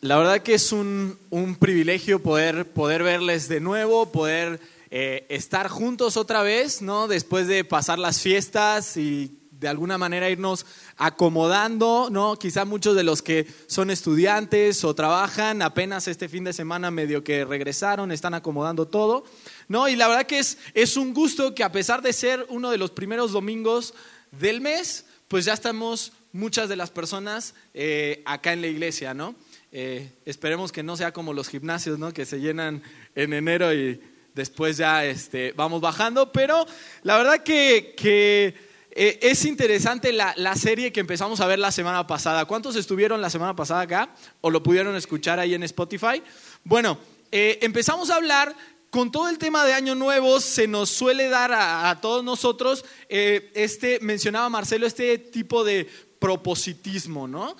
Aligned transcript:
la 0.00 0.16
verdad 0.16 0.40
que 0.40 0.54
es 0.54 0.72
un, 0.72 1.18
un 1.28 1.56
privilegio 1.56 2.22
poder, 2.22 2.66
poder 2.66 3.02
verles 3.02 3.48
de 3.48 3.60
nuevo, 3.60 4.10
poder 4.10 4.60
eh, 4.90 5.26
estar 5.28 5.68
juntos 5.68 6.16
otra 6.16 6.42
vez, 6.42 6.80
¿no? 6.80 7.06
Después 7.06 7.46
de 7.46 7.64
pasar 7.64 7.98
las 7.98 8.20
fiestas 8.20 8.96
y 8.96 9.36
de 9.50 9.68
alguna 9.68 9.98
manera 9.98 10.30
irnos 10.30 10.64
acomodando, 10.96 12.08
¿no? 12.10 12.38
Quizá 12.38 12.64
muchos 12.64 12.96
de 12.96 13.02
los 13.02 13.20
que 13.20 13.46
son 13.66 13.90
estudiantes 13.90 14.84
o 14.84 14.94
trabajan 14.94 15.60
apenas 15.60 16.08
este 16.08 16.30
fin 16.30 16.44
de 16.44 16.54
semana 16.54 16.90
medio 16.90 17.22
que 17.22 17.44
regresaron, 17.44 18.10
están 18.10 18.32
acomodando 18.32 18.88
todo, 18.88 19.24
¿no? 19.68 19.86
Y 19.86 19.96
la 19.96 20.08
verdad 20.08 20.26
que 20.26 20.38
es, 20.38 20.56
es 20.72 20.96
un 20.96 21.12
gusto 21.12 21.54
que 21.54 21.62
a 21.62 21.72
pesar 21.72 22.00
de 22.00 22.14
ser 22.14 22.46
uno 22.48 22.70
de 22.70 22.78
los 22.78 22.90
primeros 22.90 23.32
domingos 23.32 23.92
del 24.32 24.62
mes, 24.62 25.04
pues 25.28 25.44
ya 25.44 25.52
estamos 25.52 26.12
muchas 26.32 26.70
de 26.70 26.76
las 26.76 26.90
personas 26.90 27.54
eh, 27.74 28.22
acá 28.24 28.54
en 28.54 28.62
la 28.62 28.68
iglesia, 28.68 29.12
¿no? 29.12 29.34
Eh, 29.72 30.10
esperemos 30.24 30.72
que 30.72 30.82
no 30.82 30.96
sea 30.96 31.12
como 31.12 31.32
los 31.32 31.48
gimnasios, 31.48 31.98
¿no? 31.98 32.12
Que 32.12 32.26
se 32.26 32.40
llenan 32.40 32.82
en 33.14 33.32
enero 33.32 33.72
y 33.72 34.00
después 34.34 34.76
ya 34.76 35.04
este, 35.04 35.52
vamos 35.52 35.80
bajando. 35.80 36.32
Pero 36.32 36.66
la 37.02 37.16
verdad 37.16 37.42
que, 37.44 37.94
que 37.96 38.54
eh, 38.90 39.18
es 39.22 39.44
interesante 39.44 40.12
la, 40.12 40.34
la, 40.36 40.56
serie 40.56 40.92
que 40.92 40.98
empezamos 40.98 41.40
a 41.40 41.46
ver 41.46 41.60
la 41.60 41.70
semana 41.70 42.06
pasada. 42.06 42.46
¿Cuántos 42.46 42.74
estuvieron 42.74 43.20
la 43.20 43.30
semana 43.30 43.54
pasada 43.54 43.82
acá? 43.82 44.14
¿O 44.40 44.50
lo 44.50 44.62
pudieron 44.62 44.96
escuchar 44.96 45.38
ahí 45.38 45.54
en 45.54 45.62
Spotify? 45.62 46.20
Bueno, 46.64 46.98
eh, 47.30 47.58
empezamos 47.62 48.10
a 48.10 48.16
hablar 48.16 48.56
con 48.90 49.12
todo 49.12 49.28
el 49.28 49.38
tema 49.38 49.64
de 49.64 49.72
Año 49.72 49.94
Nuevo 49.94 50.40
se 50.40 50.66
nos 50.66 50.90
suele 50.90 51.28
dar 51.28 51.52
a, 51.54 51.96
todos 52.02 52.24
nosotros, 52.24 52.84
este, 53.08 54.00
mencionaba 54.00 54.48
Marcelo, 54.48 54.84
este 54.84 55.16
tipo 55.16 55.62
de 55.62 55.88
propositismo, 56.18 57.28
¿no? 57.28 57.56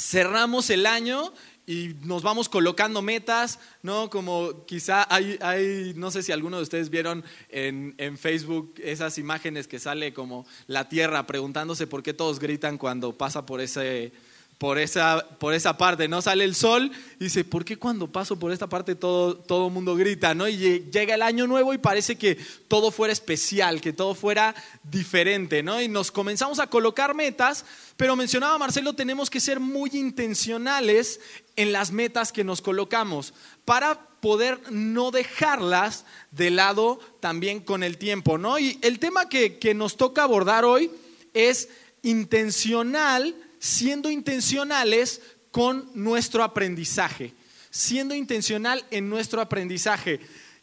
Cerramos 0.00 0.70
el 0.70 0.86
año 0.86 1.32
y 1.66 1.94
nos 2.02 2.22
vamos 2.22 2.48
colocando 2.48 3.02
metas, 3.02 3.60
¿no? 3.82 4.10
Como 4.10 4.64
quizá 4.66 5.06
hay, 5.14 5.38
hay 5.40 5.92
no 5.94 6.10
sé 6.10 6.22
si 6.22 6.32
alguno 6.32 6.56
de 6.56 6.64
ustedes 6.64 6.90
vieron 6.90 7.22
en, 7.48 7.94
en, 7.98 8.18
Facebook 8.18 8.74
esas 8.78 9.18
imágenes 9.18 9.68
que 9.68 9.78
sale 9.78 10.12
como 10.12 10.46
la 10.66 10.88
Tierra 10.88 11.26
preguntándose 11.26 11.86
por 11.86 12.02
qué 12.02 12.12
todos 12.12 12.40
gritan 12.40 12.78
cuando 12.78 13.16
pasa 13.16 13.46
por 13.46 13.60
ese... 13.60 14.12
Por 14.60 14.78
esa, 14.78 15.26
por 15.38 15.54
esa 15.54 15.78
parte, 15.78 16.06
¿no? 16.06 16.20
Sale 16.20 16.44
el 16.44 16.54
sol 16.54 16.92
y 17.18 17.24
dice, 17.24 17.46
¿por 17.46 17.64
qué 17.64 17.78
cuando 17.78 18.12
paso 18.12 18.38
por 18.38 18.52
esta 18.52 18.68
parte 18.68 18.94
todo, 18.94 19.34
todo 19.34 19.68
el 19.68 19.72
mundo 19.72 19.96
grita, 19.96 20.34
¿no? 20.34 20.46
Y 20.46 20.84
llega 20.92 21.14
el 21.14 21.22
año 21.22 21.46
nuevo 21.46 21.72
y 21.72 21.78
parece 21.78 22.18
que 22.18 22.36
todo 22.68 22.90
fuera 22.90 23.10
especial, 23.10 23.80
que 23.80 23.94
todo 23.94 24.14
fuera 24.14 24.54
diferente, 24.82 25.62
¿no? 25.62 25.80
Y 25.80 25.88
nos 25.88 26.12
comenzamos 26.12 26.58
a 26.58 26.66
colocar 26.66 27.14
metas, 27.14 27.64
pero 27.96 28.16
mencionaba 28.16 28.58
Marcelo, 28.58 28.92
tenemos 28.92 29.30
que 29.30 29.40
ser 29.40 29.60
muy 29.60 29.88
intencionales 29.94 31.20
en 31.56 31.72
las 31.72 31.90
metas 31.90 32.30
que 32.30 32.44
nos 32.44 32.60
colocamos 32.60 33.32
para 33.64 34.10
poder 34.20 34.60
no 34.70 35.10
dejarlas 35.10 36.04
de 36.32 36.50
lado 36.50 37.00
también 37.20 37.60
con 37.60 37.82
el 37.82 37.96
tiempo, 37.96 38.36
¿no? 38.36 38.58
Y 38.58 38.78
el 38.82 38.98
tema 38.98 39.30
que, 39.30 39.58
que 39.58 39.72
nos 39.72 39.96
toca 39.96 40.22
abordar 40.22 40.66
hoy 40.66 40.90
es 41.32 41.70
intencional, 42.02 43.34
siendo 43.60 44.10
intencionales 44.10 45.20
con 45.52 45.88
nuestro 45.94 46.42
aprendizaje, 46.42 47.34
siendo 47.70 48.14
intencional 48.14 48.84
en 48.90 49.08
nuestro 49.08 49.40
aprendizaje. 49.40 50.18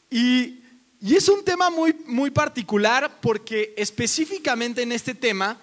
Y, 0.09 0.61
y 0.99 1.15
es 1.15 1.29
un 1.29 1.45
tema 1.45 1.69
muy, 1.69 1.95
muy 2.05 2.31
particular 2.31 3.19
porque 3.21 3.73
específicamente 3.77 4.81
en 4.81 4.91
este 4.91 5.13
tema, 5.13 5.59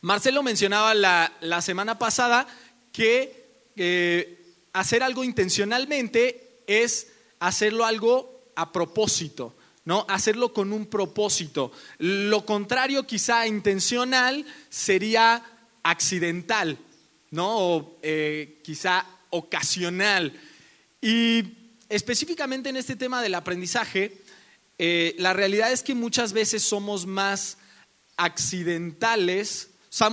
Marcelo 0.00 0.42
mencionaba 0.42 0.94
la, 0.94 1.32
la 1.40 1.60
semana 1.60 1.98
pasada 1.98 2.46
que 2.92 3.70
eh, 3.74 4.54
hacer 4.72 5.02
algo 5.02 5.24
intencionalmente 5.24 6.62
es 6.66 7.08
hacerlo 7.40 7.84
algo 7.84 8.52
a 8.54 8.72
propósito, 8.72 9.54
¿no? 9.84 10.06
Hacerlo 10.08 10.52
con 10.52 10.72
un 10.72 10.86
propósito. 10.86 11.72
Lo 11.98 12.46
contrario, 12.46 13.06
quizá 13.06 13.46
intencional, 13.46 14.46
sería 14.70 15.42
accidental, 15.90 16.78
¿no? 17.30 17.58
O 17.58 17.98
eh, 18.02 18.60
quizá 18.64 19.06
ocasional. 19.30 20.32
Y 21.00 21.44
específicamente 21.88 22.68
en 22.68 22.76
este 22.76 22.96
tema 22.96 23.22
del 23.22 23.34
aprendizaje, 23.34 24.20
eh, 24.78 25.14
la 25.18 25.32
realidad 25.32 25.72
es 25.72 25.82
que 25.82 25.94
muchas 25.94 26.32
veces 26.32 26.62
somos 26.62 27.06
más 27.06 27.58
accidentales 28.16 29.70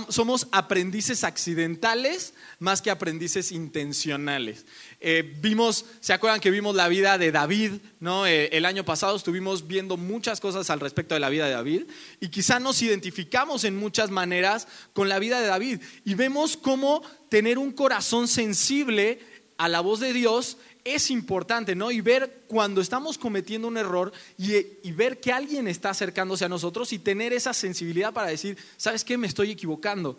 somos 0.08 0.48
aprendices 0.50 1.24
accidentales 1.24 2.32
más 2.58 2.80
que 2.80 2.90
aprendices 2.90 3.52
intencionales. 3.52 4.64
Eh, 5.06 5.34
vimos, 5.38 5.84
¿se 6.00 6.14
acuerdan 6.14 6.40
que 6.40 6.50
vimos 6.50 6.74
la 6.74 6.88
vida 6.88 7.18
de 7.18 7.30
David? 7.30 7.72
¿no? 8.00 8.26
Eh, 8.26 8.48
el 8.52 8.64
año 8.64 8.86
pasado 8.86 9.14
estuvimos 9.14 9.66
viendo 9.66 9.98
muchas 9.98 10.40
cosas 10.40 10.70
al 10.70 10.80
respecto 10.80 11.12
de 11.12 11.20
la 11.20 11.28
vida 11.28 11.44
de 11.44 11.52
David 11.52 11.82
y 12.20 12.28
quizá 12.28 12.58
nos 12.58 12.80
identificamos 12.80 13.64
en 13.64 13.76
muchas 13.76 14.10
maneras 14.10 14.66
con 14.94 15.10
la 15.10 15.18
vida 15.18 15.42
de 15.42 15.46
David 15.46 15.82
y 16.06 16.14
vemos 16.14 16.56
cómo 16.56 17.02
tener 17.28 17.58
un 17.58 17.72
corazón 17.72 18.28
sensible 18.28 19.20
a 19.58 19.68
la 19.68 19.80
voz 19.80 20.00
de 20.00 20.14
Dios 20.14 20.56
es 20.84 21.10
importante, 21.10 21.74
¿no? 21.74 21.90
Y 21.90 22.00
ver 22.00 22.44
cuando 22.46 22.80
estamos 22.80 23.18
cometiendo 23.18 23.68
un 23.68 23.76
error 23.76 24.10
y, 24.38 24.54
y, 24.56 24.92
ver 24.92 25.20
que 25.20 25.32
alguien 25.32 25.68
está 25.68 25.90
acercándose 25.90 26.46
a 26.46 26.48
nosotros 26.48 26.94
y 26.94 26.98
tener 26.98 27.34
esa 27.34 27.52
sensibilidad 27.52 28.14
para 28.14 28.28
decir, 28.28 28.56
¿sabes 28.78 29.04
qué? 29.04 29.18
Me 29.18 29.26
estoy 29.26 29.50
equivocando. 29.50 30.18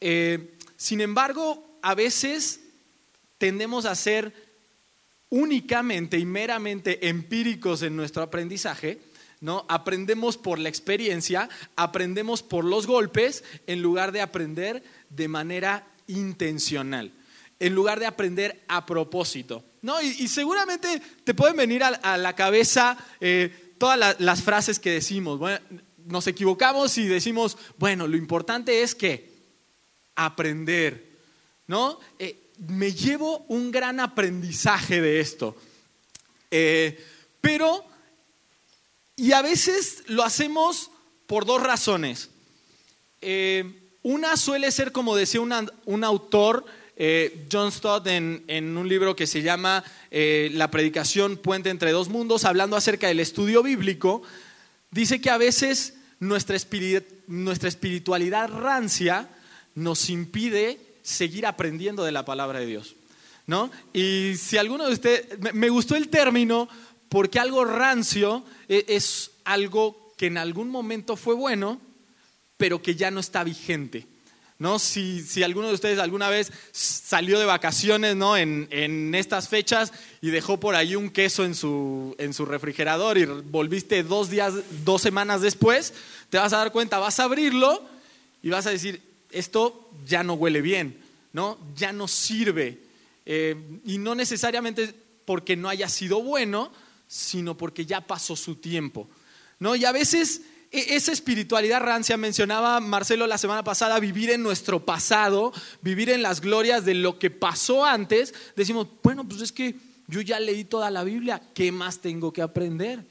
Eh, 0.00 0.56
sin 0.76 1.00
embargo, 1.00 1.78
a 1.82 1.94
veces 1.94 2.63
tendemos 3.44 3.84
a 3.84 3.94
ser 3.94 4.32
únicamente 5.28 6.18
y 6.18 6.24
meramente 6.24 7.10
empíricos 7.10 7.82
en 7.82 7.94
nuestro 7.94 8.22
aprendizaje, 8.22 9.02
¿no? 9.42 9.66
Aprendemos 9.68 10.38
por 10.38 10.58
la 10.58 10.70
experiencia, 10.70 11.50
aprendemos 11.76 12.42
por 12.42 12.64
los 12.64 12.86
golpes, 12.86 13.44
en 13.66 13.82
lugar 13.82 14.12
de 14.12 14.22
aprender 14.22 14.82
de 15.10 15.28
manera 15.28 15.86
intencional, 16.06 17.12
en 17.60 17.74
lugar 17.74 18.00
de 18.00 18.06
aprender 18.06 18.64
a 18.66 18.86
propósito. 18.86 19.62
¿no? 19.82 20.00
Y, 20.00 20.26
seguramente 20.28 21.02
te 21.22 21.34
pueden 21.34 21.58
venir 21.58 21.84
a, 21.84 22.16
la 22.16 22.34
cabeza 22.34 22.96
eh, 23.20 23.74
todas 23.76 23.98
la, 23.98 24.16
las 24.20 24.40
frases 24.40 24.78
que 24.78 24.92
decimos. 24.92 25.38
Bueno, 25.38 25.60
nos 26.06 26.26
equivocamos 26.28 26.96
y 26.96 27.04
decimos, 27.08 27.58
bueno, 27.76 28.08
lo 28.08 28.16
importante 28.16 28.82
es 28.82 28.94
que 28.94 29.34
aprender, 30.14 31.18
¿no? 31.66 32.00
Eh, 32.18 32.43
me 32.58 32.92
llevo 32.92 33.44
un 33.48 33.70
gran 33.70 34.00
aprendizaje 34.00 35.00
de 35.00 35.20
esto. 35.20 35.56
Eh, 36.50 37.04
pero, 37.40 37.84
y 39.16 39.32
a 39.32 39.42
veces 39.42 40.04
lo 40.06 40.22
hacemos 40.22 40.90
por 41.26 41.44
dos 41.44 41.62
razones. 41.62 42.30
una 44.02 44.36
suele 44.36 44.70
ser, 44.70 44.92
como 44.92 45.16
decía 45.16 45.40
un 45.40 46.04
autor, 46.04 46.64
eh, 46.96 47.46
John 47.50 47.72
Stott 47.72 48.06
en, 48.06 48.44
en, 48.46 48.76
un 48.76 48.88
libro 48.88 49.16
que 49.16 49.26
se 49.26 49.42
llama 49.42 49.82
eh, 50.12 50.50
La 50.52 50.70
predicación 50.70 51.36
puente 51.36 51.70
entre 51.70 51.90
dos 51.90 52.08
mundos, 52.08 52.44
hablando 52.44 52.76
acerca 52.76 53.08
del 53.08 53.18
estudio 53.18 53.62
bíblico, 53.64 54.22
dice 54.92 55.20
que 55.20 55.30
a 55.30 55.36
veces 55.36 55.94
nuestra, 56.20 56.56
nuestra 57.26 57.68
espiritualidad 57.68 58.48
rancia 58.48 59.28
nos 59.74 60.08
impide 60.08 60.78
seguir 61.04 61.46
aprendiendo 61.46 62.02
de 62.02 62.10
la 62.10 62.24
palabra 62.24 62.58
de 62.58 62.66
Dios. 62.66 62.96
¿no? 63.46 63.70
Y 63.92 64.34
si 64.36 64.56
alguno 64.56 64.86
de 64.86 64.94
ustedes, 64.94 65.54
me, 65.54 65.68
gustó 65.68 65.94
el 65.94 66.08
término 66.08 66.68
porque 67.08 67.38
algo 67.38 67.64
rancio 67.64 68.44
es, 68.66 68.84
es 68.88 69.30
algo 69.44 70.12
que 70.16 70.26
en 70.26 70.38
algún 70.38 70.70
momento 70.70 71.16
fue 71.16 71.34
bueno, 71.34 71.80
pero 72.56 72.82
que 72.82 72.96
ya 72.96 73.10
no 73.10 73.20
está 73.20 73.44
vigente. 73.44 74.06
¿no? 74.58 74.78
Si, 74.78 75.20
si, 75.20 75.42
alguno 75.42 75.68
de 75.68 75.74
ustedes 75.74 75.98
alguna 75.98 76.30
vez 76.30 76.50
salió 76.72 77.38
de 77.38 77.44
vacaciones 77.44 78.16
¿no? 78.16 78.36
en, 78.36 78.66
en, 78.70 79.14
estas 79.14 79.48
fechas 79.48 79.92
y 80.22 80.30
dejó 80.30 80.58
por 80.58 80.74
ahí 80.74 80.96
un 80.96 81.10
queso 81.10 81.44
en 81.44 81.54
su, 81.54 82.14
en 82.18 82.32
su 82.32 82.46
refrigerador 82.46 83.18
y 83.18 83.26
volviste 83.26 84.02
dos 84.02 84.30
días, 84.30 84.54
dos 84.84 85.02
semanas 85.02 85.42
después, 85.42 85.92
te 86.30 86.38
vas 86.38 86.52
a 86.52 86.58
dar 86.58 86.72
cuenta, 86.72 86.98
vas 86.98 87.20
a 87.20 87.24
abrirlo 87.24 87.82
y 88.42 88.50
vas 88.50 88.66
a 88.66 88.70
decir, 88.70 89.02
esto 89.34 89.90
ya 90.06 90.22
no 90.22 90.34
huele 90.34 90.62
bien, 90.62 90.98
¿no? 91.32 91.58
ya 91.76 91.92
no 91.92 92.08
sirve. 92.08 92.80
Eh, 93.26 93.80
y 93.84 93.98
no 93.98 94.14
necesariamente 94.14 94.94
porque 95.24 95.56
no 95.56 95.68
haya 95.68 95.88
sido 95.88 96.22
bueno, 96.22 96.72
sino 97.08 97.56
porque 97.56 97.86
ya 97.86 98.00
pasó 98.00 98.36
su 98.36 98.56
tiempo. 98.56 99.08
¿no? 99.58 99.76
Y 99.76 99.84
a 99.84 99.92
veces 99.92 100.42
esa 100.74 101.12
espiritualidad 101.12 101.80
rancia, 101.80 102.16
mencionaba 102.16 102.80
Marcelo 102.80 103.26
la 103.26 103.38
semana 103.38 103.62
pasada, 103.62 104.00
vivir 104.00 104.30
en 104.30 104.42
nuestro 104.42 104.84
pasado, 104.84 105.52
vivir 105.82 106.10
en 106.10 106.22
las 106.22 106.40
glorias 106.40 106.84
de 106.84 106.94
lo 106.94 107.18
que 107.18 107.30
pasó 107.30 107.84
antes, 107.84 108.34
decimos, 108.56 108.88
bueno, 109.02 109.26
pues 109.28 109.40
es 109.40 109.52
que 109.52 109.76
yo 110.08 110.20
ya 110.20 110.40
leí 110.40 110.64
toda 110.64 110.90
la 110.90 111.04
Biblia, 111.04 111.40
¿qué 111.54 111.70
más 111.70 112.00
tengo 112.00 112.32
que 112.32 112.42
aprender? 112.42 113.04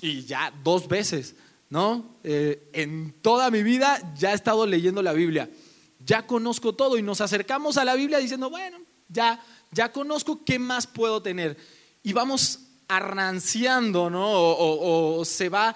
Y 0.00 0.24
ya 0.24 0.52
dos 0.62 0.86
veces, 0.88 1.34
¿no? 1.70 2.16
Eh, 2.22 2.70
en 2.72 3.14
toda 3.22 3.50
mi 3.50 3.62
vida 3.62 4.14
ya 4.16 4.32
he 4.32 4.34
estado 4.34 4.66
leyendo 4.66 5.02
la 5.02 5.12
Biblia. 5.12 5.50
ya 5.98 6.26
conozco 6.26 6.72
todo 6.74 6.96
y 6.96 7.02
nos 7.02 7.20
acercamos 7.20 7.76
a 7.78 7.84
la 7.84 7.94
Biblia 7.94 8.18
diciendo, 8.18 8.48
bueno, 8.48 8.78
ya, 9.08 9.44
ya 9.72 9.90
conozco, 9.90 10.44
¿qué 10.44 10.58
más 10.58 10.86
puedo 10.86 11.20
tener? 11.20 11.56
Y 12.04 12.12
vamos 12.12 12.60
arranciando, 12.86 14.08
¿no? 14.08 14.24
O, 14.24 15.24
se 15.24 15.48
va 15.48 15.74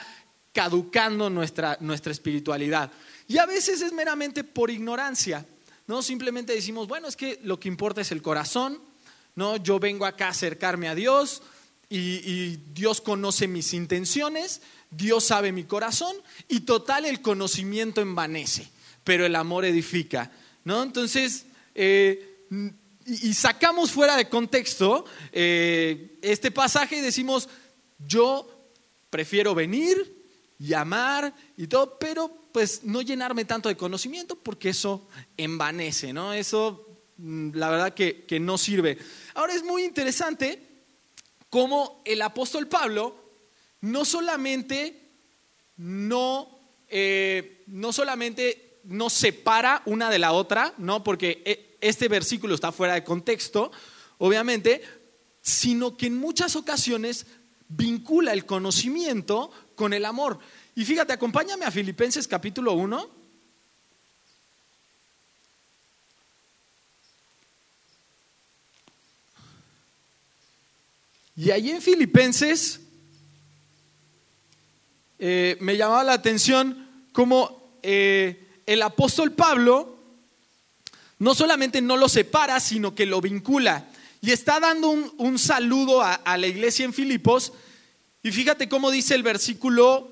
caducando 0.52 1.30
nuestra, 1.30 1.76
nuestra 1.80 2.12
espiritualidad. 2.12 2.92
Y 3.26 3.38
a 3.38 3.46
veces 3.46 3.80
es 3.80 3.92
meramente 3.92 4.44
por 4.44 4.70
ignorancia, 4.70 5.44
¿no? 5.88 6.02
Simplemente 6.02 6.52
decimos, 6.52 6.86
bueno, 6.86 7.08
es 7.08 7.16
que 7.16 7.40
lo 7.42 7.58
que 7.58 7.68
importa 7.68 8.00
es 8.00 8.12
el 8.12 8.22
corazón, 8.22 8.80
¿no? 9.34 9.56
Yo 9.56 9.80
vengo 9.80 10.06
acá 10.06 10.26
a 10.26 10.30
acercarme 10.30 10.88
a 10.88 10.94
Dios 10.94 11.42
y, 11.92 12.56
Dios 12.72 13.00
conoce 13.00 13.48
mis 13.48 13.74
intenciones, 13.74 14.62
Dios 14.90 15.24
sabe 15.24 15.50
mi 15.50 15.64
corazón 15.64 16.16
y 16.48 16.60
total 16.60 17.04
el 17.04 17.20
conocimiento 17.20 18.00
envanece, 18.00 18.68
pero 19.02 19.26
el 19.26 19.34
amor 19.34 19.64
edifica, 19.64 20.30
¿no? 20.64 20.84
Entonces, 20.84 21.46
eh, 21.74 22.46
y, 23.06 23.34
sacamos 23.34 23.90
fuera 23.90 24.16
de 24.16 24.28
contexto 24.28 25.04
eh, 25.32 26.16
este 26.22 26.52
pasaje 26.52 26.98
y 26.98 27.00
decimos, 27.00 27.48
yo 27.98 28.48
prefiero 29.10 29.52
venir 29.54 29.96
y 30.60 30.72
amar 30.74 31.34
y 31.56 31.66
todo, 31.66 31.98
pero 31.98 32.30
pues 32.52 32.84
no 32.84 33.02
llenarme 33.02 33.44
tanto 33.44 33.68
de 33.68 33.76
conocimiento 33.76 34.36
porque 34.36 34.68
eso 34.68 35.08
envanece, 35.36 36.12
¿no? 36.12 36.32
Eso 36.32 36.86
mm, 37.16 37.50
la 37.54 37.68
verdad 37.68 37.94
que, 37.94 38.24
que 38.26 38.38
no 38.38 38.58
sirve. 38.58 38.96
Ahora 39.34 39.54
es 39.54 39.64
muy 39.64 39.82
interesante 39.82 40.69
cómo 41.50 42.00
el 42.04 42.22
apóstol 42.22 42.68
Pablo 42.68 43.16
no 43.82 44.04
solamente 44.04 45.10
no, 45.76 46.48
eh, 46.88 47.64
no 47.66 47.92
solamente 47.92 48.80
no 48.84 49.10
separa 49.10 49.82
una 49.86 50.08
de 50.10 50.18
la 50.18 50.32
otra, 50.32 50.74
¿no? 50.78 51.04
porque 51.04 51.42
eh, 51.44 51.76
este 51.80 52.08
versículo 52.08 52.54
está 52.54 52.72
fuera 52.72 52.94
de 52.94 53.04
contexto, 53.04 53.70
obviamente, 54.18 54.82
sino 55.42 55.96
que 55.96 56.06
en 56.06 56.18
muchas 56.18 56.56
ocasiones 56.56 57.26
vincula 57.68 58.32
el 58.32 58.46
conocimiento 58.46 59.50
con 59.74 59.92
el 59.92 60.04
amor. 60.04 60.38
Y 60.74 60.84
fíjate, 60.84 61.12
acompáñame 61.12 61.64
a 61.64 61.70
Filipenses 61.70 62.28
capítulo 62.28 62.72
1. 62.74 63.19
Y 71.40 71.52
ahí 71.52 71.70
en 71.70 71.80
Filipenses 71.80 72.80
eh, 75.18 75.56
me 75.60 75.74
llamaba 75.74 76.04
la 76.04 76.12
atención 76.12 76.86
cómo 77.12 77.78
eh, 77.82 78.46
el 78.66 78.82
apóstol 78.82 79.32
Pablo 79.32 79.96
no 81.18 81.34
solamente 81.34 81.80
no 81.80 81.96
lo 81.96 82.10
separa, 82.10 82.60
sino 82.60 82.94
que 82.94 83.06
lo 83.06 83.22
vincula. 83.22 83.88
Y 84.20 84.32
está 84.32 84.60
dando 84.60 84.90
un, 84.90 85.38
saludo 85.38 86.02
a, 86.02 86.12
a, 86.12 86.36
la 86.36 86.46
iglesia 86.46 86.84
en 86.84 86.92
Filipos. 86.92 87.54
Y 88.22 88.32
fíjate 88.32 88.68
cómo 88.68 88.90
dice 88.90 89.14
el 89.14 89.22
versículo 89.22 90.10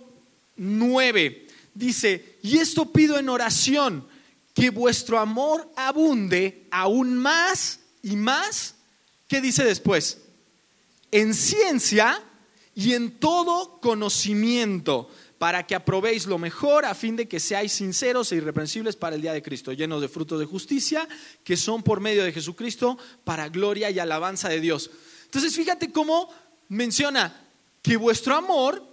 9. 0.57 1.47
Dice, 1.75 2.39
y 2.43 2.57
esto 2.57 2.91
pido 2.91 3.19
en 3.19 3.29
oración, 3.29 4.09
que 4.55 4.71
vuestro 4.71 5.19
amor 5.19 5.71
abunde 5.77 6.67
aún 6.71 7.19
más 7.19 7.81
y 8.03 8.17
más. 8.17 8.77
¿Qué 9.29 9.43
dice 9.43 9.63
después? 9.63 10.23
En 11.11 11.35
ciencia 11.35 12.23
y 12.75 12.95
en 12.95 13.19
todo 13.19 13.81
conocimiento, 13.81 15.11
para 15.39 15.67
que 15.67 15.75
aprobéis 15.75 16.27
lo 16.27 16.39
mejor 16.39 16.85
a 16.85 16.95
fin 16.95 17.17
de 17.17 17.29
que 17.29 17.41
seáis 17.41 17.73
sinceros 17.73 18.33
e 18.33 18.37
irreprensibles 18.37 18.97
para 18.97 19.17
el 19.17 19.23
día 19.23 19.33
de 19.33 19.43
Cristo, 19.43 19.73
llenos 19.73 20.01
de 20.01 20.09
frutos 20.09 20.41
de 20.41 20.47
justicia, 20.47 21.09
que 21.45 21.57
son 21.57 21.83
por 21.83 22.01
medio 22.01 22.25
de 22.25 22.33
Jesucristo 22.33 22.99
para 23.25 23.49
gloria 23.49 23.91
y 23.91 23.99
alabanza 23.99 24.49
de 24.49 24.61
Dios. 24.61 24.91
Entonces 25.25 25.55
fíjate 25.55 25.93
cómo 25.93 26.29
menciona 26.69 27.49
que 27.83 27.97
vuestro 27.97 28.35
amor 28.35 28.85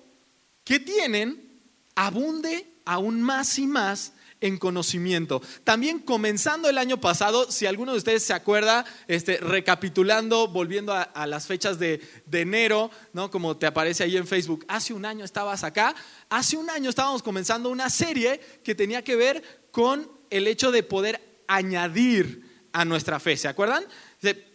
que 0.63 0.79
tienen 0.79 1.61
abunde 1.95 2.67
aún 2.85 3.21
más 3.21 3.57
y 3.57 3.65
más 3.65 4.13
en 4.41 4.57
conocimiento. 4.57 5.41
También 5.63 5.99
comenzando 5.99 6.69
el 6.69 6.77
año 6.77 6.99
pasado, 6.99 7.51
si 7.51 7.65
alguno 7.65 7.93
de 7.93 7.97
ustedes 7.97 8.23
se 8.23 8.33
acuerda, 8.33 8.85
este, 9.07 9.37
recapitulando, 9.37 10.47
volviendo 10.47 10.93
a, 10.93 11.27
las 11.27 11.47
fechas 11.47 11.79
de, 11.79 12.01
enero, 12.31 12.91
¿no? 13.13 13.31
como 13.31 13.57
te 13.57 13.65
aparece 13.65 14.03
ahí 14.03 14.17
en 14.17 14.27
Facebook, 14.27 14.65
hace 14.67 14.93
un 14.93 15.05
año 15.05 15.25
estabas 15.25 15.63
acá, 15.63 15.95
hace 16.29 16.57
un 16.57 16.69
año 16.69 16.89
estábamos 16.89 17.23
comenzando 17.23 17.69
una 17.69 17.89
serie 17.89 18.39
que 18.63 18.75
tenía 18.75 19.03
que 19.03 19.15
ver 19.15 19.67
con 19.71 20.09
el 20.29 20.47
hecho 20.47 20.71
de 20.71 20.83
poder 20.83 21.43
añadir 21.47 22.67
a 22.73 22.85
nuestra 22.85 23.19
fe, 23.19 23.37
¿se 23.37 23.47
acuerdan? 23.47 23.85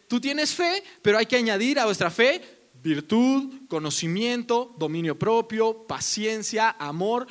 Tú 0.09 0.21
tienes 0.21 0.55
fe, 0.55 0.83
pero 1.03 1.19
hay 1.19 1.27
que 1.27 1.37
añadir 1.37 1.79
a 1.79 1.85
vuestra 1.85 2.11
fe 2.11 2.43
virtud, 2.83 3.69
conocimiento, 3.69 4.75
dominio 4.79 5.19
propio, 5.19 5.87
paciencia, 5.87 6.75
amor. 6.79 7.27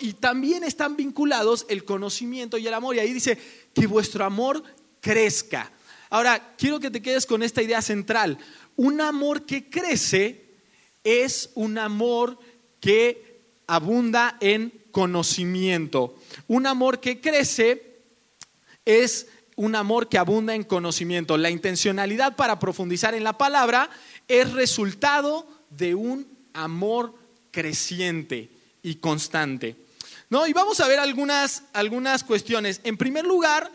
Y 0.00 0.12
también 0.14 0.62
están 0.64 0.96
vinculados 0.96 1.64
el 1.68 1.84
conocimiento 1.84 2.58
y 2.58 2.66
el 2.66 2.74
amor. 2.74 2.96
Y 2.96 2.98
ahí 2.98 3.12
dice 3.12 3.38
que 3.72 3.86
vuestro 3.86 4.24
amor 4.24 4.62
crezca. 5.00 5.72
Ahora, 6.10 6.54
quiero 6.58 6.80
que 6.80 6.90
te 6.90 7.00
quedes 7.00 7.24
con 7.24 7.42
esta 7.42 7.62
idea 7.62 7.80
central. 7.80 8.38
Un 8.76 9.00
amor 9.00 9.46
que 9.46 9.70
crece 9.70 10.44
es 11.02 11.50
un 11.54 11.78
amor 11.78 12.38
que 12.80 13.40
abunda 13.66 14.36
en 14.40 14.72
conocimiento. 14.90 16.16
Un 16.46 16.66
amor 16.66 17.00
que 17.00 17.20
crece 17.20 18.02
es 18.84 19.28
un 19.56 19.76
amor 19.76 20.08
que 20.08 20.18
abunda 20.18 20.54
en 20.54 20.64
conocimiento. 20.64 21.38
La 21.38 21.50
intencionalidad 21.50 22.36
para 22.36 22.58
profundizar 22.58 23.14
en 23.14 23.24
la 23.24 23.38
palabra 23.38 23.88
es 24.28 24.52
resultado 24.52 25.46
de 25.70 25.94
un 25.94 26.26
amor 26.52 27.14
creciente 27.50 28.59
y 28.82 28.96
constante. 28.96 29.76
¿No? 30.28 30.46
Y 30.46 30.52
vamos 30.52 30.80
a 30.80 30.88
ver 30.88 31.00
algunas, 31.00 31.64
algunas 31.72 32.22
cuestiones. 32.22 32.80
En 32.84 32.96
primer 32.96 33.24
lugar, 33.24 33.70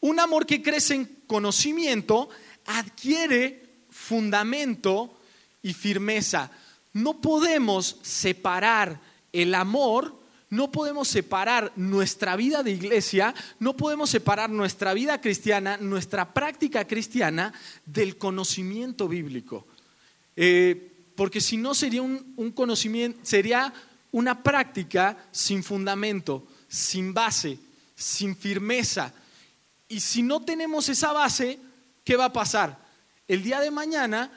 un 0.00 0.20
amor 0.20 0.46
que 0.46 0.62
crece 0.62 0.94
en 0.94 1.04
conocimiento 1.26 2.28
adquiere 2.66 3.68
fundamento 3.90 5.18
y 5.62 5.74
firmeza. 5.74 6.50
No 6.92 7.20
podemos 7.20 7.96
separar 8.02 9.00
el 9.32 9.54
amor, 9.54 10.16
no 10.50 10.70
podemos 10.70 11.08
separar 11.08 11.72
nuestra 11.76 12.36
vida 12.36 12.62
de 12.62 12.70
iglesia, 12.70 13.34
no 13.58 13.76
podemos 13.76 14.08
separar 14.08 14.50
nuestra 14.50 14.94
vida 14.94 15.20
cristiana, 15.20 15.76
nuestra 15.78 16.32
práctica 16.32 16.86
cristiana 16.86 17.52
del 17.84 18.16
conocimiento 18.16 19.08
bíblico. 19.08 19.66
Eh, 20.36 20.92
porque 21.16 21.40
si 21.40 21.56
no 21.56 21.74
sería 21.74 22.02
un 22.02 22.52
conocimiento, 22.54 23.18
sería 23.24 23.74
una 24.12 24.42
práctica 24.42 25.16
sin 25.30 25.62
fundamento, 25.62 26.46
sin 26.68 27.12
base, 27.12 27.58
sin 27.94 28.36
firmeza. 28.36 29.12
Y 29.88 30.00
si 30.00 30.22
no 30.22 30.40
tenemos 30.40 30.88
esa 30.88 31.12
base, 31.12 31.58
¿qué 32.04 32.16
va 32.16 32.26
a 32.26 32.32
pasar? 32.32 32.78
El 33.26 33.42
día 33.42 33.60
de 33.60 33.70
mañana, 33.70 34.30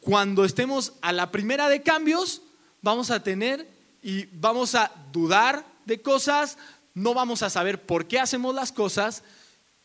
cuando 0.00 0.44
estemos 0.44 0.94
a 1.02 1.12
la 1.12 1.30
primera 1.30 1.68
de 1.68 1.82
cambios, 1.82 2.42
vamos 2.82 3.10
a 3.10 3.22
tener 3.22 3.68
y 4.02 4.26
vamos 4.32 4.74
a 4.74 4.90
dudar 5.12 5.64
de 5.84 6.00
cosas, 6.00 6.56
no 6.94 7.14
vamos 7.14 7.42
a 7.42 7.50
saber 7.50 7.82
por 7.82 8.06
qué 8.06 8.18
hacemos 8.18 8.54
las 8.54 8.72
cosas 8.72 9.22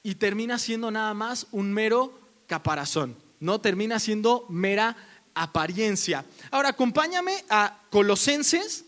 y 0.04 0.16
termina 0.16 0.60
siendo 0.60 0.92
nada 0.92 1.14
más 1.14 1.48
un 1.52 1.74
mero 1.74 2.18
caparazón, 2.48 3.18
no 3.40 3.60
termina 3.60 4.00
siendo 4.00 4.46
mera 4.50 4.96
apariencia. 5.34 6.26
Ahora, 6.52 6.70
acompáñame 6.70 7.44
a 7.50 7.78
Colosenses 7.90 8.85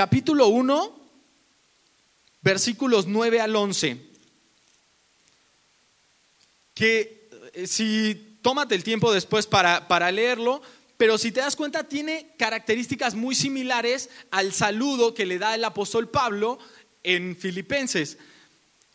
capítulo 0.00 0.48
1, 0.48 0.98
versículos 2.40 3.06
9 3.06 3.38
al 3.38 3.54
11. 3.54 3.98
Que 6.72 7.28
eh, 7.52 7.66
si 7.66 8.38
tómate 8.40 8.74
el 8.74 8.82
tiempo 8.82 9.12
después 9.12 9.46
para, 9.46 9.88
para 9.88 10.10
leerlo, 10.10 10.62
pero 10.96 11.18
si 11.18 11.32
te 11.32 11.40
das 11.40 11.54
cuenta 11.54 11.84
tiene 11.84 12.32
características 12.38 13.14
muy 13.14 13.34
similares 13.34 14.08
al 14.30 14.54
saludo 14.54 15.12
que 15.12 15.26
le 15.26 15.38
da 15.38 15.54
el 15.54 15.64
apóstol 15.64 16.08
Pablo 16.08 16.58
en 17.02 17.36
Filipenses. 17.36 18.16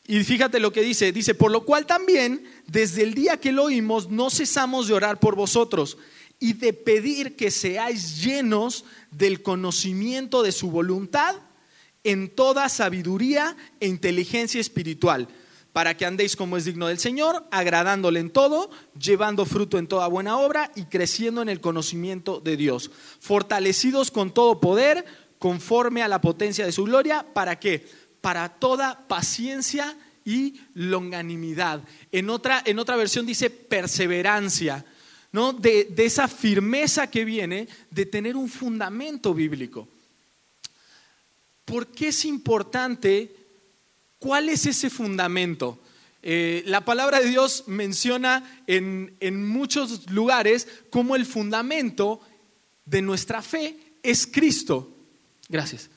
Y 0.08 0.24
fíjate 0.24 0.60
lo 0.60 0.74
que 0.74 0.82
dice, 0.82 1.12
dice, 1.12 1.36
por 1.36 1.52
lo 1.52 1.66
cual 1.66 1.86
también 1.86 2.52
desde 2.66 3.04
el 3.04 3.14
día 3.14 3.40
que 3.40 3.52
lo 3.52 3.66
oímos 3.66 4.10
no 4.10 4.32
cesamos 4.32 4.88
de 4.88 4.96
orar 4.96 5.20
por 5.20 5.36
vosotros 5.36 6.00
y 6.46 6.54
de 6.54 6.74
pedir 6.74 7.36
que 7.36 7.50
seáis 7.50 8.24
llenos 8.24 8.86
del 9.10 9.42
conocimiento 9.42 10.44
de 10.44 10.52
su 10.52 10.70
voluntad 10.70 11.38
en 12.04 12.30
toda 12.30 12.70
sabiduría 12.70 13.58
e 13.80 13.88
inteligencia 13.88 14.62
espiritual, 14.62 15.28
para 15.74 15.98
que 15.98 16.06
andéis 16.06 16.36
como 16.36 16.56
es 16.56 16.66
digno 16.66 16.86
del 16.86 17.00
Señor, 17.00 17.48
agradándole 17.50 18.20
en 18.20 18.30
todo, 18.30 18.70
llevando 18.94 19.48
fruto 19.48 19.80
en 19.80 19.88
toda 19.88 20.06
buena 20.06 20.38
obra 20.38 20.72
y 20.76 20.84
creciendo 20.84 21.42
en 21.42 21.50
el 21.50 21.62
conocimiento 21.62 22.40
de 22.40 22.58
Dios, 22.58 22.92
fortalecidos 23.20 24.12
con 24.12 24.32
todo 24.32 24.62
poder, 24.62 25.04
conforme 25.40 26.04
a 26.04 26.08
la 26.08 26.22
potencia 26.22 26.64
de 26.64 26.72
su 26.72 26.84
gloria, 26.84 27.26
¿para 27.34 27.60
qué? 27.60 27.88
Para 28.22 28.50
toda 28.50 29.08
paciencia 29.08 29.98
y 30.24 30.62
longanimidad. 30.76 31.82
En 32.12 32.30
otra, 32.30 32.62
en 32.66 32.78
otra 32.78 32.98
versión 32.98 33.26
dice 33.26 33.50
perseverancia, 33.50 34.86
¿no? 35.36 35.52
De, 35.52 35.84
de 35.84 36.06
esa 36.06 36.30
firmeza 36.30 37.12
que 37.12 37.26
viene 37.26 37.68
de 37.92 38.06
tener 38.06 38.38
un 38.38 38.48
fundamento 38.48 39.34
bíblico. 39.34 39.86
¿Por 41.66 41.88
qué 41.88 42.08
es 42.08 42.24
importante? 42.24 43.36
¿Cuál 44.18 44.48
es 44.48 44.66
ese 44.66 44.90
fundamento? 44.90 45.78
Eh, 46.24 46.64
la 46.68 46.86
palabra 46.86 47.20
de 47.20 47.28
Dios 47.28 47.66
menciona 47.68 48.64
en, 48.66 49.18
en 49.20 49.46
muchos 49.46 50.10
lugares 50.10 50.70
como 50.90 51.18
el 51.18 51.26
fundamento 51.26 52.22
de 52.86 53.02
nuestra 53.02 53.42
fe 53.42 53.76
es 54.04 54.26
Cristo. 54.26 54.90
Gracias. 55.50 55.90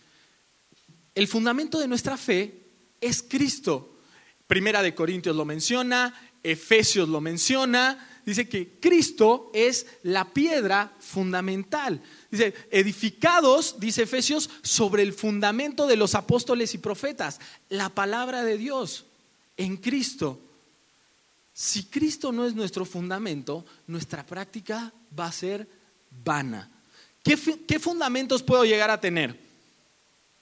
El 1.14 1.28
fundamento 1.28 1.78
de 1.78 1.86
nuestra 1.86 2.16
fe 2.16 2.54
es 3.00 3.22
Cristo. 3.22 4.00
Primera 4.48 4.82
de 4.82 4.96
Corintios 4.96 5.36
lo 5.36 5.44
menciona, 5.44 6.12
Efesios 6.42 7.08
lo 7.08 7.20
menciona, 7.20 8.07
dice 8.28 8.46
que 8.46 8.78
Cristo 8.78 9.50
es 9.54 9.86
la 10.02 10.26
piedra 10.26 10.92
fundamental. 11.00 12.02
Dice, 12.30 12.52
edificados, 12.70 13.80
dice 13.80 14.02
Efesios, 14.02 14.50
sobre 14.62 15.02
el 15.02 15.14
fundamento 15.14 15.86
de 15.86 15.96
los 15.96 16.14
apóstoles 16.14 16.74
y 16.74 16.78
profetas, 16.78 17.40
la 17.70 17.88
palabra 17.88 18.44
de 18.44 18.58
Dios 18.58 19.06
en 19.56 19.78
Cristo. 19.78 20.38
Si 21.54 21.84
Cristo 21.84 22.30
no 22.30 22.46
es 22.46 22.54
nuestro 22.54 22.84
fundamento, 22.84 23.64
nuestra 23.86 24.26
práctica 24.26 24.92
va 25.18 25.24
a 25.24 25.32
ser 25.32 25.66
vana. 26.22 26.70
¿Qué, 27.22 27.78
fundamentos 27.78 28.42
puedo 28.42 28.66
llegar 28.66 28.90
a 28.90 29.00
tener? 29.00 29.40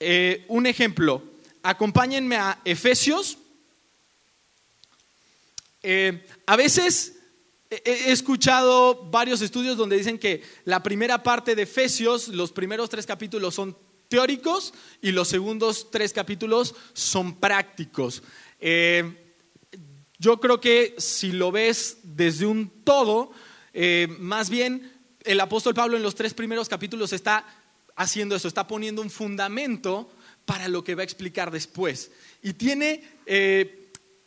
Eh, 0.00 0.44
un 0.48 0.66
ejemplo, 0.66 1.22
acompáñenme 1.62 2.34
a 2.34 2.60
Efesios. 2.64 3.38
Eh, 5.84 6.26
a 6.46 6.56
veces 6.56 7.15
he 7.70 8.12
escuchado 8.12 9.08
varios 9.10 9.42
estudios 9.42 9.76
donde 9.76 9.96
dicen 9.96 10.18
que 10.18 10.42
la 10.64 10.82
primera 10.82 11.22
parte 11.22 11.54
de 11.54 11.62
Efesios, 11.62 12.28
los 12.28 12.52
primeros 12.52 12.88
tres 12.90 13.06
capítulos 13.06 13.54
son 13.54 13.76
teóricos 14.08 14.72
y 15.02 15.12
los 15.12 15.28
segundos 15.28 15.90
tres 15.90 16.12
capítulos 16.12 16.74
son 16.92 17.40
prácticos. 17.40 18.22
Eh, 18.60 19.34
yo 20.18 20.40
creo 20.40 20.60
que 20.60 20.94
si 20.98 21.32
lo 21.32 21.52
ves 21.52 21.98
desde 22.02 22.46
un 22.46 22.70
todo, 22.84 23.32
más 24.18 24.48
bien 24.48 24.96
el 25.26 25.40
apóstol 25.40 25.74
Pablo 25.74 25.96
en 25.96 26.02
los 26.02 26.14
tres 26.14 26.32
primeros 26.32 26.68
capítulos 26.68 27.12
está 27.12 27.44
haciendo 27.96 28.36
eso, 28.36 28.48
está 28.48 28.66
poniendo 28.66 29.02
un 29.02 29.10
fundamento 29.10 30.08
para 30.44 30.68
lo 30.68 30.84
que 30.84 30.94
va 30.94 31.02
a 31.02 31.04
explicar 31.04 31.50
después. 31.50 32.12
Y 32.42 32.52
tiene 32.54 33.02
eh, 33.26 33.85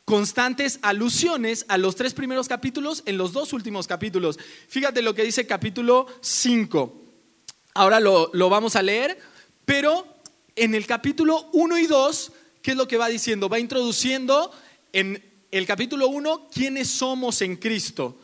constantes 0.10 0.80
alusiones 0.82 1.66
a 1.68 1.78
los 1.78 1.96
tres 1.96 2.16
primeros 2.16 2.48
capítulos 2.48 3.04
en 3.06 3.16
los 3.16 3.32
dos 3.32 3.54
últimos 3.54 3.86
capítulos. 3.86 4.39
Fíjate 4.68 5.04
lo 5.04 5.13
que 5.13 5.24
dice 5.24 5.46
capítulo 5.46 6.08
5. 6.22 7.04
Ahora 7.75 8.00
lo, 8.00 8.32
lo 8.34 8.50
vamos 8.50 8.75
a 8.75 8.82
leer, 8.82 9.20
pero 9.66 10.08
en 10.56 10.74
el 10.74 10.88
capítulo 10.88 11.48
1 11.54 11.78
y 11.78 11.86
2, 11.86 12.32
¿qué 12.63 12.72
es 12.72 12.78
lo 12.78 12.88
que 12.88 12.98
va 12.98 13.08
diciendo? 13.08 13.50
Va 13.50 13.60
introduciendo 13.60 14.51
en 14.94 15.24
el 15.51 15.68
capítulo 15.68 16.08
1 16.08 16.48
quiénes 16.51 16.88
somos 16.89 17.44
en 17.44 17.58
Cristo. 17.58 18.18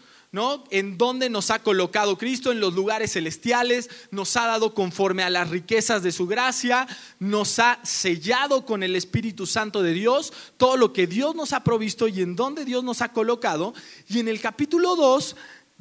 En 0.69 0.97
dónde 0.97 1.29
nos 1.29 1.49
ha 1.51 1.59
colocado 1.59 2.17
Cristo, 2.17 2.51
en 2.51 2.59
los 2.59 2.73
lugares 2.73 3.13
celestiales, 3.13 3.89
nos 4.11 4.35
ha 4.35 4.47
dado 4.47 4.73
conforme 4.73 5.23
a 5.23 5.29
las 5.29 5.49
riquezas 5.49 6.03
de 6.03 6.11
su 6.11 6.27
gracia, 6.27 6.87
nos 7.19 7.59
ha 7.59 7.79
sellado 7.83 8.65
con 8.65 8.83
el 8.83 8.95
Espíritu 8.95 9.45
Santo 9.45 9.81
de 9.81 9.93
Dios, 9.93 10.33
todo 10.57 10.77
lo 10.77 10.93
que 10.93 11.07
Dios 11.07 11.35
nos 11.35 11.53
ha 11.53 11.63
provisto 11.63 12.07
y 12.07 12.21
en 12.21 12.35
dónde 12.35 12.65
Dios 12.65 12.83
nos 12.83 13.01
ha 13.01 13.13
colocado. 13.13 13.73
Y 14.09 14.19
en 14.19 14.27
el 14.27 14.41
capítulo 14.41 14.95
2 14.95 15.35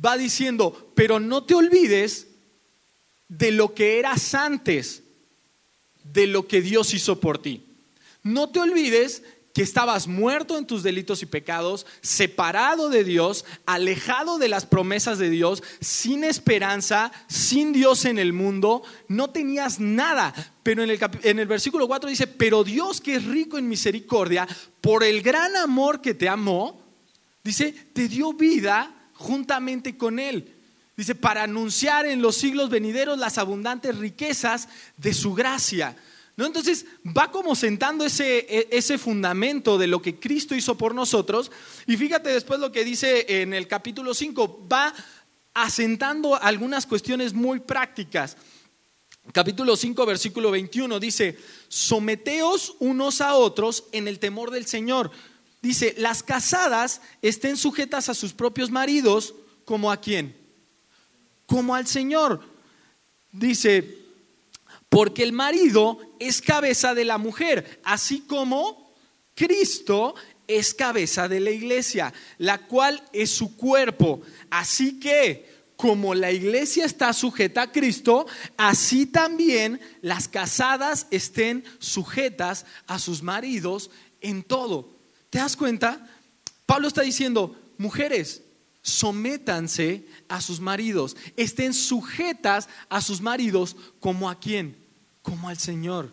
va 0.04 0.16
diciendo, 0.16 0.92
pero 0.94 1.20
no 1.20 1.44
te 1.44 1.54
olvides 1.54 2.28
de 3.28 3.50
lo 3.50 3.74
que 3.74 3.98
eras 3.98 4.34
antes, 4.34 5.02
de 6.04 6.26
lo 6.26 6.46
que 6.46 6.60
Dios 6.60 6.94
hizo 6.94 7.18
por 7.18 7.38
ti. 7.38 7.64
No 8.22 8.48
te 8.50 8.60
olvides 8.60 9.22
que 9.54 9.62
estabas 9.62 10.08
muerto 10.08 10.58
en 10.58 10.66
tus 10.66 10.82
delitos 10.82 11.22
y 11.22 11.26
pecados, 11.26 11.86
separado 12.02 12.90
de 12.90 13.04
Dios, 13.04 13.44
alejado 13.66 14.36
de 14.38 14.48
las 14.48 14.66
promesas 14.66 15.18
de 15.18 15.30
Dios, 15.30 15.62
sin 15.80 16.24
esperanza, 16.24 17.12
sin 17.28 17.72
Dios 17.72 18.04
en 18.04 18.18
el 18.18 18.32
mundo, 18.32 18.82
no 19.06 19.30
tenías 19.30 19.78
nada. 19.78 20.34
Pero 20.64 20.82
en 20.82 20.90
el, 20.90 20.98
en 21.22 21.38
el 21.38 21.46
versículo 21.46 21.86
4 21.86 22.10
dice, 22.10 22.26
pero 22.26 22.64
Dios 22.64 23.00
que 23.00 23.14
es 23.14 23.24
rico 23.24 23.56
en 23.56 23.68
misericordia, 23.68 24.48
por 24.80 25.04
el 25.04 25.22
gran 25.22 25.54
amor 25.54 26.00
que 26.00 26.14
te 26.14 26.28
amó, 26.28 26.82
dice, 27.44 27.72
te 27.92 28.08
dio 28.08 28.32
vida 28.32 28.92
juntamente 29.12 29.96
con 29.96 30.18
Él. 30.18 30.52
Dice, 30.96 31.14
para 31.14 31.44
anunciar 31.44 32.06
en 32.06 32.20
los 32.20 32.36
siglos 32.36 32.70
venideros 32.70 33.20
las 33.20 33.38
abundantes 33.38 33.96
riquezas 33.96 34.68
de 34.96 35.14
su 35.14 35.32
gracia. 35.32 35.96
¿No? 36.36 36.46
Entonces 36.46 36.86
va 37.04 37.30
como 37.30 37.54
sentando 37.54 38.04
ese, 38.04 38.38
e, 38.38 38.68
ese, 38.72 38.98
fundamento 38.98 39.78
de 39.78 39.86
lo 39.86 40.02
que 40.02 40.18
Cristo 40.18 40.56
hizo 40.56 40.76
por 40.76 40.94
nosotros. 40.94 41.52
Y 41.86 41.96
fíjate 41.96 42.30
después 42.30 42.58
lo 42.58 42.72
que 42.72 42.84
dice 42.84 43.40
en 43.40 43.54
el 43.54 43.68
capítulo 43.68 44.14
5, 44.14 44.66
va 44.70 44.92
asentando 45.54 46.34
algunas 46.34 46.86
cuestiones 46.86 47.32
muy 47.32 47.60
prácticas. 47.60 48.36
Capítulo 49.32 49.76
5, 49.76 50.04
versículo 50.04 50.50
21 50.50 51.00
dice, 51.00 51.38
someteos 51.68 52.76
unos 52.80 53.20
a 53.20 53.34
otros 53.34 53.84
en 53.92 54.06
el 54.06 54.18
temor 54.18 54.50
del 54.50 54.66
Señor. 54.66 55.10
Dice, 55.62 55.94
las 55.96 56.22
casadas 56.22 57.00
estén 57.22 57.56
sujetas 57.56 58.10
a 58.10 58.14
sus 58.14 58.34
propios 58.34 58.70
maridos 58.70 59.34
como 59.64 59.90
a 59.90 59.96
quién? 59.96 60.36
Como 61.46 61.74
al 61.74 61.86
Señor. 61.86 62.42
Dice, 63.32 64.04
porque 64.90 65.22
el 65.22 65.32
marido 65.32 65.98
es 66.26 66.40
cabeza 66.40 66.94
de 66.94 67.04
la 67.04 67.18
mujer, 67.18 67.80
así 67.84 68.20
como 68.20 68.94
Cristo 69.34 70.14
es 70.46 70.74
cabeza 70.74 71.28
de 71.28 71.40
la 71.40 71.50
iglesia, 71.50 72.12
la 72.38 72.66
cual 72.66 73.02
es 73.12 73.30
su 73.30 73.56
cuerpo. 73.56 74.22
Así 74.50 75.00
que, 75.00 75.52
como 75.76 76.14
la 76.14 76.30
iglesia 76.30 76.84
está 76.84 77.12
sujeta 77.12 77.62
a 77.62 77.72
Cristo, 77.72 78.26
así 78.56 79.06
también 79.06 79.80
las 80.02 80.28
casadas 80.28 81.06
estén 81.10 81.64
sujetas 81.78 82.64
a 82.86 82.98
sus 82.98 83.22
maridos 83.22 83.90
en 84.20 84.42
todo. 84.42 84.90
¿Te 85.30 85.38
das 85.38 85.56
cuenta? 85.56 86.06
Pablo 86.66 86.88
está 86.88 87.02
diciendo, 87.02 87.56
mujeres, 87.76 88.42
sométanse 88.82 90.06
a 90.28 90.40
sus 90.40 90.60
maridos, 90.60 91.16
estén 91.36 91.74
sujetas 91.74 92.68
a 92.88 93.00
sus 93.00 93.20
maridos 93.20 93.76
como 93.98 94.30
a 94.30 94.38
quién? 94.38 94.83
Como 95.24 95.48
al 95.48 95.58
Señor. 95.58 96.12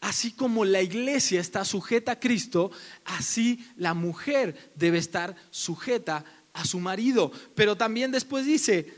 Así 0.00 0.32
como 0.32 0.64
la 0.64 0.82
iglesia 0.82 1.40
está 1.40 1.64
sujeta 1.64 2.12
a 2.12 2.20
Cristo, 2.20 2.70
así 3.04 3.66
la 3.76 3.94
mujer 3.94 4.72
debe 4.76 4.98
estar 4.98 5.34
sujeta 5.50 6.24
a 6.52 6.64
su 6.64 6.78
marido. 6.78 7.32
Pero 7.54 7.76
también 7.76 8.12
después 8.12 8.46
dice, 8.46 8.94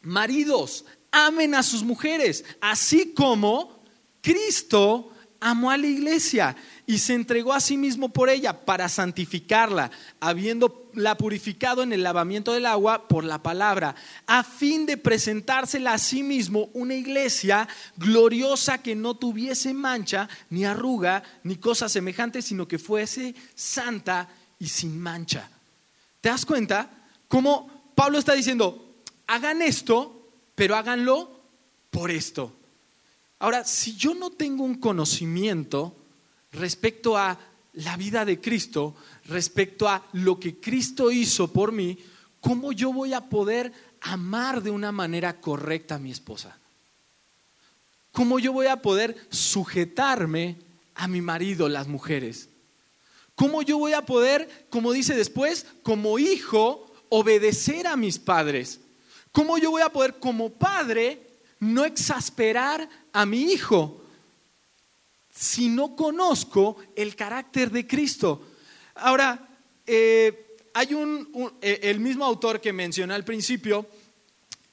maridos, 0.00 0.84
amen 1.10 1.54
a 1.54 1.62
sus 1.62 1.82
mujeres, 1.82 2.44
así 2.60 3.12
como 3.12 3.84
Cristo 4.20 5.12
amó 5.40 5.70
a 5.70 5.76
la 5.76 5.88
iglesia 5.88 6.56
y 6.86 6.98
se 6.98 7.14
entregó 7.14 7.52
a 7.52 7.60
sí 7.60 7.76
mismo 7.76 8.08
por 8.08 8.28
ella 8.28 8.64
para 8.64 8.88
santificarla, 8.88 9.90
habiéndola 10.20 11.16
purificado 11.16 11.82
en 11.82 11.92
el 11.92 12.02
lavamiento 12.02 12.52
del 12.52 12.66
agua 12.66 13.06
por 13.08 13.24
la 13.24 13.42
palabra, 13.42 13.94
a 14.26 14.42
fin 14.42 14.84
de 14.86 14.96
presentársela 14.96 15.94
a 15.94 15.98
sí 15.98 16.22
mismo 16.22 16.70
una 16.72 16.94
iglesia 16.94 17.68
gloriosa 17.96 18.78
que 18.78 18.96
no 18.96 19.14
tuviese 19.14 19.72
mancha, 19.72 20.28
ni 20.50 20.64
arruga, 20.64 21.22
ni 21.44 21.56
cosa 21.56 21.88
semejante, 21.88 22.42
sino 22.42 22.66
que 22.66 22.78
fuese 22.78 23.34
santa 23.54 24.28
y 24.58 24.66
sin 24.66 25.00
mancha. 25.00 25.48
¿Te 26.20 26.28
das 26.28 26.44
cuenta? 26.44 26.90
Cómo 27.28 27.92
Pablo 27.94 28.18
está 28.18 28.34
diciendo, 28.34 28.96
hagan 29.26 29.62
esto, 29.62 30.28
pero 30.54 30.76
háganlo 30.76 31.40
por 31.90 32.10
esto. 32.10 32.52
Ahora, 33.38 33.64
si 33.64 33.96
yo 33.96 34.14
no 34.14 34.30
tengo 34.30 34.64
un 34.64 34.76
conocimiento, 34.76 35.96
respecto 36.52 37.16
a 37.16 37.38
la 37.74 37.96
vida 37.96 38.24
de 38.24 38.40
Cristo, 38.40 38.94
respecto 39.26 39.88
a 39.88 40.06
lo 40.12 40.38
que 40.38 40.60
Cristo 40.60 41.10
hizo 41.10 41.52
por 41.52 41.72
mí, 41.72 41.98
¿cómo 42.40 42.72
yo 42.72 42.92
voy 42.92 43.14
a 43.14 43.28
poder 43.28 43.72
amar 44.00 44.62
de 44.62 44.70
una 44.70 44.92
manera 44.92 45.40
correcta 45.40 45.96
a 45.96 45.98
mi 45.98 46.10
esposa? 46.10 46.58
¿Cómo 48.10 48.38
yo 48.38 48.52
voy 48.52 48.66
a 48.66 48.82
poder 48.82 49.16
sujetarme 49.30 50.58
a 50.94 51.08
mi 51.08 51.22
marido, 51.22 51.68
las 51.68 51.88
mujeres? 51.88 52.50
¿Cómo 53.34 53.62
yo 53.62 53.78
voy 53.78 53.94
a 53.94 54.04
poder, 54.04 54.66
como 54.68 54.92
dice 54.92 55.14
después, 55.14 55.66
como 55.82 56.18
hijo, 56.18 56.92
obedecer 57.08 57.86
a 57.86 57.96
mis 57.96 58.18
padres? 58.18 58.80
¿Cómo 59.32 59.56
yo 59.56 59.70
voy 59.70 59.80
a 59.80 59.88
poder, 59.88 60.18
como 60.18 60.50
padre, 60.50 61.26
no 61.58 61.86
exasperar 61.86 62.86
a 63.14 63.24
mi 63.24 63.40
hijo? 63.44 64.01
Si 65.32 65.68
no 65.68 65.96
conozco 65.96 66.76
el 66.94 67.16
carácter 67.16 67.70
de 67.70 67.86
Cristo. 67.86 68.46
Ahora, 68.94 69.48
eh, 69.86 70.56
hay 70.74 70.94
un, 70.94 71.54
eh, 71.60 71.80
el 71.82 72.00
mismo 72.00 72.24
autor 72.24 72.60
que 72.60 72.72
mencioné 72.72 73.14
al 73.14 73.24
principio, 73.24 73.86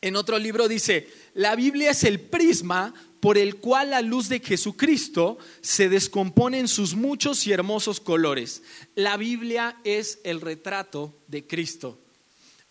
en 0.02 0.16
otro 0.16 0.38
libro 0.38 0.68
dice, 0.68 1.10
la 1.34 1.56
Biblia 1.56 1.92
es 1.92 2.04
el 2.04 2.20
prisma 2.20 2.94
por 3.20 3.38
el 3.38 3.58
cual 3.58 3.90
la 3.90 4.02
luz 4.02 4.30
de 4.30 4.40
Jesucristo 4.40 5.38
se 5.62 5.90
descompone 5.90 6.60
en 6.60 6.68
sus 6.68 6.96
muchos 6.96 7.46
y 7.48 7.52
hermosos 7.52 8.00
colores. 8.00 8.64
La 8.96 9.18
Biblia 9.18 9.78
es 9.84 10.20
el 10.24 10.40
retrato 10.40 11.14
de 11.28 11.46
Cristo. 11.46 12.00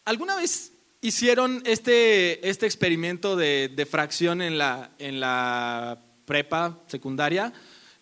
¿Alguna 0.07 0.37
vez 0.37 0.73
hicieron 1.03 1.63
este, 1.67 2.49
este 2.49 2.65
experimento 2.65 3.37
de, 3.37 3.87
fracción 3.91 4.41
en 4.41 4.57
la, 4.57 4.93
en 4.99 5.21
la 5.21 6.03
prepa 6.25 6.83
secundaria 6.87 7.53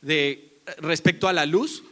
de, 0.07 0.63
respecto 0.79 1.29
a 1.29 1.33
la 1.33 1.45
luz? 1.45 1.83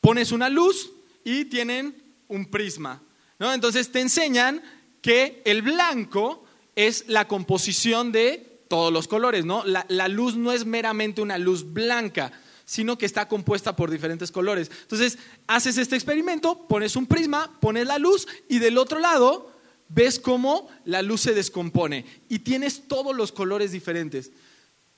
Pones 0.00 0.32
una 0.32 0.48
luz 0.48 0.92
y 1.24 1.46
tienen 1.46 1.94
un 2.28 2.50
prisma. 2.50 3.02
¿no? 3.38 3.52
Entonces 3.52 3.90
te 3.90 4.00
enseñan 4.00 4.62
que 5.00 5.42
el 5.44 5.62
blanco 5.62 6.44
es 6.76 7.04
la 7.08 7.26
composición 7.26 8.12
de 8.12 8.64
todos 8.68 8.92
los 8.92 9.08
colores, 9.08 9.44
¿no? 9.44 9.64
La, 9.64 10.08
luz 10.08 10.36
no 10.36 10.52
es 10.52 10.64
meramente 10.64 11.20
una 11.20 11.36
luz 11.36 11.72
blanca, 11.72 12.32
sino 12.64 12.96
que 12.96 13.04
está 13.04 13.28
compuesta 13.28 13.76
por 13.76 13.90
diferentes 13.90 14.32
colores. 14.32 14.70
Entonces, 14.82 15.18
haces 15.46 15.76
este 15.76 15.94
experimento, 15.94 16.66
pones 16.68 16.96
un 16.96 17.06
prisma, 17.06 17.58
pones 17.60 17.86
la 17.86 17.98
luz 17.98 18.26
y 18.48 18.60
del 18.60 18.78
otro 18.78 18.98
lado 18.98 19.52
ves 19.88 20.18
cómo 20.18 20.68
la 20.86 21.02
luz 21.02 21.20
se 21.20 21.34
descompone 21.34 22.06
y 22.30 22.38
tienes 22.38 22.88
todos 22.88 23.14
los 23.14 23.30
colores 23.30 23.72
diferentes. 23.72 24.30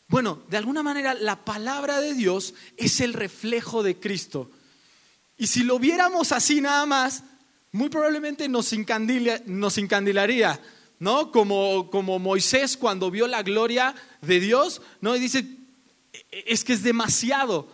Bueno, 0.08 0.42
de 0.48 0.56
alguna 0.56 0.82
manera 0.82 1.14
la 1.14 1.44
palabra 1.44 2.00
de 2.00 2.14
Dios 2.14 2.54
es 2.76 3.00
el 3.00 3.12
reflejo 3.12 3.82
de 3.82 3.98
Cristo. 3.98 4.50
Y 5.36 5.46
si 5.46 5.64
lo 5.64 5.78
viéramos 5.78 6.32
así 6.32 6.60
nada 6.60 6.86
más, 6.86 7.24
muy 7.72 7.88
probablemente 7.88 8.48
nos, 8.48 8.72
encandilaría. 8.72 10.60
¿no? 11.00 11.32
Como, 11.32 11.90
como 11.90 12.18
Moisés 12.18 12.76
cuando 12.76 13.10
vio 13.10 13.26
la 13.26 13.42
gloria 13.42 13.94
de 14.20 14.40
Dios, 14.40 14.80
¿no? 15.00 15.16
Y 15.16 15.20
dice, 15.20 15.44
es 16.30 16.64
que 16.64 16.74
es 16.74 16.82
demasiado. 16.82 17.68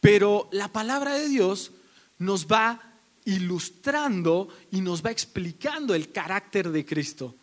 Pero 0.00 0.48
la 0.52 0.68
palabra 0.68 1.14
de 1.14 1.28
Dios 1.28 1.72
nos 2.18 2.46
va 2.46 2.80
ilustrando 3.24 4.48
y 4.70 4.80
nos 4.80 5.04
va 5.04 5.10
explicando 5.10 5.94
el 5.94 6.12
carácter 6.12 6.70
de 6.70 6.84
Cristo. 6.84 7.34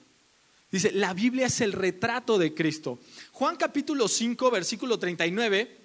Dice, 0.72 0.92
la 0.92 1.14
Biblia 1.14 1.48
es 1.48 1.62
el 1.62 1.74
retrato 1.74 2.38
de 2.38 2.54
Cristo. 2.54 3.00
Juan 3.32 3.56
capítulo 3.56 4.08
5, 4.08 4.52
versículo 4.52 5.00
39, 5.00 5.78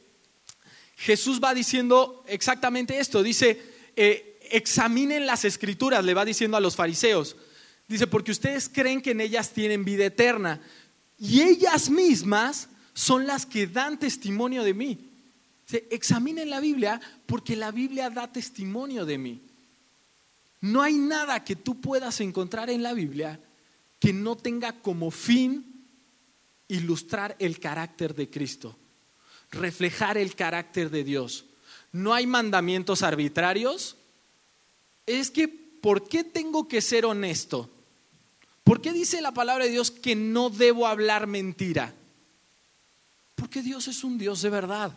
Jesús 0.97 1.41
va 1.43 1.55
diciendo 1.55 2.23
exactamente 2.29 2.99
esto. 2.99 3.23
Dice, 3.23 3.61
eh, 3.97 4.39
examinen 4.51 5.27
las 5.27 5.45
escrituras, 5.45 6.05
le 6.05 6.15
va 6.15 6.25
diciendo 6.25 6.57
a 6.57 6.61
los 6.61 6.77
fariseos. 6.77 7.37
Dice, 7.89 8.07
porque 8.07 8.33
ustedes 8.33 8.69
creen 8.69 9.01
que 9.01 9.13
en 9.13 9.23
ellas 9.23 9.53
tienen 9.53 9.85
vida 9.85 10.05
eterna 10.05 10.61
y 11.19 11.43
ellas 11.43 11.89
mismas 11.89 12.69
son 12.93 13.27
las 13.27 13.47
que 13.47 13.67
dan 13.67 13.99
testimonio 13.99 14.63
de 14.65 14.75
mí. 14.75 15.11
Dice, 15.67 15.89
examinen 15.91 16.51
la 16.51 16.61
Biblia 16.61 17.01
porque 17.25 17.57
la 17.57 17.71
Biblia 17.71 18.11
da 18.11 18.31
testimonio 18.31 19.07
de 19.07 19.17
mí. 19.17 19.43
No 20.61 20.83
hay 20.83 20.95
nada 20.95 21.43
que 21.43 21.57
tú 21.57 21.81
puedas 21.81 22.21
encontrar 22.21 22.69
en 22.69 22.83
la 22.83 22.93
Biblia 22.93 23.41
que 24.05 24.13
no 24.13 24.37
tenga 24.37 24.83
como 24.83 25.11
fin 25.11 25.87
ilustrar 26.69 27.37
el 27.39 27.59
carácter 27.59 28.15
de 28.15 28.29
Cristo, 28.29 28.77
reflejar 29.51 30.19
el 30.19 30.35
carácter 30.35 30.91
de 30.91 31.05
Dios. 31.05 31.47
No 31.91 32.13
hay 32.13 32.27
mandamientos 32.27 33.03
arbitrarios. 33.03 33.97
Es 35.07 35.31
que, 35.31 35.49
¿por 35.49 36.07
qué 36.07 36.23
tengo 36.23 36.69
que 36.69 36.83
ser 36.83 37.07
honesto? 37.07 37.71
¿Por 38.63 38.83
qué 38.83 38.93
dice 38.93 39.23
la 39.23 39.33
palabra 39.33 39.65
de 39.65 39.71
Dios 39.71 39.91
que 39.91 40.15
no 40.15 40.51
debo 40.51 40.87
hablar 40.87 41.27
mentira? 41.27 41.95
Porque 43.37 43.63
Dios 43.63 43.89
es 43.89 44.05
un 44.05 44.19
Dios 44.19 44.43
de 44.43 44.51
verdad. 44.51 44.93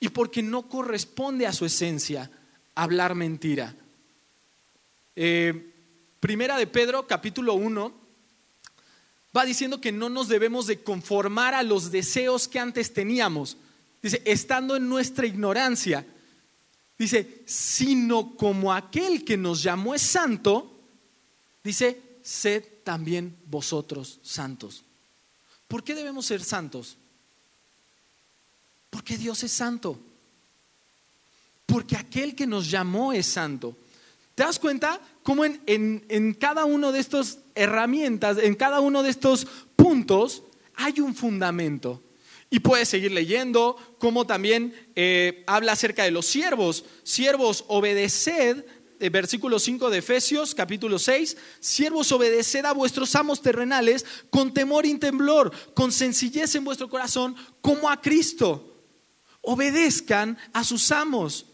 Y 0.00 0.10
porque 0.10 0.42
no 0.42 0.68
corresponde 0.68 1.46
a 1.46 1.54
su 1.54 1.64
esencia 1.64 2.30
hablar 2.74 3.14
mentira. 3.14 3.74
Eh, 5.16 5.69
primera 6.20 6.58
de 6.58 6.66
Pedro, 6.66 7.06
capítulo 7.06 7.54
1, 7.54 7.92
va 9.36 9.44
diciendo 9.44 9.80
que 9.80 9.92
no 9.92 10.08
nos 10.08 10.28
debemos 10.28 10.66
de 10.66 10.82
conformar 10.82 11.54
a 11.54 11.62
los 11.62 11.90
deseos 11.90 12.46
que 12.46 12.58
antes 12.58 12.92
teníamos. 12.92 13.56
Dice, 14.02 14.22
estando 14.24 14.76
en 14.76 14.88
nuestra 14.88 15.26
ignorancia. 15.26 16.06
Dice, 16.98 17.42
sino 17.46 18.36
como 18.36 18.72
aquel 18.72 19.24
que 19.24 19.36
nos 19.36 19.62
llamó 19.62 19.94
es 19.94 20.02
santo, 20.02 20.70
dice, 21.64 22.00
sed 22.22 22.64
también 22.84 23.36
vosotros 23.46 24.18
santos. 24.22 24.84
¿Por 25.66 25.82
qué 25.82 25.94
debemos 25.94 26.26
ser 26.26 26.42
santos? 26.42 26.96
Porque 28.90 29.16
Dios 29.16 29.42
es 29.44 29.52
santo. 29.52 29.98
Porque 31.64 31.96
aquel 31.96 32.34
que 32.34 32.46
nos 32.46 32.68
llamó 32.68 33.12
es 33.12 33.26
santo. 33.26 33.76
¿Te 34.34 34.42
das 34.42 34.58
cuenta 34.58 35.00
cómo 35.22 35.44
en, 35.44 35.62
en, 35.66 36.34
cada 36.34 36.64
uno 36.64 36.92
de 36.92 37.00
estas 37.00 37.38
herramientas, 37.54 38.38
en 38.38 38.54
cada 38.54 38.80
uno 38.80 39.02
de 39.02 39.10
estos 39.10 39.46
puntos, 39.76 40.42
hay 40.74 41.00
un 41.00 41.14
fundamento? 41.14 42.02
Y 42.50 42.60
puedes 42.60 42.88
seguir 42.88 43.12
leyendo, 43.12 43.76
como 43.98 44.26
también 44.26 44.74
eh, 44.96 45.44
habla 45.46 45.72
acerca 45.72 46.02
de 46.02 46.10
los 46.10 46.26
siervos. 46.26 46.84
Siervos, 47.04 47.64
obedeced 47.68 48.64
eh, 49.02 49.08
versículo 49.08 49.58
5 49.58 49.88
de 49.88 49.98
Efesios, 49.98 50.54
capítulo 50.54 50.98
6, 50.98 51.34
siervos, 51.58 52.12
obedeced 52.12 52.66
a 52.66 52.74
vuestros 52.74 53.16
amos 53.16 53.40
terrenales 53.40 54.04
con 54.28 54.52
temor 54.52 54.84
y 54.84 54.98
temblor, 54.98 55.52
con 55.72 55.90
sencillez 55.90 56.54
en 56.54 56.64
vuestro 56.64 56.90
corazón, 56.90 57.34
como 57.62 57.88
a 57.88 58.02
Cristo. 58.02 58.84
Obedezcan 59.40 60.36
a 60.52 60.64
sus 60.64 60.92
amos. 60.92 61.46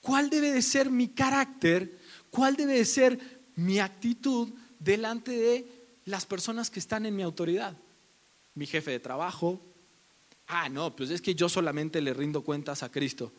¿Cuál 0.00 0.28
debe 0.28 0.52
de 0.52 0.60
ser 0.60 0.90
mi 0.90 1.08
carácter? 1.08 1.98
¿Cuál 2.30 2.56
debe 2.56 2.74
de 2.74 2.84
ser 2.84 3.18
mi 3.56 3.78
actitud 3.78 4.48
delante 4.78 5.32
de 5.32 5.66
las 6.04 6.26
personas 6.26 6.70
que 6.70 6.78
están 6.78 7.06
en 7.06 7.16
mi 7.16 7.22
autoridad? 7.22 7.76
Mi 8.54 8.66
jefe 8.66 8.92
de 8.92 9.00
trabajo. 9.00 9.60
Ah, 10.46 10.68
no, 10.68 10.94
pues 10.94 11.10
es 11.10 11.20
que 11.20 11.34
yo 11.34 11.48
solamente 11.48 12.00
le 12.00 12.14
rindo 12.14 12.42
cuentas 12.42 12.82
a 12.82 12.90
Cristo. 12.90 13.32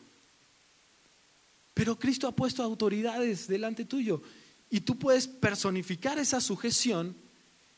Pero 1.74 1.98
Cristo 1.98 2.28
ha 2.28 2.36
puesto 2.36 2.62
autoridades 2.62 3.48
delante 3.48 3.84
tuyo 3.84 4.22
y 4.70 4.80
tú 4.80 4.98
puedes 4.98 5.26
personificar 5.26 6.18
esa 6.18 6.40
sujeción 6.40 7.16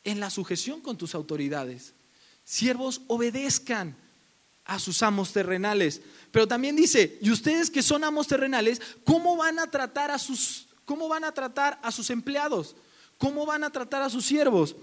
en 0.04 0.20
la 0.20 0.30
sujeción 0.30 0.80
con 0.80 0.96
tus 0.96 1.14
autoridades. 1.14 1.94
Siervos, 2.44 3.02
obedezcan 3.06 3.96
a 4.64 4.78
sus 4.78 5.02
amos 5.02 5.32
terrenales. 5.32 6.02
Pero 6.30 6.48
también 6.48 6.76
dice, 6.76 7.18
y 7.20 7.30
ustedes 7.30 7.70
que 7.70 7.82
son 7.82 8.04
amos 8.04 8.26
terrenales, 8.26 8.80
¿cómo 9.04 9.36
van 9.36 9.58
a 9.58 9.70
tratar 9.70 10.10
a 10.10 10.18
sus 10.18 10.63
cómo 10.84 11.08
van 11.08 11.24
a 11.24 11.32
tratar 11.32 11.78
a 11.82 11.90
sus 11.90 12.10
empleados? 12.10 12.76
¿Cómo 13.18 13.46
van 13.46 13.64
a 13.64 13.70
tratar 13.70 14.02
a 14.02 14.10
sus 14.10 14.24
siervos? 14.24 14.76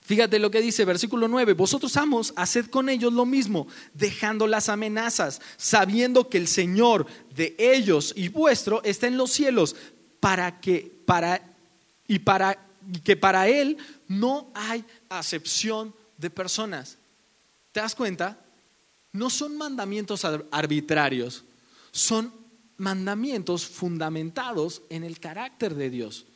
Fíjate 0.00 0.38
lo 0.38 0.50
que 0.50 0.60
dice 0.60 0.84
versículo 0.84 1.28
9, 1.28 1.54
vosotros 1.54 1.96
amos, 1.96 2.32
haced 2.36 2.66
con 2.66 2.88
ellos 2.88 3.12
lo 3.12 3.26
mismo, 3.26 3.66
dejando 3.94 4.46
las 4.46 4.68
amenazas, 4.68 5.40
sabiendo 5.56 6.28
que 6.28 6.38
el 6.38 6.48
Señor 6.48 7.06
de 7.34 7.54
ellos 7.58 8.12
y 8.16 8.28
vuestro 8.28 8.82
está 8.84 9.06
en 9.06 9.16
los 9.16 9.32
cielos, 9.32 9.74
para 10.20 10.60
que 10.60 10.92
para 11.04 11.42
y 12.06 12.20
para 12.20 12.58
que 13.02 13.16
para 13.16 13.48
él 13.48 13.76
no 14.06 14.50
hay 14.54 14.84
acepción 15.08 15.94
de 16.16 16.30
personas. 16.30 16.96
¿Te 17.72 17.80
das 17.80 17.94
cuenta? 17.94 18.38
No 19.12 19.30
son 19.30 19.56
mandamientos 19.56 20.24
arbitrarios, 20.50 21.44
son 21.90 22.32
mandamientos 22.82 23.64
fundamentados 23.64 24.82
en 24.90 25.04
el 25.04 25.20
carácter 25.20 25.76
de 25.76 25.88
Dios 25.88 26.26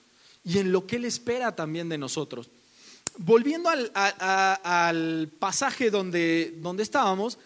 y 0.44 0.58
en 0.58 0.70
lo 0.70 0.86
que 0.86 0.94
él 0.94 1.04
espera 1.04 1.56
también 1.56 1.88
de 1.88 1.98
nosotros. 1.98 2.50
Volviendo 3.18 3.68
al, 3.68 5.32
pasaje 5.40 5.90
donde, 5.90 6.54
donde, 6.58 6.84
estábamos, 6.84 7.36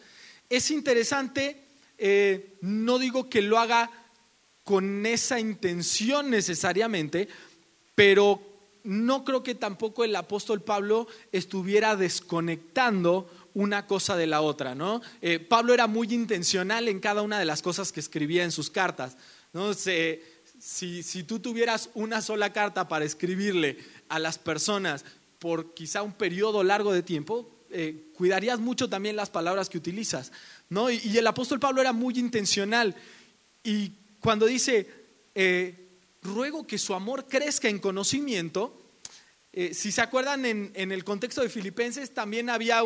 es 0.51 0.71
interesante, 0.71 1.65
eh, 1.97 2.59
no 2.61 2.99
digo 2.99 3.31
que 3.31 3.41
lo 3.41 3.59
haga 3.59 3.91
con 4.65 5.07
esa 5.07 5.41
intención 5.41 6.29
necesariamente, 6.29 7.27
pero 7.95 8.43
no 8.85 9.25
creo 9.25 9.43
que 9.43 9.55
tampoco 9.55 10.05
el 10.05 10.15
apóstol 10.15 10.61
Pablo 10.61 11.07
estuviera 11.33 11.97
desconectando 11.97 13.31
una 13.55 13.87
cosa 13.87 14.17
de 14.17 14.27
la 14.27 14.41
otra, 14.41 14.75
¿no? 14.75 15.01
Eh, 15.21 15.39
Pablo 15.39 15.75
era 15.75 15.87
muy 15.87 16.13
intencional 16.13 16.89
en 16.89 17.01
cada 17.01 17.23
una 17.23 17.39
de 17.39 17.45
las 17.45 17.63
cosas 17.63 17.93
que 17.93 18.01
escribía 18.01 18.45
en 18.45 18.53
sus 18.53 18.71
cartas, 18.71 19.17
¿no? 19.53 19.75
si, 19.75 21.03
si 21.03 21.23
tú 21.25 21.41
tuvieras 21.41 21.91
una 21.95 22.23
sola 22.23 22.53
carta 22.53 22.87
para 22.87 23.05
escribirle 23.05 23.79
a 24.09 24.19
las 24.19 24.39
personas 24.39 25.05
por 25.39 25.75
quizá 25.75 26.03
un 26.03 26.13
periodo 26.13 26.63
largo 26.63 26.93
de 26.93 27.03
tiempo, 27.03 27.51
eh, 27.71 28.11
cuidarías 28.15 28.61
mucho 28.61 28.89
también 28.89 29.17
las 29.17 29.31
palabras 29.31 29.69
que 29.69 29.79
utilizas. 29.79 30.33
¿no? 30.69 30.91
Y, 30.91 31.17
el 31.17 31.27
apóstol 31.27 31.59
Pablo 31.61 31.81
era 31.81 31.93
muy 31.93 32.19
intencional. 32.19 32.95
Y 33.65 33.93
cuando 34.21 34.47
dice, 34.47 34.87
eh, 35.35 35.89
ruego 36.23 36.67
que 36.67 36.79
su 36.79 36.95
amor 36.95 37.27
crezca 37.27 37.69
en 37.69 37.79
conocimiento, 37.79 38.77
si 39.53 39.91
se 39.91 40.01
acuerdan 40.01 40.45
en, 40.45 40.93
el 40.93 41.03
contexto 41.03 41.41
de 41.43 41.49
Filipenses 41.49 42.15
también 42.15 42.49
había 42.49 42.85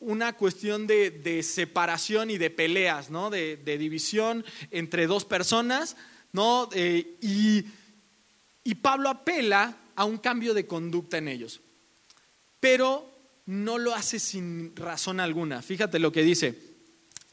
una 0.00 0.32
cuestión 0.34 0.86
de, 0.86 1.42
separación 1.42 2.30
y 2.30 2.38
de 2.38 2.50
peleas, 2.50 3.10
¿no? 3.10 3.30
de, 3.30 3.56
división 3.56 4.44
entre 4.70 5.06
dos 5.06 5.24
personas, 5.24 5.96
¿no? 6.32 6.68
Eh, 6.72 7.16
y, 7.20 7.64
y 8.64 8.74
Pablo 8.76 9.08
apela 9.08 9.76
a 9.94 10.04
un 10.04 10.18
cambio 10.18 10.54
de 10.54 10.66
conducta 10.66 11.18
en 11.18 11.28
ellos. 11.28 11.60
Pero 12.58 13.10
no 13.46 13.78
lo 13.78 13.94
hace 13.94 14.18
sin 14.18 14.74
razón 14.76 15.20
alguna. 15.20 15.62
Fíjate 15.62 15.98
lo 15.98 16.12
que 16.12 16.22
dice, 16.22 16.58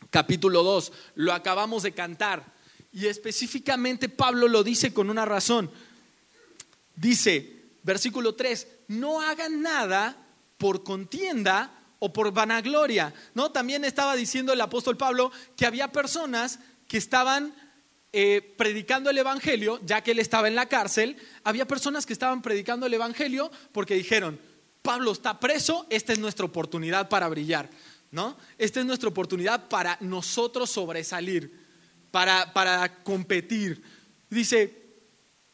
capítulo 0.10 0.64
2, 0.64 0.92
lo 1.16 1.34
acabamos 1.34 1.84
de 1.84 1.94
cantar. 1.94 2.54
Y 2.92 3.06
específicamente 3.08 4.10
Pablo 4.10 4.48
lo 4.48 4.64
dice 4.64 4.94
con 4.94 5.10
una 5.10 5.26
razón. 5.26 5.70
Dice, 6.96 7.66
versículo 7.84 8.36
3, 8.36 8.68
no 8.88 9.22
hagan 9.22 9.62
nada 9.62 10.26
por 10.58 10.84
contienda 10.84 11.77
o 12.00 12.14
por 12.14 12.32
vanagloria. 12.32 13.14
¿No? 13.34 13.52
También 13.52 13.86
estaba 13.86 14.16
diciendo 14.16 14.54
el 14.54 14.62
apóstol 14.62 14.98
Pablo 14.98 15.32
que 15.56 15.66
había 15.66 15.92
personas 15.92 16.60
que 16.88 16.98
estaban 16.98 17.54
eh, 18.14 18.56
predicando 18.58 19.10
el 19.10 19.18
Evangelio, 19.18 19.80
ya 19.86 20.02
que 20.02 20.12
él 20.12 20.20
estaba 20.20 20.48
en 20.48 20.56
la 20.56 20.68
cárcel, 20.68 21.18
había 21.44 21.68
personas 21.68 22.06
que 22.06 22.14
estaban 22.14 22.42
predicando 22.42 22.86
el 22.86 22.94
Evangelio 22.94 23.52
porque 23.74 23.96
dijeron, 23.96 24.40
Pablo 24.82 25.12
está 25.12 25.40
preso, 25.40 25.86
esta 25.90 26.14
es 26.14 26.20
nuestra 26.20 26.46
oportunidad 26.46 27.10
para 27.10 27.28
brillar, 27.28 27.70
¿no? 28.10 28.38
Esta 28.58 28.80
es 28.80 28.86
nuestra 28.86 29.10
oportunidad 29.10 29.68
para 29.68 29.98
nosotros 30.00 30.70
sobresalir, 30.70 31.52
para, 32.10 32.54
para 32.54 33.04
competir. 33.04 33.84
Dice, 34.30 34.96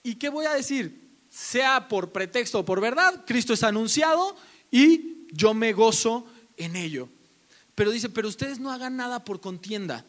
¿y 0.03 0.15
qué 0.15 0.29
voy 0.29 0.45
a 0.45 0.53
decir? 0.53 1.17
Sea 1.29 1.87
por 1.87 2.11
pretexto 2.11 2.59
o 2.59 2.65
por 2.65 2.79
verdad, 2.79 3.25
Cristo 3.25 3.53
es 3.53 3.63
anunciado 3.63 4.35
y 4.69 5.25
yo 5.31 5.55
me 5.55 5.73
gozo 5.73 6.27
en 6.57 6.75
ello. 6.75 7.09
Pero 7.75 7.91
dice, 7.91 8.09
pero 8.09 8.27
ustedes 8.27 8.59
no 8.59 8.71
hagan 8.71 8.95
nada 8.95 9.23
por 9.23 9.41
contienda, 9.41 10.05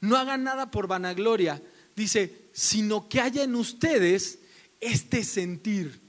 no 0.00 0.16
hagan 0.16 0.44
nada 0.44 0.70
por 0.70 0.86
vanagloria. 0.86 1.62
Dice, 1.94 2.46
sino 2.52 3.08
que 3.08 3.20
haya 3.20 3.42
en 3.42 3.54
ustedes 3.54 4.38
este 4.80 5.24
sentir 5.24 6.00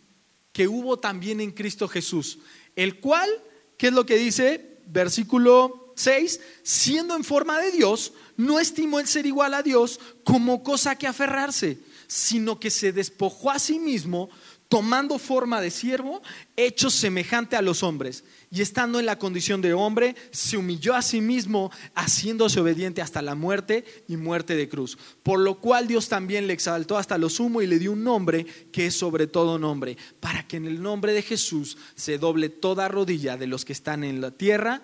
que 0.52 0.67
hubo 0.67 1.00
también 1.00 1.41
en 1.41 1.52
Cristo 1.52 1.88
Jesús, 1.88 2.39
el 2.76 3.00
cual, 3.00 3.30
¿qué 3.78 3.88
es 3.88 3.93
lo 3.93 4.06
que 4.06 4.17
dice? 4.17 4.80
Versículo 4.88 5.93
6, 5.96 6.39
siendo 6.63 7.15
en 7.15 7.24
forma 7.24 7.60
de 7.60 7.72
Dios, 7.72 8.13
no 8.38 8.60
estimó 8.60 9.00
el 9.00 9.08
ser 9.08 9.26
igual 9.26 9.54
a 9.54 9.63
Dios 9.63 10.00
como 10.24 10.63
cosa 10.63 10.96
que 10.96 11.08
aferrarse, 11.08 11.80
sino 12.08 12.60
que 12.60 12.69
se 12.69 12.91
despojó 12.91 13.52
a 13.52 13.60
sí 13.60 13.80
mismo, 13.80 14.30
tomando 14.69 15.19
forma 15.19 15.62
de 15.62 15.69
siervo, 15.69 16.22
hecho 16.56 16.89
semejante 16.89 17.56
a 17.56 17.62
los 17.62 17.84
hombres, 17.84 18.24
y 18.54 18.62
estando 18.62 19.00
en 19.00 19.08
la 19.08 19.18
condición 19.18 19.62
de 19.62 19.74
hombre, 19.74 20.16
se 20.30 20.58
humilló 20.58 20.94
a 20.94 21.02
sí 21.02 21.22
mismo, 21.22 21.72
haciéndose 21.96 22.60
obediente 22.60 23.02
hasta 23.02 23.24
la 23.24 23.34
muerte 23.34 23.84
y 24.08 24.16
muerte 24.16 24.56
de 24.56 24.70
cruz. 24.70 24.96
Por 25.24 25.39
lo 25.39 25.56
cual 25.56 25.88
Dios 25.88 26.08
también 26.08 26.46
le 26.46 26.54
exaltó 26.54 26.98
hasta 26.98 27.18
lo 27.18 27.32
sumo 27.32 27.63
y 27.63 27.68
le 27.68 27.80
dio 27.80 27.92
un 27.94 28.04
nombre 28.04 28.46
que 28.72 28.86
es 28.86 28.96
sobre 28.96 29.26
todo 29.26 29.58
nombre, 29.58 29.98
para 30.20 30.48
que 30.48 30.58
en 30.58 30.68
el 30.68 30.84
nombre 30.84 31.13
de 31.13 31.24
Jesús 31.24 31.80
se 31.96 32.20
doble 32.20 32.50
toda 32.50 32.88
rodilla 32.88 33.38
de 33.38 33.48
los 33.48 33.66
que 33.66 33.74
están 33.74 34.04
en 34.04 34.22
la 34.22 34.30
tierra, 34.30 34.84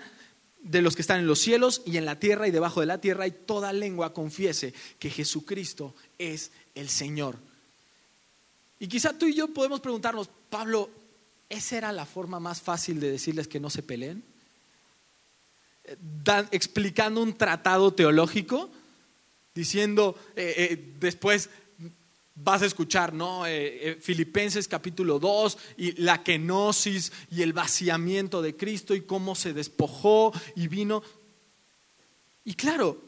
de 0.63 0.81
los 0.81 0.95
que 0.95 1.03
están 1.03 1.19
en 1.19 1.27
los 1.27 1.37
cielos 1.37 1.83
y 1.85 1.97
en 1.97 2.05
la 2.05 2.19
tierra 2.19 2.47
y 2.47 2.51
debajo 2.51 2.79
de 2.79 2.87
la 2.87 2.99
tierra, 2.99 3.27
y 3.27 3.31
toda 3.31 3.71
lengua 3.71 4.15
confiese 4.15 4.73
que 4.97 5.11
Jesucristo 5.11 5.93
es 6.17 6.49
el 6.73 6.89
Señor 6.89 7.37
y 8.79 8.87
quizá 8.87 9.17
tú 9.17 9.27
y 9.27 9.33
yo 9.33 9.49
podemos 9.49 9.81
preguntarnos, 9.81 10.29
Pablo, 10.49 10.89
¿esa 11.49 11.77
era 11.77 11.91
la 11.91 12.05
forma 12.05 12.39
más 12.39 12.61
fácil 12.61 12.99
de 12.99 13.11
decirles 13.11 13.47
que 13.47 13.59
no 13.59 13.69
se 13.69 13.83
peleen? 13.83 14.23
Eh, 15.83 15.97
explicando 16.51 17.21
un 17.21 17.33
tratado 17.33 17.91
teológico, 17.93 18.69
diciendo, 19.55 20.15
eh, 20.35 20.53
eh, 20.57 20.93
después 20.99 21.49
vas 22.35 22.61
a 22.61 22.67
escuchar, 22.67 23.13
¿no? 23.13 23.43
Filipenses 23.99 24.67
capítulo 24.69 25.19
2 25.19 25.57
y 25.77 25.91
la 26.01 26.23
kenosis 26.23 27.11
y 27.29 27.41
el 27.41 27.51
vaciamiento 27.51 28.41
de 28.41 28.55
Cristo 28.55 28.95
y 28.95 29.01
cómo 29.01 29.35
se 29.35 29.51
despojó 29.51 30.31
y 30.55 30.69
vino. 30.69 31.03
Y 32.45 32.53
claro, 32.53 33.01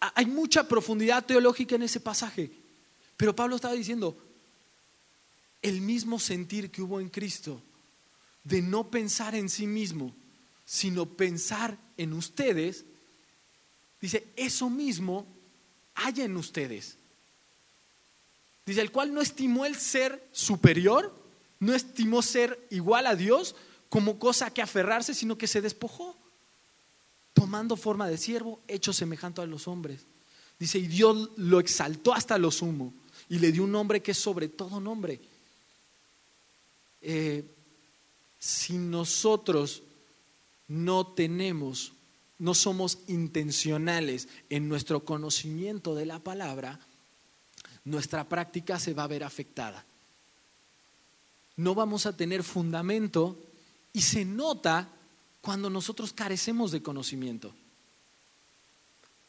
hay 0.00 0.26
mucha 0.26 0.66
profundidad 0.66 1.24
teológica 1.24 1.76
en 1.76 1.82
ese 1.82 2.00
pasaje, 2.00 2.50
pero 3.16 3.36
Pablo 3.36 3.54
estaba 3.54 3.74
diciendo, 3.74 4.16
el 5.60 5.80
mismo 5.80 6.18
sentir 6.18 6.70
que 6.70 6.82
hubo 6.82 6.98
en 6.98 7.08
Cristo, 7.08 7.62
de 8.44 8.62
no 8.62 8.90
pensar 8.90 9.34
en 9.34 9.48
sí 9.48 9.66
mismo, 9.66 10.14
sino 10.64 11.06
pensar 11.06 11.76
en 11.96 12.12
ustedes, 12.12 12.84
dice, 14.00 14.26
eso 14.36 14.70
mismo 14.70 15.26
hay 15.94 16.22
en 16.22 16.36
ustedes. 16.36 16.96
Dice, 18.66 18.80
el 18.80 18.90
cual 18.90 19.12
no 19.12 19.20
estimó 19.20 19.64
el 19.64 19.76
ser 19.76 20.26
superior, 20.32 21.14
no 21.60 21.74
estimó 21.74 22.22
ser 22.22 22.66
igual 22.70 23.06
a 23.06 23.16
Dios 23.16 23.54
como 23.88 24.18
cosa 24.18 24.50
que 24.50 24.62
aferrarse, 24.62 25.14
sino 25.14 25.36
que 25.36 25.46
se 25.46 25.60
despojó, 25.60 26.16
tomando 27.34 27.76
forma 27.76 28.08
de 28.08 28.18
siervo, 28.18 28.60
hecho 28.68 28.92
semejante 28.92 29.40
a 29.40 29.46
los 29.46 29.68
hombres. 29.68 30.00
Dice, 30.58 30.78
y 30.78 30.86
Dios 30.86 31.30
lo 31.36 31.60
exaltó 31.60 32.14
hasta 32.14 32.38
lo 32.38 32.50
sumo 32.50 32.94
y 33.28 33.38
le 33.38 33.52
dio 33.52 33.64
un 33.64 33.72
nombre 33.72 34.00
que 34.00 34.12
es 34.12 34.18
sobre 34.18 34.48
todo 34.48 34.80
nombre 34.80 35.20
eh, 37.02 37.44
si 38.42 38.72
nosotros 38.72 39.84
no 40.66 41.06
tenemos, 41.06 41.92
no 42.40 42.54
somos 42.54 42.98
intencionales 43.06 44.26
en 44.50 44.68
nuestro 44.68 45.04
conocimiento 45.04 45.94
de 45.94 46.06
la 46.06 46.18
palabra, 46.18 46.80
nuestra 47.84 48.28
práctica 48.28 48.80
se 48.80 48.94
va 48.94 49.04
a 49.04 49.06
ver 49.06 49.22
afectada. 49.22 49.86
No 51.54 51.76
vamos 51.76 52.04
a 52.06 52.16
tener 52.16 52.42
fundamento 52.42 53.38
y 53.92 54.02
se 54.02 54.24
nota 54.24 54.88
cuando 55.40 55.70
nosotros 55.70 56.12
carecemos 56.12 56.72
de 56.72 56.82
conocimiento. 56.82 57.54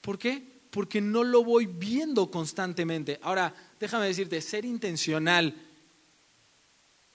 ¿Por 0.01 0.17
qué? 0.17 0.43
Porque 0.71 1.01
no 1.01 1.23
lo 1.23 1.43
voy 1.43 1.67
viendo 1.67 2.31
constantemente. 2.31 3.19
Ahora, 3.21 3.53
déjame 3.79 4.07
decirte, 4.07 4.41
ser 4.41 4.65
intencional 4.65 5.53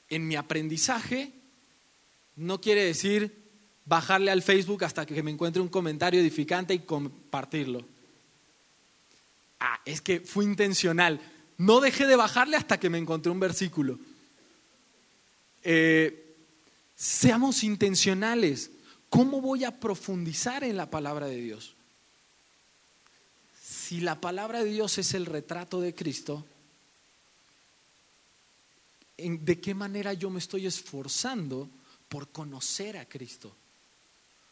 en 0.09 0.29
mi 0.29 0.37
aprendizaje 0.37 1.38
no 2.39 2.61
quiere 2.61 2.85
decir 2.85 3.37
bajarle 3.85 4.31
al 4.31 4.43
Facebook 4.43 4.85
hasta 4.85 5.05
que 5.05 5.23
me 5.23 5.31
encuentre 5.31 5.61
un 5.61 5.69
comentario 5.69 6.21
edificante 6.21 6.73
y 6.73 6.81
compartirlo. 6.81 7.85
Ah, 9.61 9.81
es 9.85 10.01
que 10.01 10.21
fue 10.21 10.45
intencional. 10.45 11.21
No 11.57 11.81
dejé 11.81 12.07
de 12.07 12.15
bajarle 12.15 12.57
hasta 12.57 12.79
que 12.79 12.91
me 12.91 12.99
encontré 12.99 13.33
un 13.33 13.41
versículo. 13.41 13.99
Eh, 15.65 16.37
seamos 16.95 17.65
intencionales. 17.65 18.71
¿Cómo 19.11 19.41
voy 19.41 19.65
a 19.65 19.81
profundizar 19.81 20.63
en 20.63 20.77
la 20.77 20.91
palabra 20.91 21.27
de 21.27 21.41
Dios? 21.41 21.75
Si 23.61 24.01
la 24.01 24.21
palabra 24.21 24.63
de 24.63 24.71
Dios 24.71 24.99
es 24.99 25.15
el 25.15 25.27
retrato 25.27 25.81
de 25.81 25.95
Cristo, 25.95 26.47
de 29.17 29.61
qué 29.61 29.75
manera 29.75 30.13
yo 30.13 30.31
me 30.31 30.39
estoy 30.39 30.67
esforzando 30.67 31.69
por 32.09 32.29
conocer 32.29 32.97
a 32.97 33.09
Cristo, 33.09 33.55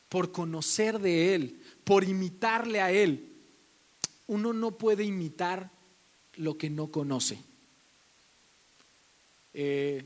por 0.09 0.33
conocer 0.33 0.99
de 0.99 1.35
Él, 1.35 1.63
por 1.85 2.05
imitarle 2.05 2.81
a 2.81 2.91
Él. 2.91 3.33
Uno 4.27 4.53
no 4.53 4.73
puede 4.73 5.05
imitar 5.05 5.71
lo 6.35 6.59
que 6.59 6.71
no 6.71 6.89
conoce. 6.89 7.39
Eh, 9.55 10.05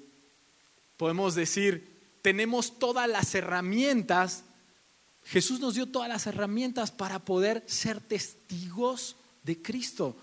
podemos 0.96 1.34
decir, 1.34 1.90
tenemos 2.22 2.78
todas 2.78 3.08
las 3.08 3.34
herramientas, 3.34 4.44
Jesús 5.24 5.60
nos 5.60 5.74
dio 5.74 5.86
todas 5.86 6.08
las 6.08 6.26
herramientas 6.26 6.90
para 6.90 7.18
poder 7.20 7.62
ser 7.66 8.00
testigos 8.00 9.16
de 9.42 9.60
Cristo. 9.60 10.16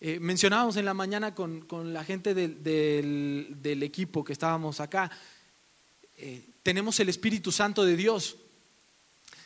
Eh, 0.00 0.20
mencionábamos 0.20 0.76
en 0.76 0.84
la 0.84 0.94
mañana 0.94 1.34
con, 1.34 1.64
la 1.92 2.04
gente 2.04 2.34
del, 2.34 3.82
equipo 3.82 4.22
que 4.22 4.34
estábamos 4.34 4.80
acá, 4.80 5.10
eh, 6.16 6.42
tenemos 6.62 6.98
el 7.00 7.08
Espíritu 7.08 7.52
Santo 7.52 7.84
de 7.84 7.96
Dios. 7.96 8.36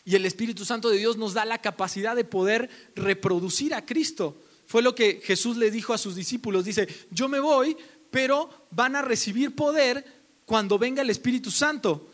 Y 0.05 0.15
el 0.15 0.25
Espíritu 0.25 0.65
Santo 0.65 0.89
de 0.89 0.99
Dios 0.99 1.17
nos 1.17 1.35
da 1.35 1.45
la 1.45 1.59
capacidad 1.59 2.17
de 2.17 2.25
poder 2.25 2.71
reproducir 2.95 3.75
a 3.75 3.85
Cristo. 3.85 4.37
Fue 4.67 4.83
lo 4.83 4.95
que 4.95 5.21
Jesús 5.23 5.57
le 5.57 5.71
dijo 5.71 5.93
a 5.93 5.99
sus 5.99 6.15
discípulos. 6.15 6.65
Dice, 6.65 6.89
yo 7.11 7.29
me 7.29 7.41
voy, 7.41 7.77
pero 8.11 8.67
van 8.71 8.97
a 8.97 9.03
recibir 9.03 9.55
poder 9.55 10.05
cuando 10.45 10.79
venga 10.79 11.03
el 11.03 11.11
Espíritu 11.11 11.51
Santo. 11.51 12.09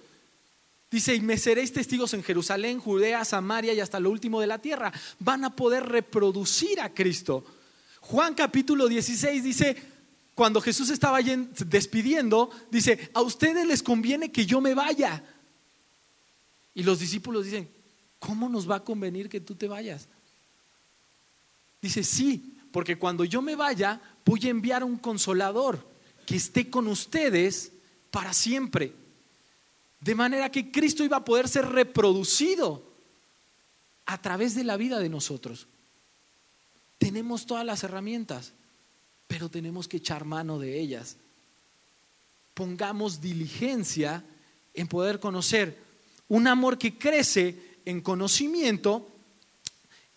Dice, 0.91 1.15
y 1.15 1.21
me 1.21 1.39
seréis 1.39 1.73
testigos 1.73 2.15
en 2.15 2.23
Jerusalén, 2.23 2.79
Judea, 2.79 3.25
Samaria 3.25 3.75
y 3.75 3.81
hasta 3.81 4.01
lo 4.01 4.11
último 4.11 4.41
de 4.41 4.47
la 4.47 4.61
tierra. 4.61 4.93
Van 5.19 5.45
a 5.45 5.55
poder 5.55 5.85
reproducir 5.85 6.81
a 6.81 6.95
Cristo. 6.95 7.45
Juan 8.01 8.35
capítulo 8.35 8.87
16 8.87 9.43
dice, 9.43 9.77
cuando 10.35 10.61
Jesús 10.61 10.91
estaba 10.91 11.21
despidiendo, 11.23 12.51
dice, 12.71 13.11
a 13.15 13.23
ustedes 13.23 13.67
les 13.67 13.83
conviene 13.83 14.33
que 14.33 14.47
yo 14.47 14.61
me 14.61 14.75
vaya. 14.75 15.23
Y 16.75 16.83
los 16.83 16.99
discípulos 16.99 17.45
dicen, 17.45 17.69
¿cómo 18.19 18.49
nos 18.49 18.69
va 18.69 18.77
a 18.77 18.85
convenir 18.85 19.29
que 19.29 19.41
tú 19.41 19.55
te 19.55 19.69
vayas? 19.69 20.09
Dice, 21.81 22.03
sí, 22.03 22.59
porque 22.73 22.99
cuando 22.99 23.25
yo 23.25 23.43
me 23.43 23.55
vaya, 23.55 24.01
voy 24.25 24.41
a 24.47 24.51
enviar 24.51 24.83
un 24.83 24.97
consolador 24.97 25.87
que 26.27 26.37
esté 26.37 26.69
con 26.69 26.89
ustedes 26.89 27.71
para 28.11 28.33
siempre. 28.33 28.93
De 30.01 30.15
manera 30.15 30.51
que 30.51 30.73
Cristo 30.73 31.05
iba 31.05 31.19
a 31.19 31.25
poder 31.25 31.49
ser 31.49 31.67
reproducido 31.67 32.83
a 34.07 34.21
través 34.21 34.55
de 34.55 34.65
la 34.65 34.77
vida 34.77 34.99
de 34.99 35.09
nosotros. 35.09 35.69
Tenemos 36.99 37.47
todas 37.47 37.65
las 37.65 37.85
herramientas, 37.85 38.53
pero 39.35 39.49
tenemos 39.49 39.89
que 39.89 39.97
echar 39.97 40.25
mano 40.25 40.61
de 40.61 40.79
ellas. 40.79 41.17
Pongamos 42.55 43.21
diligencia 43.21 44.23
en 44.73 44.87
poder 44.87 45.19
conocer. 45.19 45.77
Un 46.29 46.47
amor 46.47 46.79
que 46.79 46.97
crece 46.97 47.81
en 47.85 48.01
conocimiento 48.01 49.11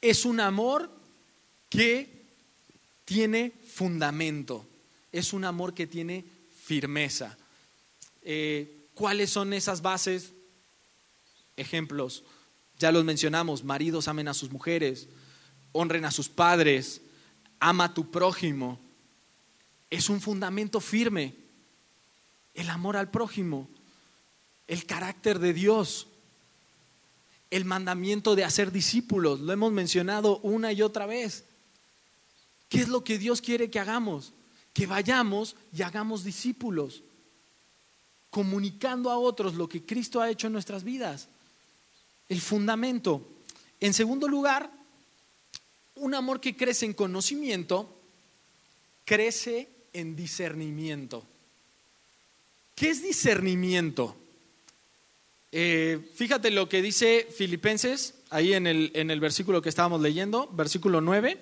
es 0.01 0.23
un 0.23 0.39
amor 0.39 0.91
que 1.67 2.27
tiene 3.05 3.53
fundamento, 3.67 4.67
es 5.11 5.33
un 5.33 5.45
amor 5.45 5.73
que 5.73 5.87
tiene 5.87 6.23
firmeza. 6.63 7.35
Eh, 8.21 8.89
¿Cuáles 8.93 9.31
son 9.31 9.51
esas 9.51 9.81
bases? 9.81 10.31
Ejemplos, 11.55 12.23
ya 12.77 12.91
los 12.91 13.03
mencionamos, 13.03 13.63
maridos 13.63 14.07
amen 14.07 14.27
a 14.27 14.35
sus 14.35 14.51
mujeres, 14.51 15.07
honren 15.71 16.05
a 16.05 16.11
sus 16.11 16.29
padres, 16.29 17.01
ama 17.59 17.85
a 17.85 17.93
tu 17.95 18.11
prójimo. 18.11 18.85
Es 19.89 20.09
un 20.09 20.19
fundamento 20.21 20.79
firme, 20.79 21.35
el 22.53 22.69
amor 22.69 22.97
al 22.97 23.09
prójimo, 23.09 23.69
el 24.67 24.85
carácter 24.85 25.39
de 25.39 25.53
Dios, 25.53 26.07
el 27.51 27.65
mandamiento 27.65 28.35
de 28.35 28.43
hacer 28.43 28.71
discípulos, 28.71 29.39
lo 29.39 29.53
hemos 29.53 29.71
mencionado 29.71 30.39
una 30.39 30.73
y 30.73 30.81
otra 30.81 31.05
vez. 31.05 31.45
¿Qué 32.67 32.79
es 32.79 32.89
lo 32.89 33.03
que 33.03 33.17
Dios 33.17 33.41
quiere 33.41 33.69
que 33.69 33.79
hagamos? 33.79 34.33
Que 34.73 34.85
vayamos 34.85 35.55
y 35.73 35.81
hagamos 35.83 36.23
discípulos, 36.23 37.03
comunicando 38.29 39.09
a 39.09 39.17
otros 39.17 39.55
lo 39.55 39.69
que 39.69 39.85
Cristo 39.85 40.19
ha 40.19 40.29
hecho 40.29 40.47
en 40.47 40.53
nuestras 40.53 40.83
vidas. 40.83 41.29
El 42.27 42.41
fundamento. 42.41 43.25
En 43.79 43.93
segundo 43.93 44.27
lugar, 44.27 44.69
un 45.95 46.13
amor 46.13 46.41
que 46.41 46.57
crece 46.57 46.85
en 46.85 46.93
conocimiento, 46.93 47.95
crece 49.05 49.69
en 49.97 50.15
discernimiento. 50.15 51.25
¿Qué 52.75 52.89
es 52.89 53.01
discernimiento? 53.01 54.15
Eh, 55.51 56.11
fíjate 56.13 56.51
lo 56.51 56.69
que 56.69 56.83
dice 56.83 57.27
Filipenses 57.35 58.13
ahí 58.29 58.53
en 58.53 58.67
el, 58.67 58.91
en 58.93 59.09
el 59.09 59.19
versículo 59.19 59.61
que 59.61 59.69
estábamos 59.69 59.99
leyendo, 60.01 60.47
versículo 60.53 61.01
9. 61.01 61.39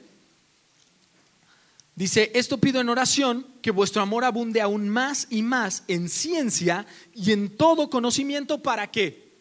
Dice, 1.96 2.32
esto 2.34 2.58
pido 2.58 2.80
en 2.80 2.90
oración, 2.90 3.46
que 3.62 3.72
vuestro 3.72 4.02
amor 4.02 4.24
abunde 4.24 4.62
aún 4.62 4.88
más 4.88 5.28
y 5.30 5.42
más 5.42 5.84
en 5.90 6.08
ciencia 6.08 6.86
y 7.14 7.34
en 7.34 7.58
todo 7.58 7.90
conocimiento. 7.90 8.64
¿Para 8.64 8.90
qué? 8.90 9.34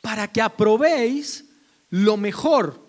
Para 0.00 0.30
que 0.30 0.40
aprobéis 0.40 1.44
lo 1.90 2.16
mejor, 2.16 2.86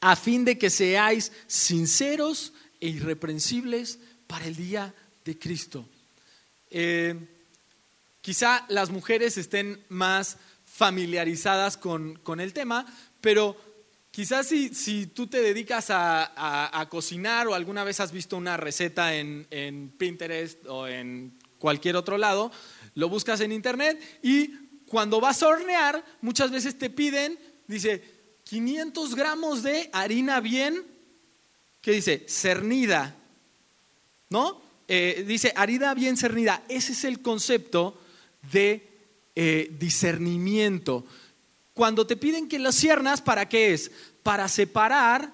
a 0.00 0.16
fin 0.16 0.44
de 0.44 0.56
que 0.56 0.70
seáis 0.70 1.32
sinceros 1.46 2.54
e 2.80 2.88
irreprensibles 2.88 3.98
para 4.26 4.46
el 4.46 4.56
día 4.56 4.94
de 5.24 5.38
Cristo. 5.38 5.88
Eh, 6.70 7.14
quizá 8.20 8.64
las 8.68 8.90
mujeres 8.90 9.38
estén 9.38 9.84
más 9.88 10.36
familiarizadas 10.64 11.76
con, 11.76 12.16
con 12.16 12.40
el 12.40 12.52
tema, 12.52 12.86
pero 13.20 13.56
Quizás 14.16 14.46
si, 14.46 15.06
tú 15.08 15.26
te 15.26 15.42
dedicas 15.42 15.88
a, 15.90 16.86
cocinar 16.88 17.48
o 17.48 17.54
alguna 17.54 17.84
vez 17.84 18.00
has 18.00 18.12
visto 18.12 18.38
una 18.38 18.56
receta 18.56 19.14
en, 19.14 19.92
Pinterest 19.98 20.64
o 20.68 20.88
en 20.88 21.38
cualquier 21.58 21.96
otro 21.96 22.16
lado, 22.16 22.50
lo 22.94 23.10
buscas 23.10 23.42
en 23.42 23.52
internet 23.52 24.00
y 24.22 24.48
cuando 24.86 25.20
vas 25.20 25.42
a 25.42 25.48
hornear, 25.48 26.02
muchas 26.22 26.50
veces 26.50 26.78
te 26.78 26.88
piden, 26.88 27.38
dice, 27.66 28.02
500 28.44 29.14
gramos 29.16 29.62
de 29.62 29.90
harina 29.92 30.40
bien, 30.40 30.82
¿qué 31.82 31.92
dice? 31.92 32.24
Cernida, 32.26 33.14
¿no? 34.30 34.60
Eh, 34.88 35.24
dice 35.26 35.52
harina 35.56 35.94
bien 35.94 36.16
cernida. 36.16 36.62
Ese 36.68 36.92
es 36.92 37.04
el 37.04 37.20
concepto 37.20 38.00
de 38.52 38.88
eh, 39.34 39.74
discernimiento. 39.78 41.04
Cuando 41.74 42.06
te 42.06 42.16
piden 42.16 42.48
que 42.48 42.58
lo 42.58 42.72
ciernas, 42.72 43.20
¿para 43.20 43.48
qué 43.48 43.74
es? 43.74 43.90
Para 44.22 44.48
separar 44.48 45.32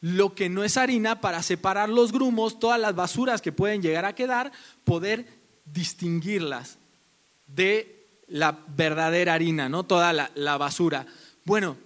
lo 0.00 0.34
que 0.34 0.48
no 0.48 0.64
es 0.64 0.76
harina, 0.76 1.20
para 1.20 1.42
separar 1.42 1.88
los 1.88 2.12
grumos, 2.12 2.58
todas 2.58 2.80
las 2.80 2.94
basuras 2.94 3.42
que 3.42 3.52
pueden 3.52 3.82
llegar 3.82 4.04
a 4.04 4.14
quedar, 4.14 4.52
poder 4.84 5.26
distinguirlas 5.64 6.78
de 7.46 8.06
la 8.28 8.64
verdadera 8.68 9.34
harina, 9.34 9.68
no 9.68 9.84
toda 9.84 10.12
la 10.12 10.56
basura. 10.56 11.06
Bueno, 11.44 11.76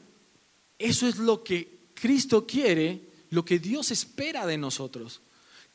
eso 0.78 1.06
es 1.06 1.18
lo 1.18 1.42
que 1.42 1.74
Cristo 1.94 2.46
quiere, 2.46 3.00
lo 3.30 3.44
que 3.44 3.58
Dios 3.58 3.90
espera 3.90 4.46
de 4.46 4.58
nosotros, 4.58 5.20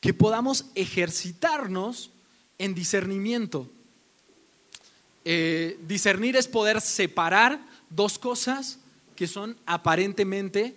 que 0.00 0.14
podamos 0.14 0.66
ejercitarnos 0.74 2.10
en 2.58 2.74
discernimiento. 2.74 3.70
Eh, 5.24 5.78
discernir 5.86 6.36
es 6.36 6.48
poder 6.48 6.80
separar 6.80 7.60
dos 7.90 8.18
cosas 8.18 8.78
que 9.14 9.26
son 9.26 9.56
aparentemente 9.66 10.74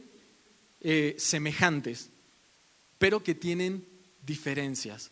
eh, 0.81 1.15
semejantes, 1.17 2.09
pero 2.97 3.23
que 3.23 3.33
tienen 3.33 3.85
diferencias. 4.25 5.11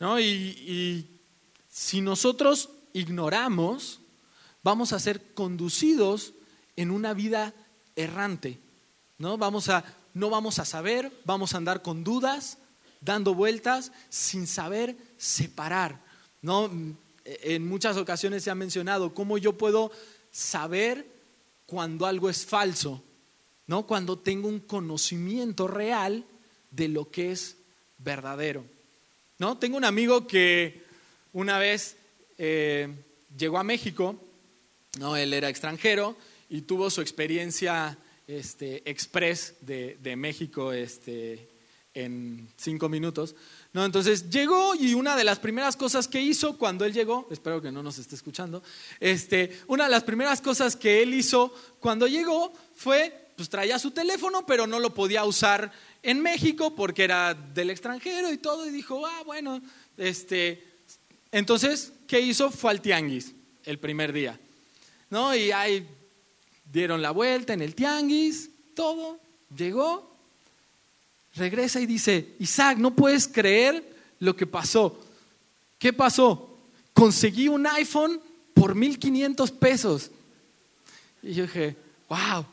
¿no? 0.00 0.18
Y, 0.18 0.24
y 0.24 1.06
si 1.70 2.00
nosotros 2.00 2.70
ignoramos, 2.92 4.00
vamos 4.62 4.92
a 4.92 4.98
ser 4.98 5.34
conducidos 5.34 6.32
en 6.76 6.90
una 6.90 7.14
vida 7.14 7.54
errante. 7.96 8.58
¿no? 9.18 9.38
Vamos 9.38 9.68
a, 9.68 9.84
no 10.14 10.30
vamos 10.30 10.58
a 10.58 10.64
saber, 10.64 11.12
vamos 11.24 11.54
a 11.54 11.58
andar 11.58 11.82
con 11.82 12.04
dudas, 12.04 12.58
dando 13.02 13.34
vueltas, 13.34 13.92
sin 14.08 14.46
saber 14.46 14.96
separar. 15.18 16.00
¿no? 16.40 16.70
En 17.24 17.68
muchas 17.68 17.96
ocasiones 17.96 18.42
se 18.42 18.50
ha 18.50 18.54
mencionado 18.54 19.14
cómo 19.14 19.38
yo 19.38 19.58
puedo 19.58 19.92
saber 20.30 21.06
cuando 21.66 22.06
algo 22.06 22.28
es 22.28 22.44
falso, 22.44 23.02
¿no? 23.66 23.86
Cuando 23.86 24.18
tengo 24.18 24.48
un 24.48 24.60
conocimiento 24.60 25.68
real 25.68 26.24
de 26.70 26.88
lo 26.88 27.10
que 27.10 27.32
es 27.32 27.56
verdadero. 27.98 28.64
¿No? 29.38 29.58
Tengo 29.58 29.76
un 29.76 29.84
amigo 29.84 30.26
que 30.26 30.82
una 31.32 31.58
vez 31.58 31.96
eh, 32.38 32.88
llegó 33.36 33.58
a 33.58 33.64
México, 33.64 34.16
¿no? 34.98 35.16
Él 35.16 35.32
era 35.32 35.48
extranjero 35.48 36.16
y 36.48 36.62
tuvo 36.62 36.90
su 36.90 37.00
experiencia 37.00 37.96
este, 38.26 38.88
express 38.88 39.54
de, 39.60 39.96
de 40.02 40.16
México 40.16 40.72
este, 40.72 41.48
en 41.94 42.48
cinco 42.56 42.88
minutos. 42.88 43.34
No, 43.72 43.84
entonces 43.84 44.30
llegó 44.30 44.74
y 44.74 44.94
una 44.94 45.16
de 45.16 45.24
las 45.24 45.38
primeras 45.38 45.76
cosas 45.76 46.08
que 46.08 46.20
hizo 46.20 46.56
cuando 46.58 46.84
él 46.84 46.92
llegó, 46.92 47.26
espero 47.30 47.60
que 47.60 47.72
no 47.72 47.82
nos 47.82 47.98
esté 47.98 48.14
escuchando, 48.14 48.62
este, 49.00 49.60
una 49.66 49.84
de 49.84 49.90
las 49.90 50.04
primeras 50.04 50.40
cosas 50.40 50.76
que 50.76 51.02
él 51.02 51.14
hizo 51.14 51.54
cuando 51.80 52.06
llegó 52.06 52.52
fue, 52.74 53.30
pues 53.36 53.48
traía 53.48 53.78
su 53.78 53.90
teléfono, 53.90 54.46
pero 54.46 54.66
no 54.66 54.78
lo 54.80 54.94
podía 54.94 55.24
usar 55.24 55.72
en 56.02 56.20
México 56.20 56.74
porque 56.74 57.04
era 57.04 57.34
del 57.34 57.70
extranjero 57.70 58.32
y 58.32 58.38
todo, 58.38 58.66
y 58.66 58.70
dijo, 58.70 59.06
ah, 59.06 59.22
bueno, 59.24 59.62
este, 59.96 60.64
entonces, 61.30 61.92
¿qué 62.06 62.20
hizo? 62.20 62.50
Fue 62.50 62.70
al 62.70 62.80
tianguis 62.80 63.34
el 63.64 63.78
primer 63.78 64.12
día, 64.12 64.38
¿no? 65.10 65.34
Y 65.34 65.52
ahí 65.52 65.86
dieron 66.64 67.00
la 67.00 67.10
vuelta 67.10 67.52
en 67.52 67.62
el 67.62 67.74
tianguis, 67.74 68.50
todo, 68.74 69.20
llegó, 69.54 70.11
regresa 71.34 71.80
y 71.80 71.86
dice, 71.86 72.34
Isaac, 72.38 72.78
no 72.78 72.94
puedes 72.94 73.26
creer 73.26 73.84
lo 74.18 74.36
que 74.36 74.46
pasó. 74.46 74.98
¿Qué 75.78 75.92
pasó? 75.92 76.58
Conseguí 76.92 77.48
un 77.48 77.66
iPhone 77.66 78.20
por 78.54 78.74
1500 78.74 79.50
pesos. 79.52 80.10
Y 81.22 81.34
yo 81.34 81.44
dije, 81.44 81.76
wow, 82.08 82.44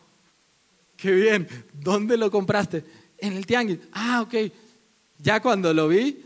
qué 0.98 1.12
bien. 1.12 1.48
¿Dónde 1.74 2.18
lo 2.18 2.32
compraste? 2.32 2.84
En 3.18 3.34
el 3.34 3.46
tianguis. 3.46 3.80
Ah, 3.92 4.22
ok. 4.22 4.52
Ya 5.22 5.42
cuando 5.42 5.74
lo 5.74 5.88
vi, 5.88 6.18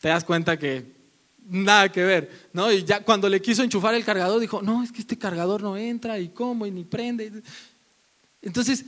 te 0.00 0.08
das 0.08 0.24
cuenta 0.24 0.58
que 0.58 0.84
nada 1.48 1.90
que 1.90 2.02
ver, 2.02 2.48
¿no? 2.52 2.72
Y 2.72 2.84
ya 2.84 3.00
cuando 3.02 3.28
le 3.28 3.40
quiso 3.40 3.62
enchufar 3.62 3.94
el 3.94 4.04
cargador, 4.04 4.40
dijo, 4.40 4.62
no, 4.62 4.82
es 4.82 4.92
que 4.92 5.00
este 5.00 5.18
cargador 5.18 5.62
no 5.62 5.76
entra, 5.76 6.18
y 6.18 6.28
cómo, 6.28 6.66
y 6.66 6.70
ni 6.70 6.84
prende. 6.84 7.32
Entonces, 8.42 8.84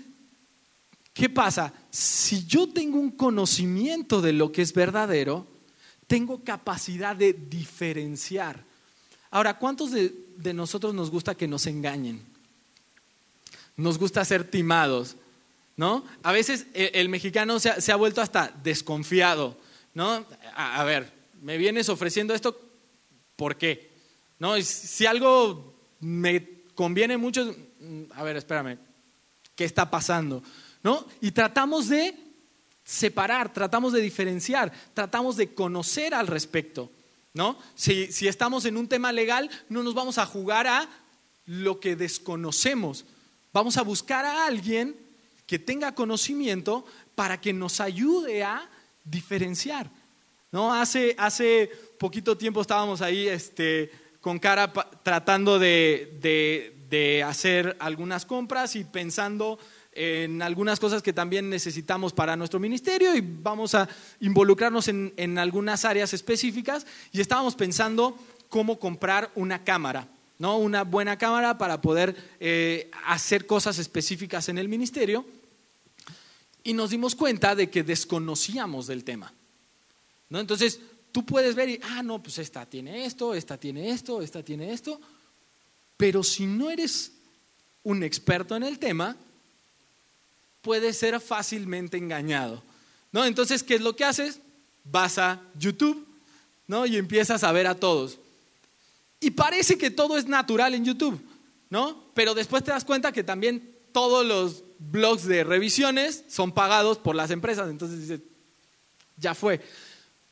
¿qué 1.19 1.29
pasa? 1.29 1.73
Si 1.91 2.47
yo 2.47 2.69
tengo 2.69 2.97
un 2.97 3.11
conocimiento 3.11 4.21
de 4.21 4.33
lo 4.33 4.53
que 4.53 4.63
es 4.63 4.73
verdadero, 4.73 5.49
tengo 6.07 6.45
capacidad 6.45 7.17
de 7.17 7.33
diferenciar. 7.33 8.63
Ahora, 9.33 9.59
¿cuántos 9.59 9.91
de, 9.91 10.55
nosotros 10.55 10.95
nos 10.95 11.11
gusta 11.11 11.35
que 11.35 11.49
nos 11.49 11.67
engañen? 11.67 12.25
Nos 13.77 13.99
gusta 13.99 14.25
ser 14.25 14.49
timados, 14.49 15.17
¿no? 15.77 16.05
A 16.23 16.31
veces 16.31 16.67
eh, 16.73 16.93
el, 16.95 17.09
mexicano 17.09 17.59
se 17.59 17.91
ha, 17.91 17.97
vuelto 17.97 18.23
hasta 18.23 18.55
desconfiado, 18.63 19.59
¿no? 19.95 20.25
A, 20.55 20.85
ver, 20.85 21.13
me 21.43 21.59
vienes 21.59 21.89
ofreciendo 21.89 22.33
esto, 22.33 22.61
¿por 23.35 23.57
qué? 23.57 23.91
¿No? 24.39 24.55
Si 24.63 25.05
algo 25.05 25.75
me 25.99 26.63
conviene 26.77 27.17
mucho, 27.17 27.57
mm, 27.81 28.03
a 28.15 28.23
ver, 28.23 28.37
espérame, 28.37 28.79
¿qué 29.57 29.65
está 29.65 29.91
pasando? 29.91 30.45
¿No? 30.83 31.07
Y 31.21 31.33
tratamos 31.33 31.89
de 31.89 32.15
separar, 32.85 33.53
tratamos 33.53 33.93
de 33.93 34.01
diferenciar, 34.01 34.73
tratamos 34.95 35.37
de 35.37 35.53
conocer 35.53 36.15
al 36.15 36.27
respecto. 36.27 36.91
¿no? 37.35 37.59
Si, 37.75 38.11
si 38.11 38.29
estamos 38.29 38.65
en 38.65 38.77
un 38.77 38.89
tema 38.89 39.13
legal, 39.13 39.51
no 39.69 39.83
nos 39.83 39.95
vamos 39.95 40.19
a 40.19 40.27
jugar 40.27 40.67
a 40.67 40.89
lo 41.47 41.81
que 41.81 41.97
desconocemos. 41.97 43.05
Vamos 43.53 43.77
a 43.77 43.83
buscar 43.83 44.25
a 44.25 44.47
alguien 44.47 44.97
que 45.47 45.59
tenga 45.59 45.95
conocimiento 45.95 46.85
para 47.15 47.41
que 47.41 47.53
nos 47.53 47.81
ayude 47.81 48.45
a 48.45 48.69
diferenciar. 49.05 49.91
¿no? 50.53 50.73
Hace, 50.73 51.15
hace 51.19 51.71
poquito 51.99 52.37
tiempo 52.37 52.61
estábamos 52.61 53.03
ahí 53.03 53.29
este, 53.29 53.91
con 54.21 54.39
cara 54.39 54.73
tratando 55.03 55.59
de, 55.59 56.19
de, 56.21 56.77
de 56.89 57.23
hacer 57.23 57.77
algunas 57.81 58.25
compras 58.25 58.77
y 58.77 58.85
pensando 58.85 59.59
en 59.99 60.43
algunas 60.43 60.79
cosas 60.79 61.03
que 61.03 61.13
también 61.13 61.51
necesitamos 61.51 62.13
para 62.13 62.37
nuestro 62.37 62.61
ministerio 62.61 63.17
y 63.17 63.21
vamos 63.21 63.75
a 63.75 63.89
involucrarnos 64.21 64.87
en, 64.87 65.39
algunas 65.39 65.85
áreas 65.85 66.15
específicas 66.15 66.87
y 67.11 67.21
estábamos 67.21 67.57
pensando 67.57 68.17
cómo 68.49 68.79
comprar 68.79 69.33
una 69.35 69.65
cámara. 69.65 70.07
¿no? 70.39 70.57
Una 70.59 70.85
buena 70.85 71.19
cámara 71.19 71.59
para 71.59 71.81
poder 71.81 72.15
eh, 72.39 72.93
hacer 73.07 73.45
cosas 73.45 73.81
específicas 73.81 74.49
en 74.49 74.59
el 74.59 74.69
ministerio. 74.69 75.27
Y 76.63 76.75
nos 76.75 76.91
dimos 76.91 77.17
cuenta 77.17 77.57
de 77.57 77.69
que 77.69 77.83
desconocíamos 77.83 78.87
del 78.87 79.03
tema. 79.03 79.35
¿no? 80.29 80.39
Entonces, 80.39 80.79
tú 81.11 81.27
puedes 81.27 81.57
ver 81.57 81.71
y, 81.71 81.81
ah, 81.83 82.05
no, 82.05 82.23
pues 82.23 82.39
esta 82.39 82.67
tiene 82.67 83.05
esto, 83.05 83.35
esta 83.35 83.59
tiene 83.59 83.91
esto, 83.91 84.23
esta 84.23 84.45
tiene 84.45 84.73
esto. 84.73 85.01
Pero 85.97 86.23
si 86.23 86.47
no 86.47 86.71
eres 86.71 87.15
un 87.83 88.05
experto 88.05 88.55
en 88.55 88.63
el 88.63 88.79
tema, 88.79 89.17
puede 90.69 90.93
ser 90.93 91.19
fácilmente 91.19 91.97
engañado. 91.97 92.63
¿no? 93.11 93.25
Entonces, 93.25 93.63
¿qué 93.63 93.77
es 93.77 93.81
lo 93.81 93.97
que 93.97 94.05
haces? 94.05 94.39
Vas 94.85 95.17
a 95.17 95.41
YouTube 95.59 96.07
¿no? 96.67 96.85
y 96.85 96.99
empiezas 96.99 97.43
a 97.43 97.53
ver 97.53 97.67
a 97.67 97.75
todos. 97.75 98.19
Y 99.19 99.31
parece 99.31 99.79
que 99.79 99.91
todo 99.91 100.19
es 100.19 100.27
natural 100.27 100.75
en 100.75 100.85
YouTube, 100.85 101.19
¿no? 101.71 102.05
Pero 102.13 102.35
después 102.35 102.63
te 102.63 102.71
das 102.71 102.85
cuenta 102.85 103.13
que 103.13 103.25
también 103.25 103.79
todos 103.93 104.27
los 104.27 104.63
blogs 104.79 105.25
de 105.25 105.43
revisiones 105.43 106.25
son 106.29 106.53
pagados 106.53 106.99
por 106.99 107.17
las 107.17 107.31
empresas. 107.31 107.71
Entonces 107.71 108.01
dices, 108.03 108.21
ya 109.17 109.35
fue. 109.35 109.63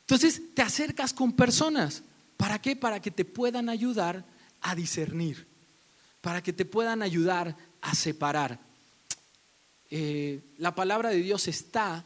Entonces 0.01 0.53
te 0.53 0.61
acercas 0.61 1.13
con 1.13 1.33
personas. 1.33 2.03
¿Para 2.37 2.61
qué? 2.61 2.75
Para 2.75 3.01
que 3.01 3.09
te 3.09 3.25
puedan 3.25 3.69
ayudar 3.69 4.23
a 4.61 4.75
discernir. 4.75 5.47
Para 6.21 6.43
que 6.43 6.53
te 6.53 6.63
puedan 6.63 7.01
ayudar 7.01 7.57
a 7.81 7.95
separar. 7.95 8.66
Eh, 9.89 10.41
la 10.57 10.75
palabra 10.75 11.09
de 11.09 11.17
Dios 11.17 11.47
está 11.47 12.03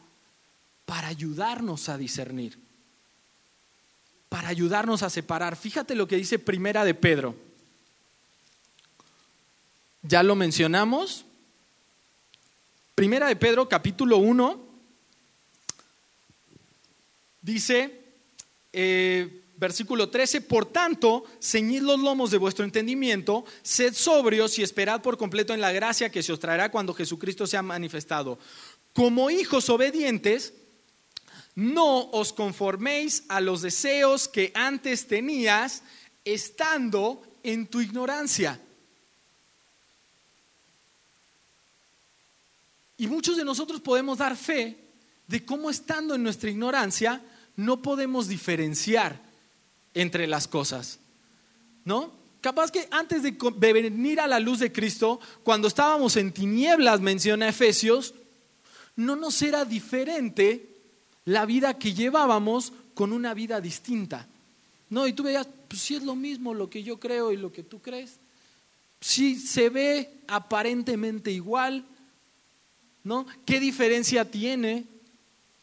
para 0.85 1.07
ayudarnos 1.07 1.89
a 1.89 1.97
discernir, 1.97 2.59
para 4.29 4.49
ayudarnos 4.49 5.03
a 5.03 5.09
separar. 5.09 5.55
Fíjate 5.55 5.95
lo 5.95 6.07
que 6.07 6.17
dice 6.17 6.37
Primera 6.37 6.85
de 6.85 6.93
Pedro. 6.93 7.35
Ya 10.03 10.23
lo 10.23 10.35
mencionamos. 10.35 11.25
Primera 12.95 13.27
de 13.27 13.35
Pedro, 13.35 13.67
capítulo 13.67 14.17
1, 14.17 14.59
dice, 17.41 17.99
eh, 18.73 19.40
versículo 19.62 20.10
13, 20.10 20.41
por 20.41 20.65
tanto, 20.65 21.24
ceñid 21.39 21.84
los 21.84 22.00
lomos 22.00 22.32
de 22.32 22.39
vuestro 22.39 22.65
entendimiento, 22.65 23.45
sed 23.62 23.93
sobrios 23.93 24.58
y 24.58 24.63
esperad 24.63 25.04
por 25.04 25.19
completo 25.19 25.54
en 25.54 25.62
la 25.62 25.71
gracia 25.71 26.10
que 26.10 26.24
se 26.24 26.34
os 26.34 26.39
traerá 26.39 26.71
cuando 26.71 26.95
Jesucristo 26.95 27.45
sea 27.45 27.62
manifestado. 27.62 28.39
Como 28.91 29.30
hijos 29.30 29.69
obedientes, 29.69 30.56
no 31.54 32.10
os 32.10 32.34
conforméis 32.34 33.24
a 33.30 33.39
los 33.39 33.62
deseos 33.62 34.28
que 34.28 34.52
antes 34.56 35.06
tenías 35.06 35.84
estando 36.26 37.21
en 37.43 37.67
tu 37.67 37.82
ignorancia. 37.82 38.60
Y 42.97 43.06
muchos 43.06 43.38
de 43.38 43.45
nosotros 43.45 43.80
podemos 43.80 44.17
dar 44.17 44.36
fe 44.36 44.76
de 45.28 45.45
cómo 45.45 45.69
estando 45.69 46.15
en 46.15 46.24
nuestra 46.24 46.50
ignorancia 46.50 47.21
no 47.56 47.84
podemos 47.84 48.28
diferenciar 48.28 49.30
entre 49.93 50.27
las 50.27 50.47
cosas. 50.47 50.99
¿No? 51.86 52.12
Capaz 52.41 52.71
que 52.71 52.88
antes 52.91 53.21
de 53.23 53.73
venir 53.73 54.19
a 54.19 54.27
la 54.27 54.39
luz 54.39 54.60
de 54.60 54.71
Cristo, 54.71 55.19
cuando 55.43 55.67
estábamos 55.67 56.15
en 56.15 56.32
tinieblas, 56.32 56.99
menciona 56.99 57.47
Efesios, 57.47 58.15
no 58.95 59.15
nos 59.15 59.41
era 59.41 59.63
diferente 59.63 60.67
la 61.25 61.45
vida 61.45 61.77
que 61.77 61.93
llevábamos 61.93 62.73
con 62.93 63.13
una 63.13 63.34
vida 63.34 63.62
distinta. 63.62 64.27
No, 64.89 65.08
y 65.08 65.13
tú 65.13 65.23
veías, 65.23 65.47
pues 65.67 65.82
si 65.82 65.95
es 65.95 66.04
lo 66.04 66.15
mismo 66.15 66.54
lo 66.54 66.69
que 66.69 66.84
yo 66.84 66.99
creo 66.99 67.32
y 67.32 67.38
lo 67.38 67.51
que 67.51 67.63
tú 67.63 67.80
crees. 67.80 68.19
Si 68.99 69.39
se 69.39 69.69
ve 69.69 70.21
aparentemente 70.27 71.32
igual, 71.32 71.86
¿no? 73.04 73.25
¿Qué 73.45 73.60
diferencia 73.60 74.30
tiene? 74.30 74.86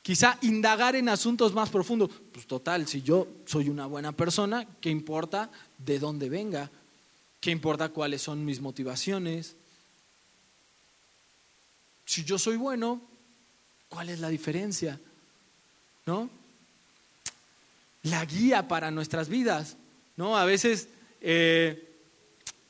Quizá 0.08 0.38
indagar 0.40 0.96
en 0.96 1.10
asuntos 1.10 1.52
más 1.52 1.68
profundos. 1.68 2.08
Pues 2.32 2.46
total, 2.46 2.88
si 2.88 3.02
yo 3.02 3.28
soy 3.44 3.68
una 3.68 3.84
buena 3.84 4.10
persona, 4.12 4.66
¿qué 4.80 4.88
importa 4.88 5.50
de 5.76 5.98
dónde 5.98 6.30
venga? 6.30 6.70
¿Qué 7.42 7.50
importa 7.50 7.90
cuáles 7.90 8.22
son 8.22 8.42
mis 8.42 8.62
motivaciones? 8.62 9.54
Si 12.06 12.24
yo 12.24 12.38
soy 12.38 12.56
bueno, 12.56 13.02
¿cuál 13.90 14.08
es 14.08 14.20
la 14.20 14.30
diferencia? 14.30 14.98
¿No? 16.06 16.30
La 18.04 18.24
guía 18.24 18.66
para 18.66 18.90
nuestras 18.90 19.28
vidas, 19.28 19.76
¿no? 20.16 20.38
A 20.38 20.46
veces, 20.46 20.88
eh, 21.20 21.86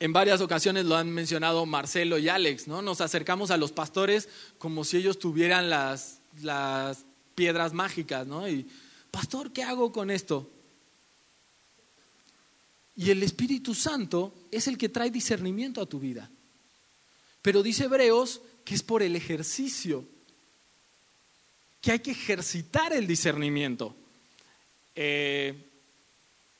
en 0.01 0.11
varias 0.11 0.41
ocasiones 0.41 0.83
lo 0.83 0.97
han 0.97 1.09
mencionado 1.09 1.65
Marcelo 1.65 2.17
y 2.17 2.27
Alex, 2.27 2.67
¿no? 2.67 2.81
Nos 2.81 2.99
acercamos 2.99 3.49
a 3.49 3.55
los 3.55 3.71
pastores 3.71 4.27
como 4.57 4.83
si 4.83 4.97
ellos 4.97 5.19
tuvieran 5.19 5.69
las, 5.69 6.19
las 6.41 7.05
piedras 7.39 7.71
mágicas, 7.71 8.27
¿no? 8.27 8.49
Y, 8.49 8.67
pastor, 9.11 9.53
¿qué 9.53 9.63
hago 9.63 9.93
con 9.93 10.11
esto? 10.11 10.51
Y 12.97 13.11
el 13.11 13.23
Espíritu 13.23 13.73
Santo 13.73 14.33
es 14.51 14.67
el 14.67 14.77
que 14.77 14.89
trae 14.89 15.09
discernimiento 15.09 15.81
a 15.81 15.85
tu 15.85 16.01
vida. 16.01 16.29
Pero 17.41 17.63
dice 17.63 17.85
Hebreos 17.85 18.41
que 18.65 18.75
es 18.75 18.83
por 18.83 19.03
el 19.03 19.15
ejercicio, 19.15 20.03
que 21.79 21.93
hay 21.93 21.99
que 21.99 22.11
ejercitar 22.11 22.91
el 22.91 23.07
discernimiento. 23.07 23.95
Eh, 24.93 25.65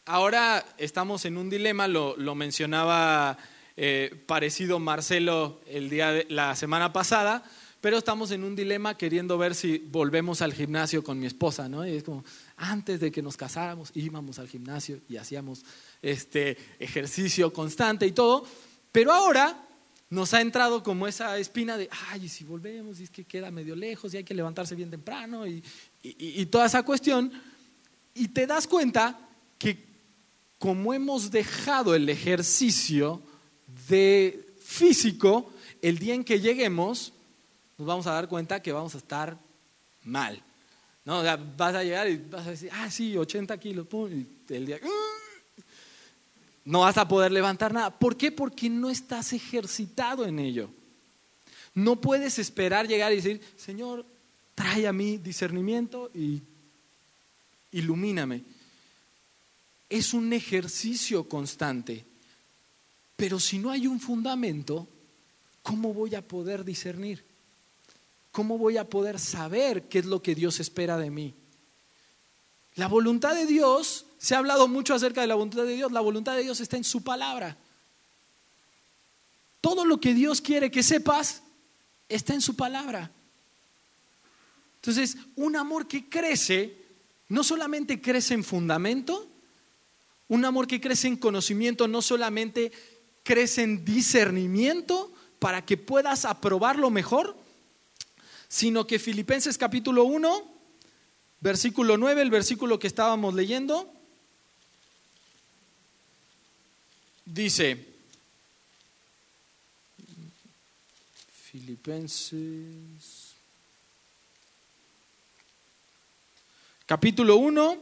ahora 0.05 0.65
estamos 0.77 1.25
en 1.25 1.35
un 1.35 1.49
dilema, 1.49 1.89
lo, 1.89 2.15
mencionaba 2.35 3.37
eh, 3.75 4.23
parecido 4.25 4.79
Marcelo 4.79 5.59
el 5.67 5.89
día 5.89 6.13
de, 6.13 6.25
la 6.29 6.55
semana 6.55 6.93
pasada, 6.93 7.43
pero 7.81 7.97
estamos 7.97 8.31
en 8.31 8.43
un 8.43 8.55
dilema 8.55 8.97
queriendo 8.97 9.37
ver 9.37 9.55
si 9.55 9.77
volvemos 9.77 10.41
al 10.41 10.53
gimnasio 10.53 11.03
con 11.03 11.19
mi 11.19 11.25
esposa, 11.25 11.69
¿no? 11.69 11.87
Y 11.87 11.95
es 11.95 12.03
como, 12.03 12.25
antes 12.57 12.99
de 12.99 13.11
que 13.11 13.21
nos 13.21 13.37
casáramos, 13.37 13.91
íbamos 13.93 14.39
al 14.39 14.47
gimnasio 14.47 14.99
y 15.07 15.17
hacíamos 15.17 15.63
este 16.01 16.57
ejercicio 16.79 17.53
constante 17.53 18.05
y 18.05 18.11
todo, 18.11 18.45
pero 18.91 19.13
ahora 19.13 19.65
nos 20.09 20.33
ha 20.33 20.41
entrado 20.41 20.83
como 20.83 21.07
esa 21.07 21.37
espina 21.37 21.77
de, 21.77 21.87
ay, 22.09 22.25
y 22.25 22.29
si 22.29 22.43
volvemos, 22.43 22.99
y 22.99 23.03
es 23.03 23.09
que 23.09 23.23
queda 23.23 23.51
medio 23.51 23.75
lejos 23.75 24.13
y 24.13 24.17
hay 24.17 24.23
que 24.23 24.33
levantarse 24.33 24.75
bien 24.75 24.89
temprano 24.89 25.47
y, 25.47 25.63
y 26.01 26.45
toda 26.47 26.65
esa 26.65 26.83
cuestión, 26.83 27.31
y 28.13 28.27
te 28.29 28.45
das 28.45 28.67
cuenta 28.67 29.19
que 29.57 29.87
como 30.57 30.93
hemos 30.93 31.31
dejado 31.31 31.95
el 31.95 32.09
ejercicio 32.09 33.21
de 33.87 34.45
físico, 34.61 35.53
el 35.81 35.97
día 35.97 36.13
en 36.13 36.25
que 36.25 36.41
lleguemos, 36.41 37.13
nos 37.79 37.87
vamos 37.87 38.07
a 38.07 38.11
dar 38.11 38.27
cuenta 38.27 38.61
que 38.61 38.73
vamos 38.73 38.93
a 38.93 38.97
estar 38.97 39.39
mal. 40.03 40.43
¿no? 41.05 41.23
Vas 41.55 41.75
a 41.75 41.81
llegar 41.81 42.09
y 42.09 42.17
vas 42.17 42.45
a 42.45 42.51
decir, 42.51 42.69
ah, 42.73 42.91
sí, 42.91 43.17
80 43.17 43.57
kilos, 43.57 43.87
pum, 43.87 44.11
y 44.11 44.53
el 44.53 44.65
día, 44.65 44.79
¡ah! 44.83 45.61
no 46.65 46.81
vas 46.81 46.97
a 46.97 47.07
poder 47.07 47.31
levantar 47.31 47.73
nada. 47.73 47.97
¿Por 47.97 48.17
qué? 48.17 48.33
Porque 48.33 48.69
no 48.69 48.89
estás 48.89 49.31
ejercitado 49.31 50.25
en 50.25 50.39
ello. 50.39 50.69
No 51.73 52.01
puedes 52.01 52.37
esperar 52.37 52.85
llegar 52.85 53.13
y 53.13 53.15
decir, 53.15 53.41
Señor, 53.55 54.05
trae 54.55 54.85
a 54.85 54.91
mí 54.91 55.17
discernimiento 55.17 56.11
y 56.13 56.41
ilumíname. 57.71 58.43
Es 59.87 60.13
un 60.13 60.33
ejercicio 60.33 61.29
constante. 61.29 62.05
Pero 63.15 63.39
si 63.39 63.57
no 63.57 63.71
hay 63.71 63.87
un 63.87 64.01
fundamento, 64.01 64.85
¿cómo 65.63 65.93
voy 65.93 66.15
a 66.15 66.27
poder 66.27 66.65
discernir? 66.65 67.28
¿Cómo 68.39 68.57
voy 68.57 68.77
a 68.77 68.89
poder 68.89 69.19
saber 69.19 69.89
qué 69.89 69.99
es 69.99 70.05
lo 70.05 70.21
que 70.21 70.33
Dios 70.33 70.61
espera 70.61 70.97
de 70.97 71.11
mí? 71.11 71.35
La 72.75 72.87
voluntad 72.87 73.35
de 73.35 73.45
Dios, 73.45 74.05
se 74.17 74.33
ha 74.33 74.37
hablado 74.37 74.69
mucho 74.69 74.93
acerca 74.93 75.19
de 75.19 75.27
la 75.27 75.35
voluntad 75.35 75.65
de 75.65 75.75
Dios, 75.75 75.91
la 75.91 75.99
voluntad 75.99 76.37
de 76.37 76.43
Dios 76.43 76.61
está 76.61 76.77
en 76.77 76.85
su 76.85 77.03
palabra. 77.03 77.57
Todo 79.59 79.83
lo 79.83 79.99
que 79.99 80.13
Dios 80.13 80.39
quiere 80.39 80.71
que 80.71 80.83
sepas 80.83 81.41
está 82.07 82.33
en 82.33 82.39
su 82.39 82.55
palabra. 82.55 83.11
Entonces, 84.75 85.17
un 85.35 85.57
amor 85.57 85.85
que 85.85 86.07
crece, 86.07 86.77
no 87.27 87.43
solamente 87.43 87.99
crece 87.99 88.35
en 88.35 88.45
fundamento, 88.45 89.27
un 90.29 90.45
amor 90.45 90.65
que 90.65 90.79
crece 90.79 91.09
en 91.09 91.17
conocimiento 91.17 91.89
no 91.89 92.01
solamente 92.01 92.71
crece 93.21 93.63
en 93.63 93.83
discernimiento 93.83 95.11
para 95.39 95.65
que 95.65 95.75
puedas 95.75 96.23
aprobarlo 96.23 96.89
mejor, 96.89 97.35
sino 98.49 98.85
que 98.87 98.97
Filipenses 98.97 99.57
capítulo 99.57 100.03
1, 100.03 100.51
versículo 101.39 101.97
9, 101.97 102.21
el 102.21 102.31
versículo 102.31 102.79
que 102.79 102.87
estábamos 102.87 103.35
leyendo, 103.35 103.93
dice, 107.25 107.85
Filipenses, 111.51 113.35
capítulo 116.87 117.35
1, 117.37 117.77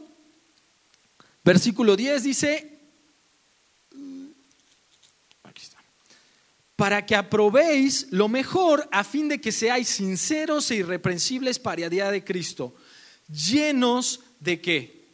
versículo 1.42 1.96
10 1.96 2.22
dice, 2.22 2.77
para 6.78 7.04
que 7.04 7.16
aprobéis 7.16 8.06
lo 8.12 8.28
mejor 8.28 8.86
a 8.92 9.02
fin 9.02 9.26
de 9.26 9.40
que 9.42 9.50
seáis 9.50 9.88
sinceros 9.88 10.70
e 10.70 10.78
irreprensibles 10.78 11.58
para 11.58 11.82
el 11.82 11.90
día 11.90 12.08
de 12.08 12.22
Cristo, 12.22 12.70
llenos 13.26 14.22
de 14.38 14.60
qué? 14.60 15.08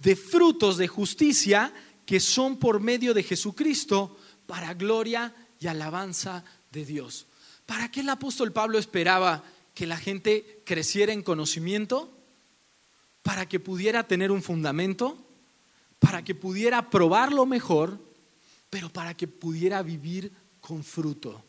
De 0.00 0.16
frutos 0.16 0.76
de 0.76 0.88
justicia 0.88 1.72
que 2.04 2.18
son 2.18 2.58
por 2.58 2.80
medio 2.80 3.14
de 3.14 3.22
Jesucristo 3.22 4.18
para 4.48 4.74
gloria 4.74 5.32
y 5.60 5.68
alabanza 5.68 6.42
de 6.72 6.84
Dios. 6.84 7.26
¿Para 7.64 7.92
qué 7.92 8.00
el 8.00 8.08
apóstol 8.08 8.50
Pablo 8.50 8.76
esperaba 8.76 9.44
que 9.72 9.86
la 9.86 9.98
gente 9.98 10.62
creciera 10.66 11.12
en 11.12 11.22
conocimiento? 11.22 12.10
Para 13.22 13.46
que 13.46 13.60
pudiera 13.60 14.08
tener 14.08 14.32
un 14.32 14.42
fundamento, 14.42 15.16
para 16.00 16.24
que 16.24 16.34
pudiera 16.34 16.90
probarlo 16.90 17.46
mejor, 17.46 18.00
pero 18.68 18.90
para 18.90 19.14
que 19.14 19.28
pudiera 19.28 19.80
vivir 19.84 20.32
con 20.66 20.82
fruto, 20.82 21.44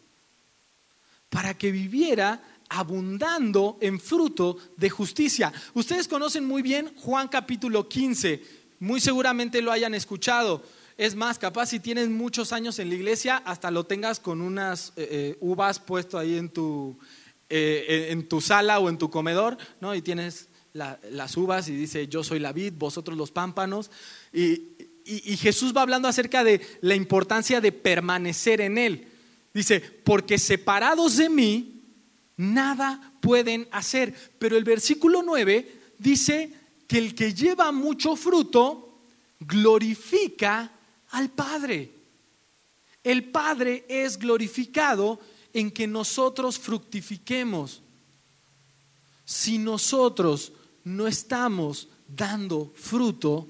para 1.30 1.54
que 1.58 1.72
viviera 1.72 2.60
abundando 2.68 3.78
en 3.80 3.98
fruto 3.98 4.58
de 4.76 4.90
justicia. 4.90 5.54
Ustedes 5.74 6.10
conocen 6.10 6.44
muy 6.44 6.62
bien 6.62 6.94
Juan 6.98 7.30
capítulo 7.30 7.88
15, 7.88 8.44
muy 8.80 9.00
seguramente 9.00 9.62
lo 9.62 9.72
hayan 9.72 9.96
escuchado. 9.96 10.64
Es 10.98 11.16
más, 11.16 11.40
capaz 11.40 11.68
si 11.68 11.80
tienes 11.80 12.10
muchos 12.10 12.52
años 12.52 12.78
en 12.80 12.90
la 12.90 12.96
iglesia, 12.96 13.38
hasta 13.38 13.72
lo 13.72 13.86
tengas 13.86 14.20
con 14.20 14.42
unas 14.42 14.90
eh, 14.98 15.08
eh, 15.10 15.38
uvas 15.40 15.80
puesto 15.80 16.18
ahí 16.18 16.38
en 16.38 16.50
tu, 16.50 16.98
eh, 17.50 18.08
en 18.10 18.28
tu 18.28 18.42
sala 18.42 18.80
o 18.80 18.90
en 18.90 18.98
tu 18.98 19.10
comedor, 19.10 19.58
¿no? 19.80 19.96
Y 19.96 20.02
tienes 20.02 20.50
las 20.74 21.38
uvas 21.38 21.70
y 21.70 21.76
dice, 21.76 22.10
yo 22.10 22.22
soy 22.22 22.40
la 22.40 22.52
vid, 22.52 22.74
vosotros 22.76 23.18
los 23.18 23.32
pámpanos. 23.32 23.92
Y, 24.34 24.76
y, 25.06 25.38
Jesús 25.38 25.76
va 25.76 25.84
hablando 25.84 26.08
acerca 26.08 26.44
de 26.44 26.60
la 26.82 26.96
importancia 26.96 27.62
de 27.62 27.72
permanecer 27.72 28.60
en 28.60 28.78
Él. 28.78 29.08
Dice, 29.54 29.80
porque 29.80 30.40
separados 30.40 31.18
de 31.18 31.30
mí, 31.30 31.84
nada 32.38 33.14
pueden 33.22 33.68
hacer. 33.72 34.14
Pero 34.40 34.58
el 34.58 34.64
versículo 34.64 35.22
9 35.22 35.82
dice 36.00 36.52
que 36.88 36.98
el 36.98 37.14
que 37.14 37.34
lleva 37.34 37.72
mucho 37.72 38.16
fruto 38.16 39.00
glorifica 39.40 40.72
al 41.12 41.30
Padre. 41.30 41.92
El 43.04 43.26
Padre 43.26 43.86
es 43.88 44.18
glorificado 44.18 45.20
en 45.54 45.70
que 45.70 45.86
nosotros 45.86 46.58
fructifiquemos. 46.58 47.84
Si 49.24 49.60
nosotros 49.60 50.52
no 50.84 51.08
estamos 51.08 51.88
dando 52.08 52.74
fruto, 52.76 53.48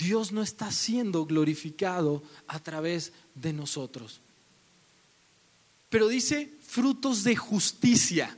Dios 0.00 0.32
no 0.32 0.42
está 0.42 0.72
siendo 0.72 1.26
glorificado 1.26 2.22
a 2.48 2.58
través 2.58 3.12
de 3.34 3.52
nosotros. 3.52 4.20
Pero 5.90 6.08
dice 6.08 6.50
frutos 6.66 7.22
de 7.22 7.36
justicia. 7.36 8.34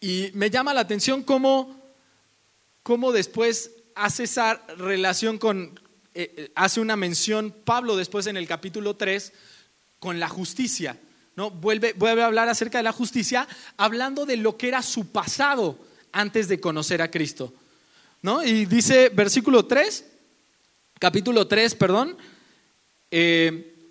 Y 0.00 0.30
me 0.34 0.50
llama 0.50 0.74
la 0.74 0.80
atención 0.80 1.22
cómo, 1.22 1.80
cómo 2.82 3.12
después 3.12 3.70
hace 3.94 4.24
esa 4.24 4.54
relación 4.78 5.38
con, 5.38 5.78
eh, 6.12 6.34
eh, 6.36 6.52
hace 6.56 6.80
una 6.80 6.96
mención 6.96 7.54
Pablo 7.64 7.96
después 7.96 8.26
en 8.26 8.36
el 8.36 8.48
capítulo 8.48 8.96
3 8.96 9.32
con 10.00 10.18
la 10.18 10.28
justicia. 10.28 10.98
¿no? 11.36 11.52
Vuelve, 11.52 11.92
vuelve 11.92 12.22
a 12.22 12.26
hablar 12.26 12.48
acerca 12.48 12.78
de 12.78 12.84
la 12.84 12.92
justicia, 12.92 13.46
hablando 13.76 14.26
de 14.26 14.38
lo 14.38 14.56
que 14.56 14.68
era 14.68 14.82
su 14.82 15.12
pasado 15.12 15.78
antes 16.10 16.48
de 16.48 16.58
conocer 16.58 17.00
a 17.00 17.12
Cristo. 17.12 17.54
¿no? 18.22 18.42
Y 18.42 18.66
dice 18.66 19.08
versículo 19.10 19.66
3, 19.66 20.06
capítulo 21.02 21.48
3, 21.48 21.74
perdón, 21.74 22.16
eh, 23.10 23.88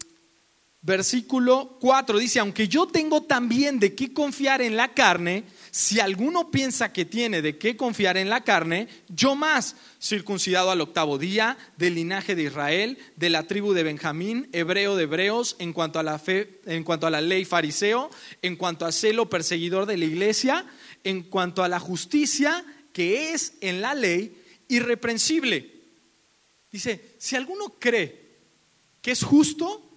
versículo 0.82 1.78
4 1.82 2.18
dice, 2.18 2.40
aunque 2.40 2.70
yo 2.70 2.88
tengo 2.88 3.24
también 3.24 3.80
de 3.80 3.96
qué 3.96 4.14
confiar 4.14 4.62
en 4.62 4.78
la 4.78 4.94
carne, 4.94 5.44
si 5.72 6.00
alguno 6.00 6.52
piensa 6.52 6.94
que 6.94 7.04
tiene 7.04 7.42
de 7.42 7.58
qué 7.58 7.76
confiar 7.76 8.16
en 8.16 8.30
la 8.30 8.46
carne, 8.46 8.88
yo 9.10 9.36
más, 9.36 9.76
circuncidado 10.02 10.72
al 10.72 10.80
octavo 10.80 11.18
día, 11.18 11.58
del 11.76 11.96
linaje 11.96 12.34
de 12.34 12.44
Israel, 12.44 12.98
de 13.18 13.30
la 13.30 13.44
tribu 13.44 13.74
de 13.74 13.84
Benjamín, 13.84 14.48
hebreo 14.54 14.96
de 14.96 15.04
hebreos, 15.04 15.58
en 15.60 15.74
cuanto 15.74 16.00
a 16.00 16.04
la 16.04 16.18
fe, 16.18 16.62
en 16.66 16.86
cuanto 16.86 17.08
a 17.08 17.12
la 17.12 17.20
ley 17.20 17.44
fariseo, 17.44 18.10
en 18.42 18.56
cuanto 18.56 18.86
a 18.86 18.94
celo 18.94 19.30
perseguidor 19.30 19.86
de 19.86 19.98
la 19.98 20.06
iglesia, 20.06 20.66
en 21.04 21.24
cuanto 21.24 21.62
a 21.62 21.68
la 21.68 21.82
justicia 21.82 22.64
que 22.94 23.34
es 23.34 23.56
en 23.60 23.82
la 23.82 23.96
ley 23.96 24.38
irreprensible. 24.70 25.71
Dice, 26.72 27.16
si 27.18 27.36
alguno 27.36 27.76
cree 27.80 28.32
que 29.02 29.12
es 29.12 29.24
justo, 29.24 29.90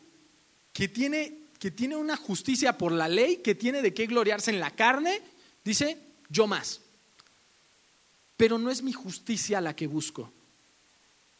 que 0.73 0.89
tiene, 0.89 1.39
que 1.59 1.71
tiene 1.71 1.97
una 1.97 2.17
justicia 2.17 2.77
por 2.77 2.93
la 2.93 3.09
ley, 3.09 3.39
que 3.39 3.55
tiene 3.55 3.81
de 3.81 3.95
qué 3.95 4.07
gloriarse 4.07 4.51
en 4.51 4.61
la 4.61 4.71
carne, 4.71 5.21
dice, 5.65 5.99
yo 6.29 6.47
más. 6.47 6.81
Pero 8.37 8.59
no 8.59 8.71
es 8.71 8.83
mi 8.83 8.93
justicia 8.93 9.61
la 9.61 9.77
que 9.77 9.87
busco. 9.87 10.33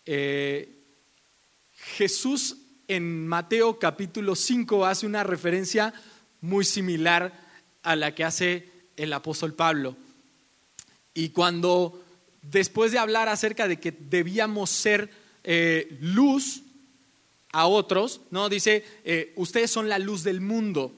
Eh, 0.07 0.69
Jesús 1.75 2.57
en 2.87 3.27
Mateo 3.27 3.79
capítulo 3.79 4.37
5 4.37 4.87
hace 4.87 5.07
una 5.07 5.25
referencia 5.25 5.93
muy 6.41 6.65
similar 6.65 7.33
a 7.83 7.97
la 7.97 8.15
que 8.15 8.25
hace 8.25 8.69
el 8.97 9.13
apóstol 9.13 9.55
Pablo. 9.55 9.97
Y 11.15 11.31
cuando 11.31 12.05
después 12.43 12.93
de 12.93 12.99
hablar 12.99 13.29
acerca 13.29 13.67
de 13.67 13.81
que 13.81 13.93
debíamos 13.93 14.71
ser 14.71 15.24
eh, 15.45 15.97
luz 16.01 16.63
a 17.53 17.67
otros, 17.67 18.23
¿no? 18.31 18.49
Dice, 18.49 18.85
eh, 19.05 19.33
ustedes 19.37 19.71
son 19.71 19.89
la 19.89 19.99
luz 19.99 20.25
del 20.25 20.41
mundo 20.41 20.93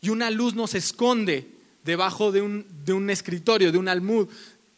y 0.00 0.10
una 0.10 0.30
luz 0.30 0.54
no 0.54 0.66
se 0.66 0.78
esconde 0.78 1.48
debajo 1.84 2.32
de 2.32 2.42
un, 2.42 2.66
de 2.84 2.92
un 2.92 3.08
escritorio, 3.08 3.72
de 3.72 3.78
un 3.78 3.88
almud, 3.88 4.28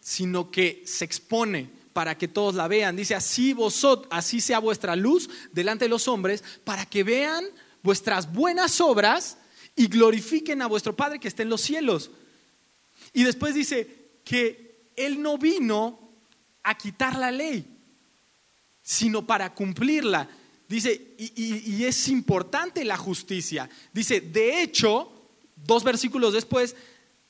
sino 0.01 0.51
que 0.51 0.83
se 0.87 1.05
expone 1.05 1.69
para 1.93 2.17
que 2.17 2.29
todos 2.29 2.55
la 2.55 2.69
vean. 2.69 2.97
Dice, 2.97 3.15
así 3.15 3.53
vosotros, 3.53 4.09
así 4.11 4.41
sea 4.41 4.59
vuestra 4.59 4.97
luz 4.97 5.31
delante 5.53 5.87
de 5.87 5.89
los 5.89 6.09
hombres, 6.09 6.45
para 6.65 6.87
que 6.87 7.03
vean 7.03 7.45
vuestras 7.83 8.33
buenas 8.33 8.81
obras 8.81 9.39
y 9.77 9.87
glorifiquen 9.87 10.63
a 10.63 10.67
vuestro 10.67 10.95
Padre 10.95 11.19
que 11.19 11.29
está 11.29 11.43
en 11.43 11.49
los 11.49 11.63
cielos. 11.63 12.11
Y 13.13 13.23
después 13.25 13.55
dice 13.55 13.89
que 14.25 14.89
Él 14.97 15.23
no 15.23 15.39
vino 15.39 15.99
a 16.63 16.77
quitar 16.77 17.17
la 17.17 17.31
ley, 17.31 17.65
sino 18.85 19.27
para 19.27 19.53
cumplirla. 19.53 20.29
Dice, 20.69 21.17
y, 21.19 21.83
es 21.83 22.07
importante 22.07 22.85
la 22.85 22.97
justicia. 22.97 23.69
Dice, 23.93 24.21
de 24.21 24.63
hecho, 24.63 25.11
dos 25.57 25.83
versículos 25.83 26.33
después, 26.33 26.77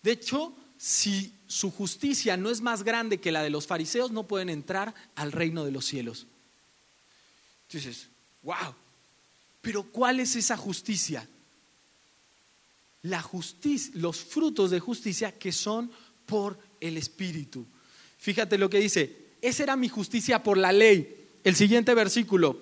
de 0.02 0.12
hecho, 0.12 0.55
si 0.76 1.32
su 1.46 1.70
justicia 1.70 2.36
no 2.36 2.50
es 2.50 2.61
más 2.61 2.82
grande 2.82 3.20
que 3.20 3.32
la 3.32 3.42
de 3.42 3.48
los 3.48 3.66
fariseos, 3.66 4.11
no 4.11 4.26
pueden 4.26 4.50
entrar 4.50 4.94
al 5.14 5.32
reino 5.32 5.64
de 5.64 5.72
los 5.72 5.86
cielos. 5.86 6.26
Entonces, 7.68 8.09
wow, 8.42 8.74
pero 9.62 9.84
¿cuál 9.84 10.20
es 10.20 10.36
esa 10.36 10.59
justicia? 10.59 11.26
la 13.05 13.20
justicia, 13.20 13.92
los 13.96 14.18
frutos 14.18 14.70
de 14.70 14.80
justicia 14.80 15.32
que 15.32 15.52
son 15.52 15.90
por 16.26 16.59
el 16.80 16.96
Espíritu. 16.96 17.66
Fíjate 18.18 18.57
lo 18.57 18.70
que 18.70 18.80
dice, 18.80 19.34
esa 19.42 19.62
era 19.62 19.76
mi 19.76 19.88
justicia 19.88 20.42
por 20.42 20.57
la 20.57 20.72
ley. 20.72 21.24
El 21.45 21.55
siguiente 21.55 21.95
versículo, 21.95 22.59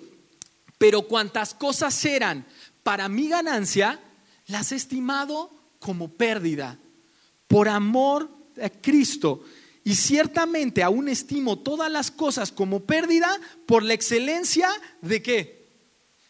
pero 0.77 1.03
cuantas 1.03 1.55
cosas 1.55 2.05
eran 2.05 2.45
para 2.83 3.09
mi 3.09 3.29
ganancia, 3.29 4.01
las 4.49 4.73
he 4.73 4.77
estimado 4.77 5.51
como 5.79 6.09
pérdida, 6.09 6.79
por 7.47 7.69
amor 7.69 8.29
a 8.61 8.69
Cristo. 8.69 9.45
Y 9.85 9.95
ciertamente 9.95 10.83
aún 10.83 11.09
estimo 11.09 11.59
todas 11.59 11.91
las 11.91 12.11
cosas 12.11 12.53
como 12.53 12.81
pérdida 12.81 13.41
por 13.67 13.83
la 13.83 13.95
excelencia 13.95 14.69
de 15.01 15.23
qué? 15.23 15.69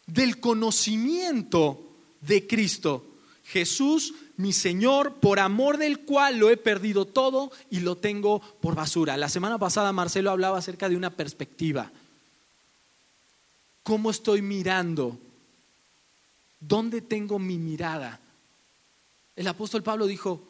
Del 0.07 0.41
conocimiento 0.41 1.97
de 2.21 2.47
Cristo. 2.47 3.07
Jesús, 3.45 4.15
mi 4.37 4.53
Señor, 4.53 5.15
por 5.15 5.39
amor 5.39 5.77
del 5.79 6.01
cual 6.01 6.39
lo 6.39 6.51
he 6.51 6.57
perdido 6.57 7.07
todo 7.07 7.51
y 7.71 7.81
lo 7.81 7.97
tengo 7.97 8.41
por 8.61 8.75
basura. 8.75 9.17
La 9.17 9.29
semana 9.29 9.59
pasada 9.59 9.93
Marcelo 9.93 10.31
hablaba 10.31 10.59
acerca 10.59 10.89
de 10.89 10.97
una 10.97 11.11
perspectiva. 11.11 11.93
¿Cómo 13.83 14.11
estoy 14.11 14.43
mirando? 14.43 15.19
¿Dónde 16.61 17.01
tengo 17.01 17.39
mi 17.39 17.59
mirada? 17.59 18.21
El 19.35 19.49
apóstol 19.49 19.83
Pablo 19.83 20.07
dijo, 20.07 20.47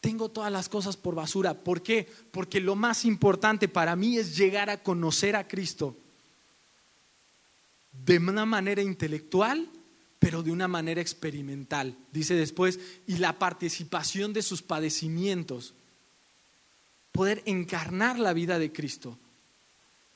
tengo 0.00 0.28
todas 0.28 0.50
las 0.50 0.68
cosas 0.68 0.96
por 0.96 1.14
basura. 1.14 1.54
¿Por 1.54 1.82
qué? 1.82 2.08
Porque 2.30 2.60
lo 2.60 2.74
más 2.74 3.04
importante 3.04 3.68
para 3.68 3.96
mí 3.96 4.16
es 4.16 4.36
llegar 4.36 4.70
a 4.70 4.82
conocer 4.82 5.36
a 5.36 5.46
Cristo 5.46 5.96
de 8.06 8.18
una 8.18 8.46
manera 8.46 8.82
intelectual, 8.82 9.68
pero 10.18 10.42
de 10.42 10.50
una 10.50 10.68
manera 10.68 11.00
experimental. 11.00 11.96
Dice 12.12 12.34
después, 12.34 12.78
y 13.06 13.16
la 13.18 13.38
participación 13.38 14.32
de 14.32 14.42
sus 14.42 14.62
padecimientos. 14.62 15.74
Poder 17.12 17.42
encarnar 17.46 18.18
la 18.18 18.32
vida 18.32 18.58
de 18.58 18.72
Cristo. 18.72 19.18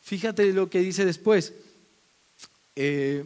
Fíjate 0.01 0.53
lo 0.53 0.71
que 0.71 0.81
dice 0.81 1.05
después. 1.05 1.53
Eh, 2.75 3.25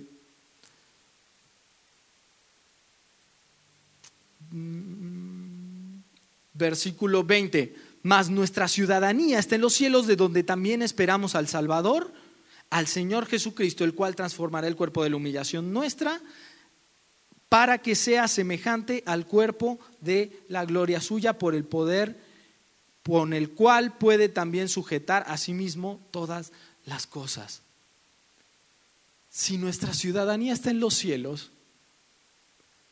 versículo 6.55 7.23
20, 7.25 7.75
mas 8.03 8.31
nuestra 8.31 8.69
ciudadanía 8.69 9.39
está 9.39 9.57
en 9.57 9.61
los 9.61 9.75
cielos 9.75 10.07
de 10.07 10.17
donde 10.17 10.43
también 10.43 10.83
esperamos 10.83 11.35
al 11.35 11.49
Salvador, 11.49 12.13
al 12.71 12.87
Señor 12.87 13.27
Jesucristo, 13.27 13.85
el 13.85 13.95
cual 13.95 14.17
transformará 14.17 14.67
el 14.67 14.77
cuerpo 14.77 15.05
de 15.05 15.11
la 15.11 15.17
humillación 15.17 15.73
nuestra 15.73 16.21
para 17.49 17.79
que 17.79 17.95
sea 17.95 18.27
semejante 18.27 19.03
al 19.07 19.27
cuerpo 19.27 19.79
de 20.01 20.41
la 20.49 20.65
gloria 20.65 21.01
suya 21.01 21.39
por 21.39 21.55
el 21.55 21.65
poder 21.65 22.17
con 23.05 23.33
el 23.33 23.51
cual 23.51 23.97
puede 23.97 24.29
también 24.29 24.69
sujetar 24.69 25.25
a 25.29 25.37
sí 25.37 25.53
mismo 25.53 26.01
todas 26.11 26.51
las 26.87 27.07
cosas 27.07 27.63
si 29.37 29.59
nuestra 29.59 29.93
ciudadanía 29.93 30.55
está 30.55 30.71
en 30.71 30.81
los 30.81 30.95
cielos, 30.95 31.51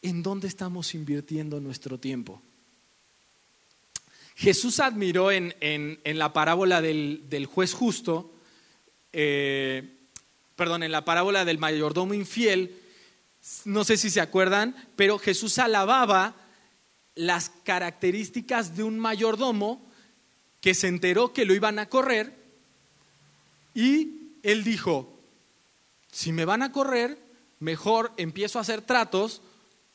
¿en 0.03 0.23
dónde 0.23 0.47
estamos 0.47 0.95
invirtiendo 0.95 1.59
nuestro 1.59 1.99
tiempo? 1.99 2.43
Jesús 4.35 4.79
admiró 4.79 5.33
en, 5.33 5.55
la 6.05 6.35
parábola 6.35 6.83
del, 6.83 7.49
juez 7.51 7.73
justo, 7.73 8.31
eh, 9.15 9.89
perdón, 10.55 10.83
en 10.83 10.93
la 10.93 11.07
parábola 11.07 11.47
del 11.47 11.57
mayordomo 11.57 12.13
infiel, 12.13 12.77
no 13.65 13.83
sé 13.83 13.97
si 13.97 14.11
se 14.11 14.21
acuerdan, 14.21 14.77
pero 14.97 15.19
Jesús 15.19 15.59
alababa 15.59 16.35
las 17.15 17.49
características 17.49 18.77
de 18.77 18.83
un 18.83 18.99
mayordomo 18.99 19.81
que 20.61 20.75
se 20.75 20.89
enteró 20.89 21.33
que 21.33 21.47
lo 21.47 21.55
iban 21.55 21.79
a 21.79 21.89
correr 21.89 22.37
y 23.75 24.35
él 24.43 24.63
dijo, 24.63 25.14
si 26.15 26.31
me 26.31 26.45
van 26.45 26.63
a 26.63 26.71
correr, 26.71 27.19
mejor 27.59 28.13
empiezo 28.17 28.59
a 28.59 28.63
hacer 28.63 28.83
tratos 28.83 29.43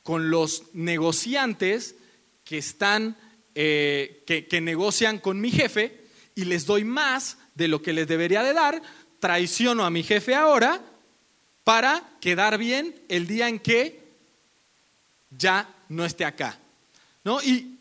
con 0.03 0.29
los 0.29 0.63
negociantes 0.73 1.95
que 2.43 2.57
están, 2.57 3.15
eh, 3.55 4.21
que, 4.27 4.59
negocian 4.59 5.19
con 5.19 5.39
mi 5.39 5.49
jefe 5.49 6.07
y 6.35 6.43
les 6.43 6.65
doy 6.65 6.83
más 6.83 7.37
de 7.55 7.69
lo 7.69 7.81
que 7.81 7.93
les 7.93 8.05
debería 8.05 8.43
de 8.43 8.51
dar, 8.51 8.81
traiciono 9.21 9.85
a 9.85 9.89
mi 9.89 10.03
jefe 10.03 10.35
ahora 10.35 10.81
para 11.63 12.03
quedar 12.19 12.57
bien 12.57 13.01
el 13.07 13.25
día 13.25 13.47
en 13.47 13.57
que 13.57 14.03
ya 15.29 15.73
no 15.87 16.03
esté 16.03 16.25
acá. 16.25 16.59
¿No? 17.23 17.41
y, 17.41 17.77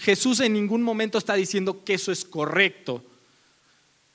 Jesús 0.00 0.40
en 0.40 0.52
ningún 0.52 0.82
momento 0.82 1.16
está 1.16 1.34
diciendo 1.34 1.84
que 1.84 1.94
eso 1.94 2.12
es 2.12 2.24
correcto. 2.26 3.02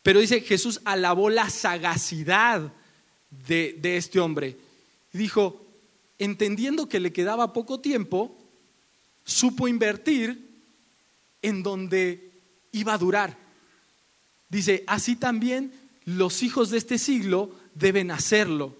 Pero 0.07 0.21
dice, 0.21 0.39
Jesús 0.39 0.79
alabó 0.85 1.29
la 1.29 1.49
sagacidad 1.49 2.71
de, 3.45 3.77
este 3.97 4.21
hombre. 4.21 4.55
Dijo, 5.11 5.67
entendiendo 6.17 6.87
que 6.87 7.01
le 7.01 7.11
quedaba 7.11 7.51
poco 7.51 7.81
tiempo, 7.81 8.33
supo 9.25 9.67
invertir 9.67 10.47
en 11.41 11.61
donde 11.61 12.31
iba 12.71 12.93
a 12.93 12.97
durar. 12.97 13.37
Dice, 14.47 14.85
así 14.87 15.17
también 15.17 15.73
los 16.05 16.41
hijos 16.41 16.69
de 16.69 16.77
este 16.77 16.99
siglo 16.99 17.51
deben 17.75 18.09
hacerlo. 18.09 18.77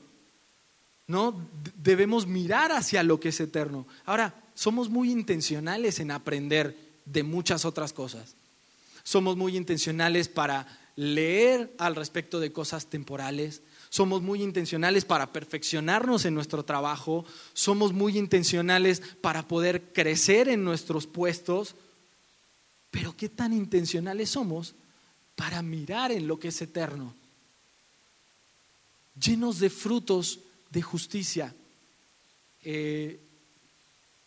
¿No? 1.07 1.45
Debemos 1.75 2.25
mirar 2.25 2.71
hacia 2.71 3.03
lo 3.03 3.19
que 3.19 3.29
es 3.29 3.39
eterno. 3.41 3.85
Ahora, 4.05 4.33
somos 4.55 4.87
muy 4.87 5.11
intencionales 5.11 5.99
en 5.99 6.11
aprender 6.11 6.77
de 7.03 7.23
muchas 7.23 7.65
otras 7.65 7.91
cosas. 7.91 8.33
Somos 9.03 9.35
muy 9.35 9.57
intencionales 9.57 10.29
para 10.29 10.86
leer 10.97 11.73
al 11.77 11.95
respecto 11.95 12.39
de 12.39 12.51
cosas 12.51 12.87
temporales, 12.87 13.61
somos 13.89 14.21
muy 14.21 14.41
intencionales 14.43 15.05
para 15.05 15.31
perfeccionarnos 15.31 16.25
en 16.25 16.33
nuestro 16.33 16.65
trabajo, 16.65 17.23
somos 17.53 17.93
muy 17.93 18.17
intencionales 18.17 19.01
para 19.21 19.47
poder 19.47 19.93
crecer 19.93 20.49
en 20.49 20.63
nuestros 20.63 21.07
puestos, 21.07 21.75
pero 22.91 23.15
¿qué 23.15 23.29
tan 23.29 23.53
intencionales 23.53 24.31
somos 24.31 24.73
para 25.35 25.61
mirar 25.61 26.11
en 26.11 26.27
lo 26.27 26.39
que 26.39 26.49
es 26.49 26.61
eterno? 26.61 27.13
Llenos 29.21 29.59
de 29.59 29.69
frutos 29.69 30.39
de 30.71 30.81
justicia. 30.81 31.55
Eh, 32.63 33.19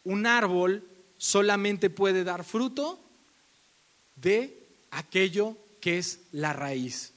un 0.05 0.25
árbol 0.25 0.85
solamente 1.19 1.91
puede 1.91 2.23
dar 2.23 2.45
fruto 2.45 3.01
de 4.15 4.57
aquello 4.93 5.57
que 5.81 5.99
es 5.99 6.21
la 6.33 6.53
raíz. 6.53 7.13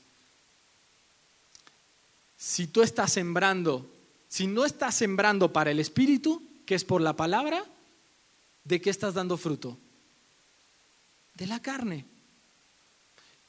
Si 2.37 2.67
tú 2.67 2.81
estás 2.81 3.11
sembrando, 3.11 3.89
si 4.27 4.47
no 4.47 4.65
estás 4.65 4.95
sembrando 4.95 5.53
para 5.53 5.71
el 5.71 5.79
Espíritu, 5.79 6.41
que 6.65 6.75
es 6.75 6.83
por 6.83 7.01
la 7.01 7.15
palabra, 7.15 7.63
¿de 8.63 8.81
qué 8.81 8.89
estás 8.89 9.13
dando 9.13 9.37
fruto? 9.37 9.77
De 11.35 11.47
la 11.47 11.61
carne. 11.61 12.05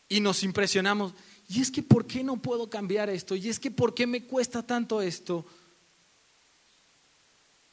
Y 0.09 0.21
nos 0.21 0.43
impresionamos. 0.43 1.13
Y 1.49 1.61
es 1.61 1.71
que, 1.71 1.83
¿por 1.83 2.07
qué 2.07 2.23
no 2.23 2.37
puedo 2.37 2.71
cambiar 2.71 3.11
esto? 3.11 3.35
Y 3.35 3.49
es 3.49 3.59
que, 3.59 3.71
¿por 3.71 3.95
qué 3.95 4.07
me 4.07 4.25
cuesta 4.25 4.63
tanto 4.63 5.01
esto? 5.03 5.45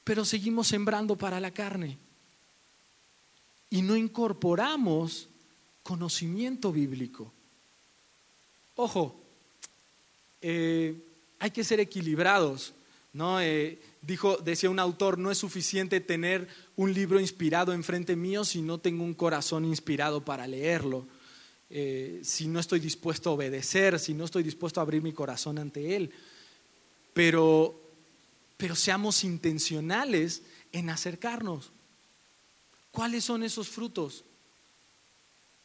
Pero 0.04 0.26
seguimos 0.26 0.68
sembrando 0.68 1.16
para 1.16 1.40
la 1.40 1.52
carne. 1.52 1.98
Y 3.70 3.82
no 3.82 3.96
incorporamos 3.96 5.28
conocimiento 5.84 6.72
bíblico. 6.72 7.32
Ojo, 8.76 9.20
eh, 10.42 10.96
hay 11.40 11.52
que 11.52 11.64
ser 11.64 11.80
equilibrados. 11.80 12.74
¿no? 13.14 13.42
Eh, 13.42 13.80
dijo, 14.02 14.38
decía 14.38 14.70
un 14.70 14.80
autor, 14.80 15.18
no 15.18 15.32
es 15.32 15.38
suficiente 15.38 16.00
tener 16.00 16.48
un 16.76 16.94
libro 16.94 17.20
inspirado 17.20 17.74
enfrente 17.74 18.16
mío 18.16 18.46
si 18.46 18.62
no 18.62 18.78
tengo 18.78 19.04
un 19.04 19.14
corazón 19.14 19.66
inspirado 19.66 20.24
para 20.24 20.48
leerlo. 20.48 21.06
Eh, 21.70 22.20
si 22.24 22.48
no 22.48 22.60
estoy 22.60 22.80
dispuesto 22.80 23.30
a 23.30 23.34
obedecer, 23.34 24.00
si 24.00 24.14
no 24.14 24.26
estoy 24.26 24.44
dispuesto 24.44 24.80
a 24.80 24.84
abrir 24.84 25.02
mi 25.02 25.14
corazón 25.14 25.58
ante 25.58 25.96
Él. 25.96 26.12
Pero, 27.14 27.80
pero 28.58 28.76
seamos 28.76 29.24
intencionales 29.24 30.42
en 30.72 30.90
acercarnos. 30.90 31.72
¿Cuáles 32.92 33.24
son 33.24 33.44
esos 33.44 33.70
frutos? 33.70 34.26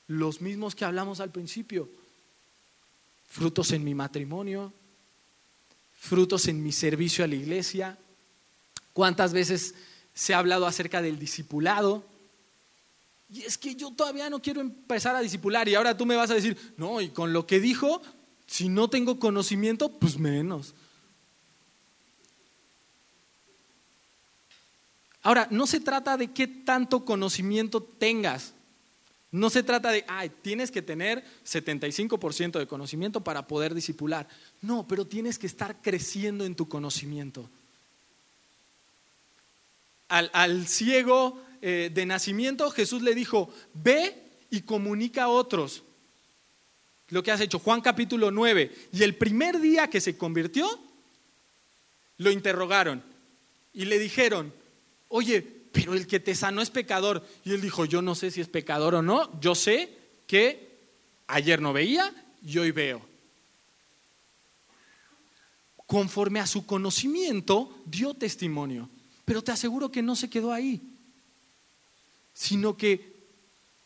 Los 0.09 0.41
mismos 0.41 0.75
que 0.75 0.85
hablamos 0.85 1.21
al 1.21 1.31
principio. 1.31 1.89
Frutos 3.29 3.73
en 3.73 3.85
mi 3.85 3.95
matrimonio, 3.95 4.73
frutos 5.99 6.47
en 6.49 6.63
mi 6.63 6.73
servicio 6.73 7.25
a 7.25 7.29
la 7.29 7.35
iglesia. 7.35 7.99
¿Cuántas 8.93 9.33
veces 9.33 9.75
se 10.15 10.35
ha 10.35 10.39
hablado 10.39 10.67
acerca 10.67 11.03
del 11.03 11.19
discipulado? 11.19 12.05
Y 13.31 13.43
es 13.43 13.59
que 13.59 13.75
yo 13.75 13.91
todavía 13.91 14.31
no 14.31 14.41
quiero 14.41 14.61
empezar 14.61 15.17
a 15.17 15.21
discipular 15.21 15.69
y 15.69 15.75
ahora 15.75 15.97
tú 15.97 16.07
me 16.07 16.17
vas 16.17 16.31
a 16.31 16.35
decir, 16.35 16.57
no, 16.77 17.01
y 17.01 17.09
con 17.09 17.33
lo 17.33 17.47
que 17.47 17.59
dijo, 17.59 18.01
si 18.47 18.69
no 18.69 18.89
tengo 18.89 19.19
conocimiento, 19.19 19.91
pues 19.91 20.17
menos. 20.17 20.75
Ahora, 25.23 25.49
no 25.51 25.67
se 25.67 25.81
trata 25.81 26.17
de 26.17 26.31
qué 26.31 26.47
tanto 26.47 27.05
conocimiento 27.05 27.83
tengas. 27.83 28.53
No 29.37 29.51
se 29.51 29.63
trata 29.63 29.91
de, 29.91 30.03
ay, 30.09 30.31
tienes 30.31 30.71
que 30.71 30.81
tener 30.81 31.23
75% 31.45 32.59
de 32.59 32.67
conocimiento 32.67 33.21
para 33.21 33.47
poder 33.47 33.75
disipular. 33.75 34.27
No, 34.63 34.89
pero 34.89 35.07
tienes 35.07 35.39
que 35.39 35.47
estar 35.47 35.83
creciendo 35.83 36.47
en 36.47 36.55
tu 36.55 36.69
conocimiento. 36.69 37.47
Al, 40.09 40.67
ciego 40.67 41.39
eh, 41.61 41.91
de 41.93 42.07
nacimiento, 42.07 42.71
Jesús 42.71 43.03
le 43.03 43.15
dijo, 43.15 43.53
ve 43.75 44.17
y 44.49 44.63
comunica 44.63 45.25
a 45.25 45.29
otros 45.29 45.83
lo 47.11 47.23
que 47.23 47.31
has 47.31 47.43
hecho. 47.43 47.59
Juan 47.59 47.83
capítulo 47.83 48.31
9. 48.31 48.75
Y 48.93 49.03
el 49.03 49.17
primer 49.17 49.61
día 49.61 49.91
que 49.91 50.01
se 50.01 50.17
convirtió, 50.17 50.67
lo 52.17 52.31
interrogaron 52.31 53.03
y 53.75 53.85
le 53.85 53.99
dijeron, 53.99 54.51
oye, 55.09 55.56
pero 55.77 55.93
el 55.93 56.07
que 56.07 56.21
te 56.21 56.35
sanó 56.35 56.63
es 56.63 56.71
pecador. 56.71 57.23
Y 57.45 57.53
él 57.53 57.61
dijo, 57.61 57.85
yo 57.85 58.01
no 58.01 58.15
sé 58.15 58.31
si 58.31 58.41
es 58.41 58.49
pecador 58.49 58.95
o 58.95 59.03
no, 59.03 59.39
yo 59.43 59.55
sé 59.55 59.95
que 60.27 60.79
ayer 61.27 61.61
no 61.61 61.75
veía 61.75 62.15
y 62.43 62.57
hoy 62.57 62.71
veo. 62.71 63.03
Conforme 65.87 66.41
a 66.41 66.47
su 66.47 66.65
conocimiento, 66.65 67.83
dio 67.85 68.15
testimonio. 68.15 68.89
Pero 69.27 69.45
te 69.45 69.53
aseguro 69.53 69.93
que 69.93 70.01
no 70.01 70.17
se 70.17 70.31
quedó 70.31 70.51
ahí, 70.51 70.81
sino 72.33 72.75
que 72.75 73.15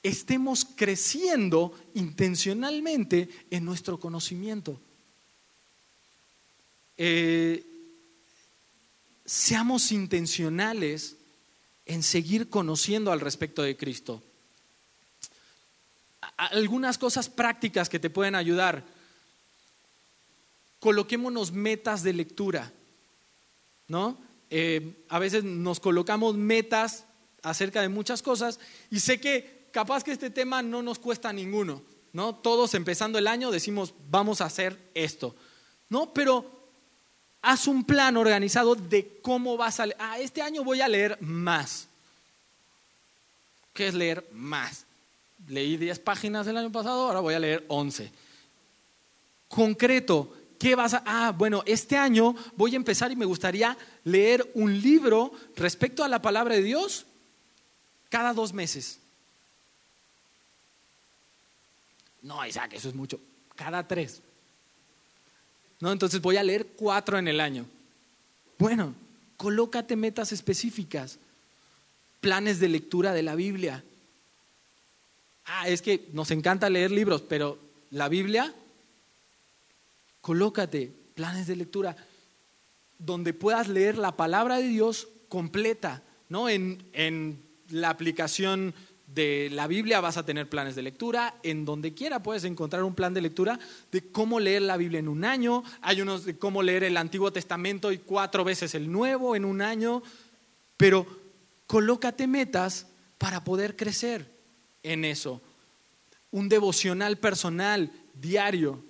estemos 0.04 0.64
creciendo 0.64 1.74
intencionalmente 1.94 3.28
en 3.50 3.64
nuestro 3.64 3.98
conocimiento. 3.98 4.80
Eh, 6.96 7.66
seamos 9.24 9.90
intencionales 9.90 11.16
en 11.86 12.02
seguir 12.02 12.48
conociendo 12.48 13.12
al 13.12 13.20
respecto 13.20 13.62
de 13.62 13.76
Cristo. 13.76 14.22
Algunas 16.36 16.98
cosas 16.98 17.28
prácticas 17.28 17.88
que 17.88 17.98
te 17.98 18.10
pueden 18.10 18.34
ayudar. 18.34 18.84
Coloquémonos 20.78 21.52
metas 21.52 22.02
de 22.02 22.12
lectura, 22.12 22.72
¿no? 23.88 24.18
Eh, 24.50 25.04
a 25.08 25.18
veces 25.18 25.44
nos 25.44 25.80
colocamos 25.80 26.36
metas 26.36 27.04
acerca 27.42 27.82
de 27.82 27.88
muchas 27.88 28.22
cosas 28.22 28.58
y 28.90 29.00
sé 29.00 29.20
que 29.20 29.68
capaz 29.72 30.02
que 30.02 30.12
este 30.12 30.30
tema 30.30 30.62
no 30.62 30.82
nos 30.82 30.98
cuesta 30.98 31.32
ninguno, 31.32 31.82
¿no? 32.12 32.34
Todos 32.34 32.74
empezando 32.74 33.18
el 33.18 33.26
año 33.26 33.50
decimos, 33.50 33.94
vamos 34.10 34.40
a 34.40 34.46
hacer 34.46 34.90
esto, 34.94 35.36
¿no? 35.88 36.12
Pero 36.12 36.59
haz 37.42 37.66
un 37.66 37.84
plan 37.84 38.16
organizado 38.16 38.74
de 38.74 39.18
cómo 39.22 39.56
vas 39.56 39.80
a 39.80 39.86
leer. 39.86 39.96
Ah, 40.00 40.18
este 40.18 40.42
año 40.42 40.64
voy 40.64 40.80
a 40.80 40.88
leer 40.88 41.18
más. 41.20 41.88
¿Qué 43.72 43.88
es 43.88 43.94
leer 43.94 44.26
más? 44.32 44.84
Leí 45.48 45.76
10 45.76 45.98
páginas 46.00 46.46
el 46.46 46.56
año 46.56 46.70
pasado, 46.70 47.06
ahora 47.06 47.20
voy 47.20 47.34
a 47.34 47.38
leer 47.38 47.64
11. 47.68 48.12
Concreto, 49.48 50.36
¿qué 50.58 50.74
vas 50.74 50.94
a...? 50.94 51.02
Ah, 51.06 51.32
bueno, 51.32 51.62
este 51.66 51.96
año 51.96 52.34
voy 52.56 52.74
a 52.74 52.76
empezar 52.76 53.10
y 53.10 53.16
me 53.16 53.24
gustaría 53.24 53.76
leer 54.04 54.50
un 54.54 54.80
libro 54.80 55.32
respecto 55.56 56.04
a 56.04 56.08
la 56.08 56.20
palabra 56.20 56.54
de 56.54 56.62
Dios 56.62 57.06
cada 58.08 58.34
dos 58.34 58.52
meses. 58.52 58.98
No, 62.22 62.44
Isaac, 62.46 62.74
eso 62.74 62.88
es 62.88 62.94
mucho. 62.94 63.18
Cada 63.56 63.86
tres. 63.86 64.20
No, 65.80 65.90
entonces 65.90 66.20
voy 66.20 66.36
a 66.36 66.42
leer 66.42 66.66
cuatro 66.76 67.18
en 67.18 67.26
el 67.26 67.40
año. 67.40 67.66
Bueno, 68.58 68.94
colócate 69.36 69.96
metas 69.96 70.32
específicas, 70.32 71.18
planes 72.20 72.60
de 72.60 72.68
lectura 72.68 73.14
de 73.14 73.22
la 73.22 73.34
Biblia. 73.34 73.82
Ah, 75.46 75.68
es 75.68 75.80
que 75.80 76.08
nos 76.12 76.30
encanta 76.30 76.68
leer 76.68 76.90
libros, 76.90 77.22
pero 77.22 77.58
la 77.90 78.08
Biblia, 78.08 78.54
colócate 80.20 80.92
planes 81.14 81.46
de 81.46 81.56
lectura 81.56 81.96
donde 82.98 83.32
puedas 83.32 83.68
leer 83.68 83.96
la 83.96 84.16
palabra 84.16 84.58
de 84.58 84.68
Dios 84.68 85.08
completa, 85.30 86.02
¿no? 86.28 86.50
En, 86.50 86.84
en 86.92 87.42
la 87.70 87.88
aplicación 87.88 88.74
de 89.14 89.48
la 89.50 89.66
Biblia 89.66 90.00
vas 90.00 90.16
a 90.16 90.24
tener 90.24 90.48
planes 90.48 90.76
de 90.76 90.82
lectura, 90.82 91.34
en 91.42 91.64
donde 91.64 91.94
quiera 91.94 92.22
puedes 92.22 92.44
encontrar 92.44 92.84
un 92.84 92.94
plan 92.94 93.12
de 93.12 93.20
lectura 93.20 93.58
de 93.90 94.10
cómo 94.10 94.38
leer 94.38 94.62
la 94.62 94.76
Biblia 94.76 95.00
en 95.00 95.08
un 95.08 95.24
año, 95.24 95.64
hay 95.82 96.00
unos 96.00 96.24
de 96.24 96.38
cómo 96.38 96.62
leer 96.62 96.84
el 96.84 96.96
Antiguo 96.96 97.32
Testamento 97.32 97.90
y 97.92 97.98
cuatro 97.98 98.44
veces 98.44 98.74
el 98.74 98.90
Nuevo 98.90 99.34
en 99.34 99.44
un 99.44 99.62
año, 99.62 100.02
pero 100.76 101.06
colócate 101.66 102.26
metas 102.26 102.86
para 103.18 103.42
poder 103.42 103.76
crecer 103.76 104.30
en 104.82 105.04
eso. 105.04 105.42
Un 106.30 106.48
devocional 106.48 107.18
personal, 107.18 107.90
diario. 108.14 108.82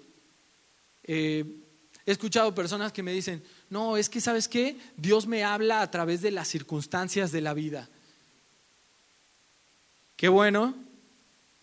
Eh, 1.04 1.44
he 2.04 2.12
escuchado 2.12 2.54
personas 2.54 2.92
que 2.92 3.02
me 3.02 3.12
dicen, 3.12 3.42
no, 3.70 3.96
es 3.96 4.10
que 4.10 4.20
sabes 4.20 4.48
qué, 4.48 4.78
Dios 4.96 5.26
me 5.26 5.44
habla 5.44 5.80
a 5.80 5.90
través 5.90 6.20
de 6.20 6.30
las 6.30 6.48
circunstancias 6.48 7.32
de 7.32 7.40
la 7.40 7.54
vida. 7.54 7.88
Qué 10.20 10.28
bueno 10.28 10.74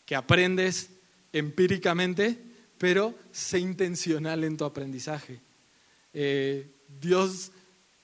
que 0.03 0.15
aprendes 0.15 0.89
empíricamente, 1.31 2.41
pero 2.79 3.13
sé 3.31 3.59
intencional 3.59 4.43
en 4.43 4.57
tu 4.57 4.65
aprendizaje. 4.65 5.39
Eh, 6.11 6.67
Dios 6.99 7.51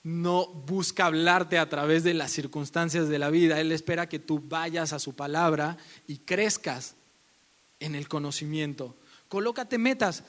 no 0.04 0.46
busca 0.46 1.08
hablarte 1.08 1.58
a 1.58 1.68
través 1.70 2.04
de 2.04 2.14
las 2.14 2.30
circunstancias 2.30 3.10
de 3.10 3.18
la 3.18 3.32
vida, 3.32 3.60
Él 3.60 3.72
espera 3.72 4.08
que 4.08 4.20
tú 4.20 4.44
vayas 4.48 4.94
a 4.94 5.00
su 5.00 5.16
palabra 5.16 5.76
y 6.06 6.18
crezcas 6.18 6.94
en 7.80 7.96
el 7.96 8.08
conocimiento. 8.08 8.96
Colócate 9.30 9.80
metas, 9.80 10.24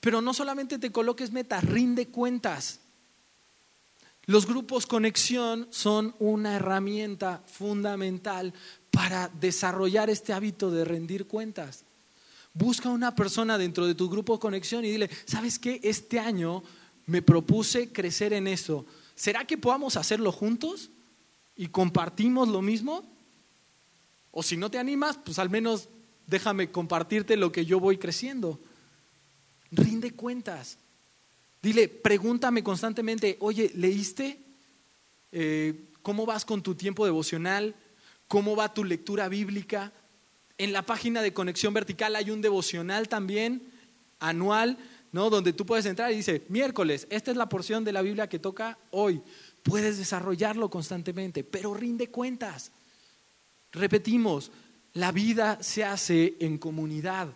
pero 0.00 0.20
no 0.20 0.34
solamente 0.34 0.80
te 0.80 0.90
coloques 0.90 1.30
metas, 1.30 1.62
rinde 1.62 2.08
cuentas. 2.08 2.80
Los 4.26 4.44
grupos 4.44 4.86
conexión 4.86 5.68
son 5.70 6.16
una 6.18 6.56
herramienta 6.56 7.42
fundamental 7.46 8.52
para 8.98 9.28
desarrollar 9.28 10.10
este 10.10 10.32
hábito 10.32 10.72
de 10.72 10.84
rendir 10.84 11.28
cuentas. 11.28 11.84
Busca 12.52 12.88
una 12.88 13.14
persona 13.14 13.56
dentro 13.56 13.86
de 13.86 13.94
tu 13.94 14.10
grupo 14.10 14.32
de 14.32 14.40
conexión 14.40 14.84
y 14.84 14.90
dile, 14.90 15.08
¿sabes 15.24 15.60
qué? 15.60 15.78
Este 15.84 16.18
año 16.18 16.64
me 17.06 17.22
propuse 17.22 17.92
crecer 17.92 18.32
en 18.32 18.48
eso. 18.48 18.84
¿Será 19.14 19.44
que 19.44 19.56
podamos 19.56 19.96
hacerlo 19.96 20.32
juntos 20.32 20.90
y 21.54 21.68
compartimos 21.68 22.48
lo 22.48 22.60
mismo? 22.60 23.08
O 24.32 24.42
si 24.42 24.56
no 24.56 24.68
te 24.68 24.80
animas, 24.80 25.16
pues 25.24 25.38
al 25.38 25.48
menos 25.48 25.88
déjame 26.26 26.72
compartirte 26.72 27.36
lo 27.36 27.52
que 27.52 27.64
yo 27.64 27.78
voy 27.78 27.98
creciendo. 27.98 28.58
Rinde 29.70 30.10
cuentas. 30.10 30.76
Dile, 31.62 31.86
pregúntame 31.86 32.64
constantemente, 32.64 33.36
oye, 33.38 33.70
¿leíste? 33.76 34.40
Eh, 35.30 35.84
¿Cómo 36.02 36.26
vas 36.26 36.44
con 36.44 36.64
tu 36.64 36.74
tiempo 36.74 37.04
devocional? 37.04 37.76
¿Cómo 38.28 38.54
va 38.54 38.74
tu 38.74 38.84
lectura 38.84 39.28
bíblica? 39.28 39.92
En 40.58 40.72
la 40.72 40.82
página 40.82 41.22
de 41.22 41.32
Conexión 41.32 41.74
Vertical 41.74 42.14
hay 42.14 42.30
un 42.30 42.42
devocional 42.42 43.08
también 43.08 43.62
anual, 44.20 44.76
¿no? 45.12 45.30
Donde 45.30 45.52
tú 45.52 45.64
puedes 45.64 45.86
entrar 45.86 46.12
y 46.12 46.16
dice, 46.16 46.44
miércoles, 46.48 47.06
esta 47.10 47.30
es 47.30 47.36
la 47.36 47.48
porción 47.48 47.84
de 47.84 47.92
la 47.92 48.02
Biblia 48.02 48.28
que 48.28 48.38
toca 48.38 48.78
hoy. 48.90 49.22
Puedes 49.62 49.98
desarrollarlo 49.98 50.68
constantemente, 50.68 51.42
pero 51.42 51.74
rinde 51.74 52.08
cuentas. 52.08 52.70
Repetimos, 53.72 54.50
la 54.94 55.12
vida 55.12 55.58
se 55.62 55.84
hace 55.84 56.36
en 56.40 56.58
comunidad 56.58 57.28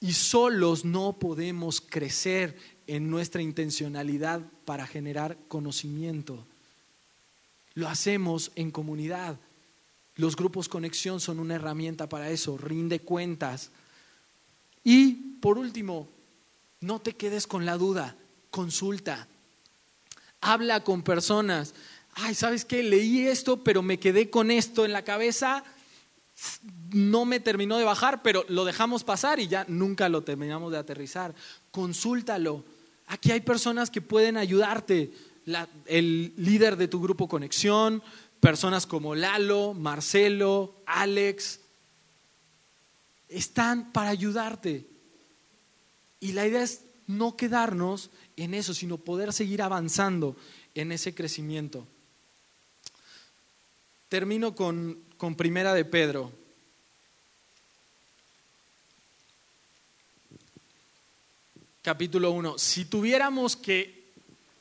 y 0.00 0.12
solos 0.12 0.84
no 0.84 1.18
podemos 1.18 1.80
crecer 1.80 2.56
en 2.86 3.08
nuestra 3.08 3.40
intencionalidad 3.40 4.42
para 4.64 4.86
generar 4.86 5.38
conocimiento. 5.48 6.44
Lo 7.74 7.88
hacemos 7.88 8.52
en 8.56 8.70
comunidad. 8.70 9.38
Los 10.16 10.36
grupos 10.36 10.68
conexión 10.68 11.20
son 11.20 11.40
una 11.40 11.54
herramienta 11.54 12.08
para 12.08 12.30
eso, 12.30 12.58
rinde 12.58 13.00
cuentas. 13.00 13.70
Y 14.84 15.12
por 15.40 15.58
último, 15.58 16.08
no 16.80 17.00
te 17.00 17.14
quedes 17.14 17.46
con 17.46 17.64
la 17.64 17.78
duda, 17.78 18.16
consulta. 18.50 19.26
Habla 20.40 20.84
con 20.84 21.02
personas. 21.02 21.74
Ay, 22.14 22.34
¿sabes 22.34 22.64
qué? 22.64 22.82
Leí 22.82 23.26
esto, 23.26 23.62
pero 23.62 23.80
me 23.80 23.98
quedé 23.98 24.28
con 24.28 24.50
esto 24.50 24.84
en 24.84 24.92
la 24.92 25.02
cabeza. 25.02 25.64
No 26.90 27.24
me 27.24 27.40
terminó 27.40 27.78
de 27.78 27.84
bajar, 27.84 28.22
pero 28.22 28.44
lo 28.48 28.64
dejamos 28.64 29.04
pasar 29.04 29.40
y 29.40 29.48
ya 29.48 29.64
nunca 29.68 30.08
lo 30.08 30.22
terminamos 30.22 30.72
de 30.72 30.78
aterrizar. 30.78 31.34
Consúltalo. 31.70 32.64
Aquí 33.06 33.30
hay 33.30 33.40
personas 33.40 33.90
que 33.90 34.02
pueden 34.02 34.36
ayudarte. 34.36 35.12
el 35.86 36.34
líder 36.36 36.76
de 36.76 36.88
tu 36.88 37.00
grupo 37.00 37.28
conexión, 37.28 38.02
Personas 38.42 38.86
como 38.86 39.14
Lalo, 39.14 39.72
Marcelo, 39.72 40.74
Alex, 40.84 41.60
están 43.28 43.92
para 43.92 44.10
ayudarte. 44.10 44.84
Y 46.18 46.32
la 46.32 46.44
idea 46.44 46.64
es 46.64 46.82
no 47.06 47.36
quedarnos 47.36 48.10
en 48.36 48.54
eso, 48.54 48.74
sino 48.74 48.98
poder 48.98 49.32
seguir 49.32 49.62
avanzando 49.62 50.34
en 50.74 50.90
ese 50.90 51.14
crecimiento. 51.14 51.86
termino 54.08 54.56
con, 54.56 54.98
con 55.18 55.36
Primera 55.36 55.72
de 55.72 55.84
Pedro. 55.84 56.32
Capítulo 61.80 62.32
1. 62.32 62.58
Si 62.58 62.86
tuviéramos 62.86 63.54
que, 63.54 64.10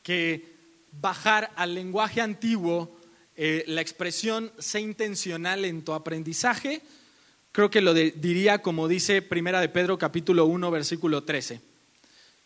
que 0.04 0.56
bajar 0.92 1.52
al 1.56 1.74
lenguaje 1.74 2.22
antiguo 2.22 3.01
eh, 3.36 3.64
la 3.68 3.82
expresión 3.82 4.52
sé 4.58 4.82
intencional 4.82 5.66
en 5.66 5.84
tu 5.84 5.94
aprendizaje, 5.94 6.82
creo 7.52 7.70
que 7.70 7.82
lo 7.82 7.94
diría 7.94 8.62
como 8.62 8.88
dice 8.88 9.22
Primera 9.22 9.62
de 9.62 9.70
Pedro 9.70 9.98
capítulo 9.98 10.46
1 10.46 10.72
versículo 10.72 11.24
13. 11.24 11.62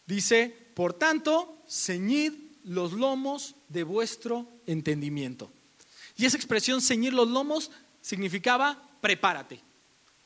Dice, 0.06 0.56
por 0.74 0.94
tanto, 0.94 1.58
ceñid 1.68 2.34
los 2.64 2.94
lomos 2.94 3.56
de 3.70 3.84
vuestro 3.84 4.48
entendimiento. 4.68 5.52
Y 6.18 6.26
esa 6.26 6.38
expresión 6.38 6.82
ceñir 6.82 7.14
los 7.14 7.28
lomos 7.28 7.72
significaba 8.02 8.82
prepárate. 9.02 9.60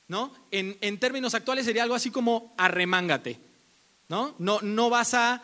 ¿no? 0.08 0.34
En, 0.52 0.78
en, 0.82 1.00
términos 1.00 1.36
actuales 1.36 1.66
sería 1.66 1.84
algo 1.84 1.96
así 1.96 2.12
como 2.12 2.54
arremángate. 2.58 3.40
¿no? 4.10 4.36
No, 4.40 4.60
no, 4.62 4.90
vas 4.90 5.14
a 5.14 5.42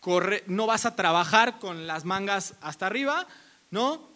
correr, 0.00 0.44
no 0.46 0.66
vas 0.66 0.86
a 0.86 0.96
trabajar 0.96 1.58
con 1.58 1.86
las 1.86 2.04
mangas 2.04 2.54
hasta 2.60 2.86
arriba, 2.86 3.26
¿no? 3.70 4.13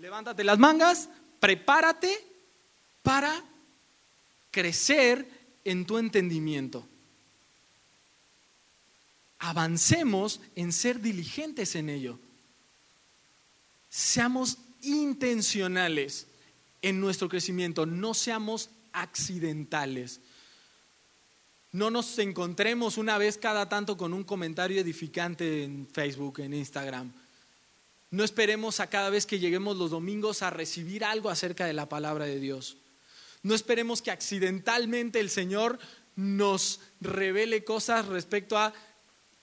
Levántate 0.00 0.44
las 0.44 0.58
mangas, 0.58 1.10
prepárate 1.40 2.16
para 3.02 3.44
crecer 4.50 5.28
en 5.62 5.84
tu 5.84 5.98
entendimiento. 5.98 6.88
Avancemos 9.40 10.40
en 10.56 10.72
ser 10.72 11.00
diligentes 11.00 11.74
en 11.74 11.90
ello. 11.90 12.18
Seamos 13.90 14.56
intencionales 14.80 16.26
en 16.80 16.98
nuestro 16.98 17.28
crecimiento, 17.28 17.84
no 17.84 18.14
seamos 18.14 18.70
accidentales. 18.92 20.20
No 21.72 21.90
nos 21.90 22.18
encontremos 22.18 22.96
una 22.96 23.18
vez 23.18 23.36
cada 23.36 23.68
tanto 23.68 23.98
con 23.98 24.14
un 24.14 24.24
comentario 24.24 24.80
edificante 24.80 25.62
en 25.62 25.86
Facebook, 25.92 26.40
en 26.40 26.54
Instagram. 26.54 27.12
No 28.10 28.24
esperemos 28.24 28.80
a 28.80 28.88
cada 28.88 29.10
vez 29.10 29.24
que 29.26 29.38
lleguemos 29.38 29.76
los 29.76 29.90
domingos 29.90 30.42
a 30.42 30.50
recibir 30.50 31.04
algo 31.04 31.30
acerca 31.30 31.66
de 31.66 31.72
la 31.72 31.88
palabra 31.88 32.24
de 32.24 32.40
Dios. 32.40 32.76
No 33.42 33.54
esperemos 33.54 34.02
que 34.02 34.10
accidentalmente 34.10 35.20
el 35.20 35.30
Señor 35.30 35.78
nos 36.16 36.80
revele 37.00 37.64
cosas 37.64 38.06
respecto 38.06 38.58
a 38.58 38.74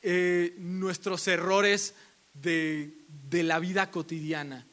eh, 0.01 0.55
nuestros 0.59 1.27
errores 1.27 1.95
de 2.33 2.93
la 3.31 3.59
vida 3.59 3.89
cotidiana. 3.89 4.67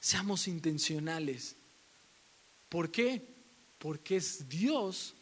Seamos 0.00 0.48
intencionales. 0.48 1.56
¿Por 2.68 2.90
qué? 2.90 3.22
Porque 3.78 4.16
es 4.16 4.48
Dios 4.48 5.14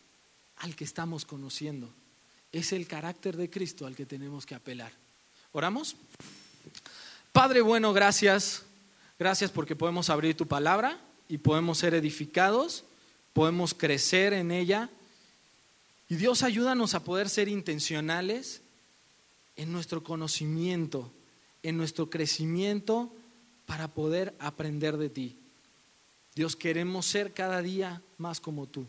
al 0.56 0.74
que 0.74 0.84
estamos 0.84 1.24
conociendo. 1.24 1.92
Es 2.50 2.72
el 2.72 2.86
carácter 2.86 3.36
de 3.36 3.50
Cristo 3.50 3.86
al 3.86 3.94
que 3.94 4.06
tenemos 4.06 4.44
que 4.44 4.54
apelar. 4.54 4.92
¿Oramos? 5.52 5.94
Padre 7.32 7.62
bueno, 7.62 7.92
gracias. 7.92 8.64
Gracias 9.18 9.50
porque 9.50 9.76
podemos 9.76 10.10
abrir 10.10 10.36
tu 10.36 10.46
palabra 10.46 10.98
y 11.28 11.38
podemos 11.38 11.78
ser 11.78 11.94
edificados, 11.94 12.84
podemos 13.32 13.72
crecer 13.72 14.32
en 14.32 14.50
ella. 14.50 14.90
Y 16.08 16.16
Dios 16.16 16.42
ayúdanos 16.42 16.94
a 16.94 17.04
poder 17.04 17.28
ser 17.30 17.48
intencionales 17.48 18.60
en 19.56 19.72
nuestro 19.72 20.02
conocimiento, 20.02 21.10
en 21.62 21.76
nuestro 21.76 22.10
crecimiento 22.10 23.12
para 23.64 23.88
poder 23.88 24.34
aprender 24.38 24.96
de 24.96 25.08
ti. 25.08 25.38
Dios, 26.34 26.56
queremos 26.56 27.06
ser 27.06 27.32
cada 27.32 27.62
día 27.62 28.02
más 28.18 28.40
como 28.40 28.66
tú. 28.66 28.86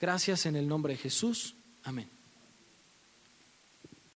Gracias 0.00 0.44
en 0.46 0.56
el 0.56 0.68
nombre 0.68 0.94
de 0.94 0.98
Jesús. 0.98 1.54
Amén. 1.84 2.15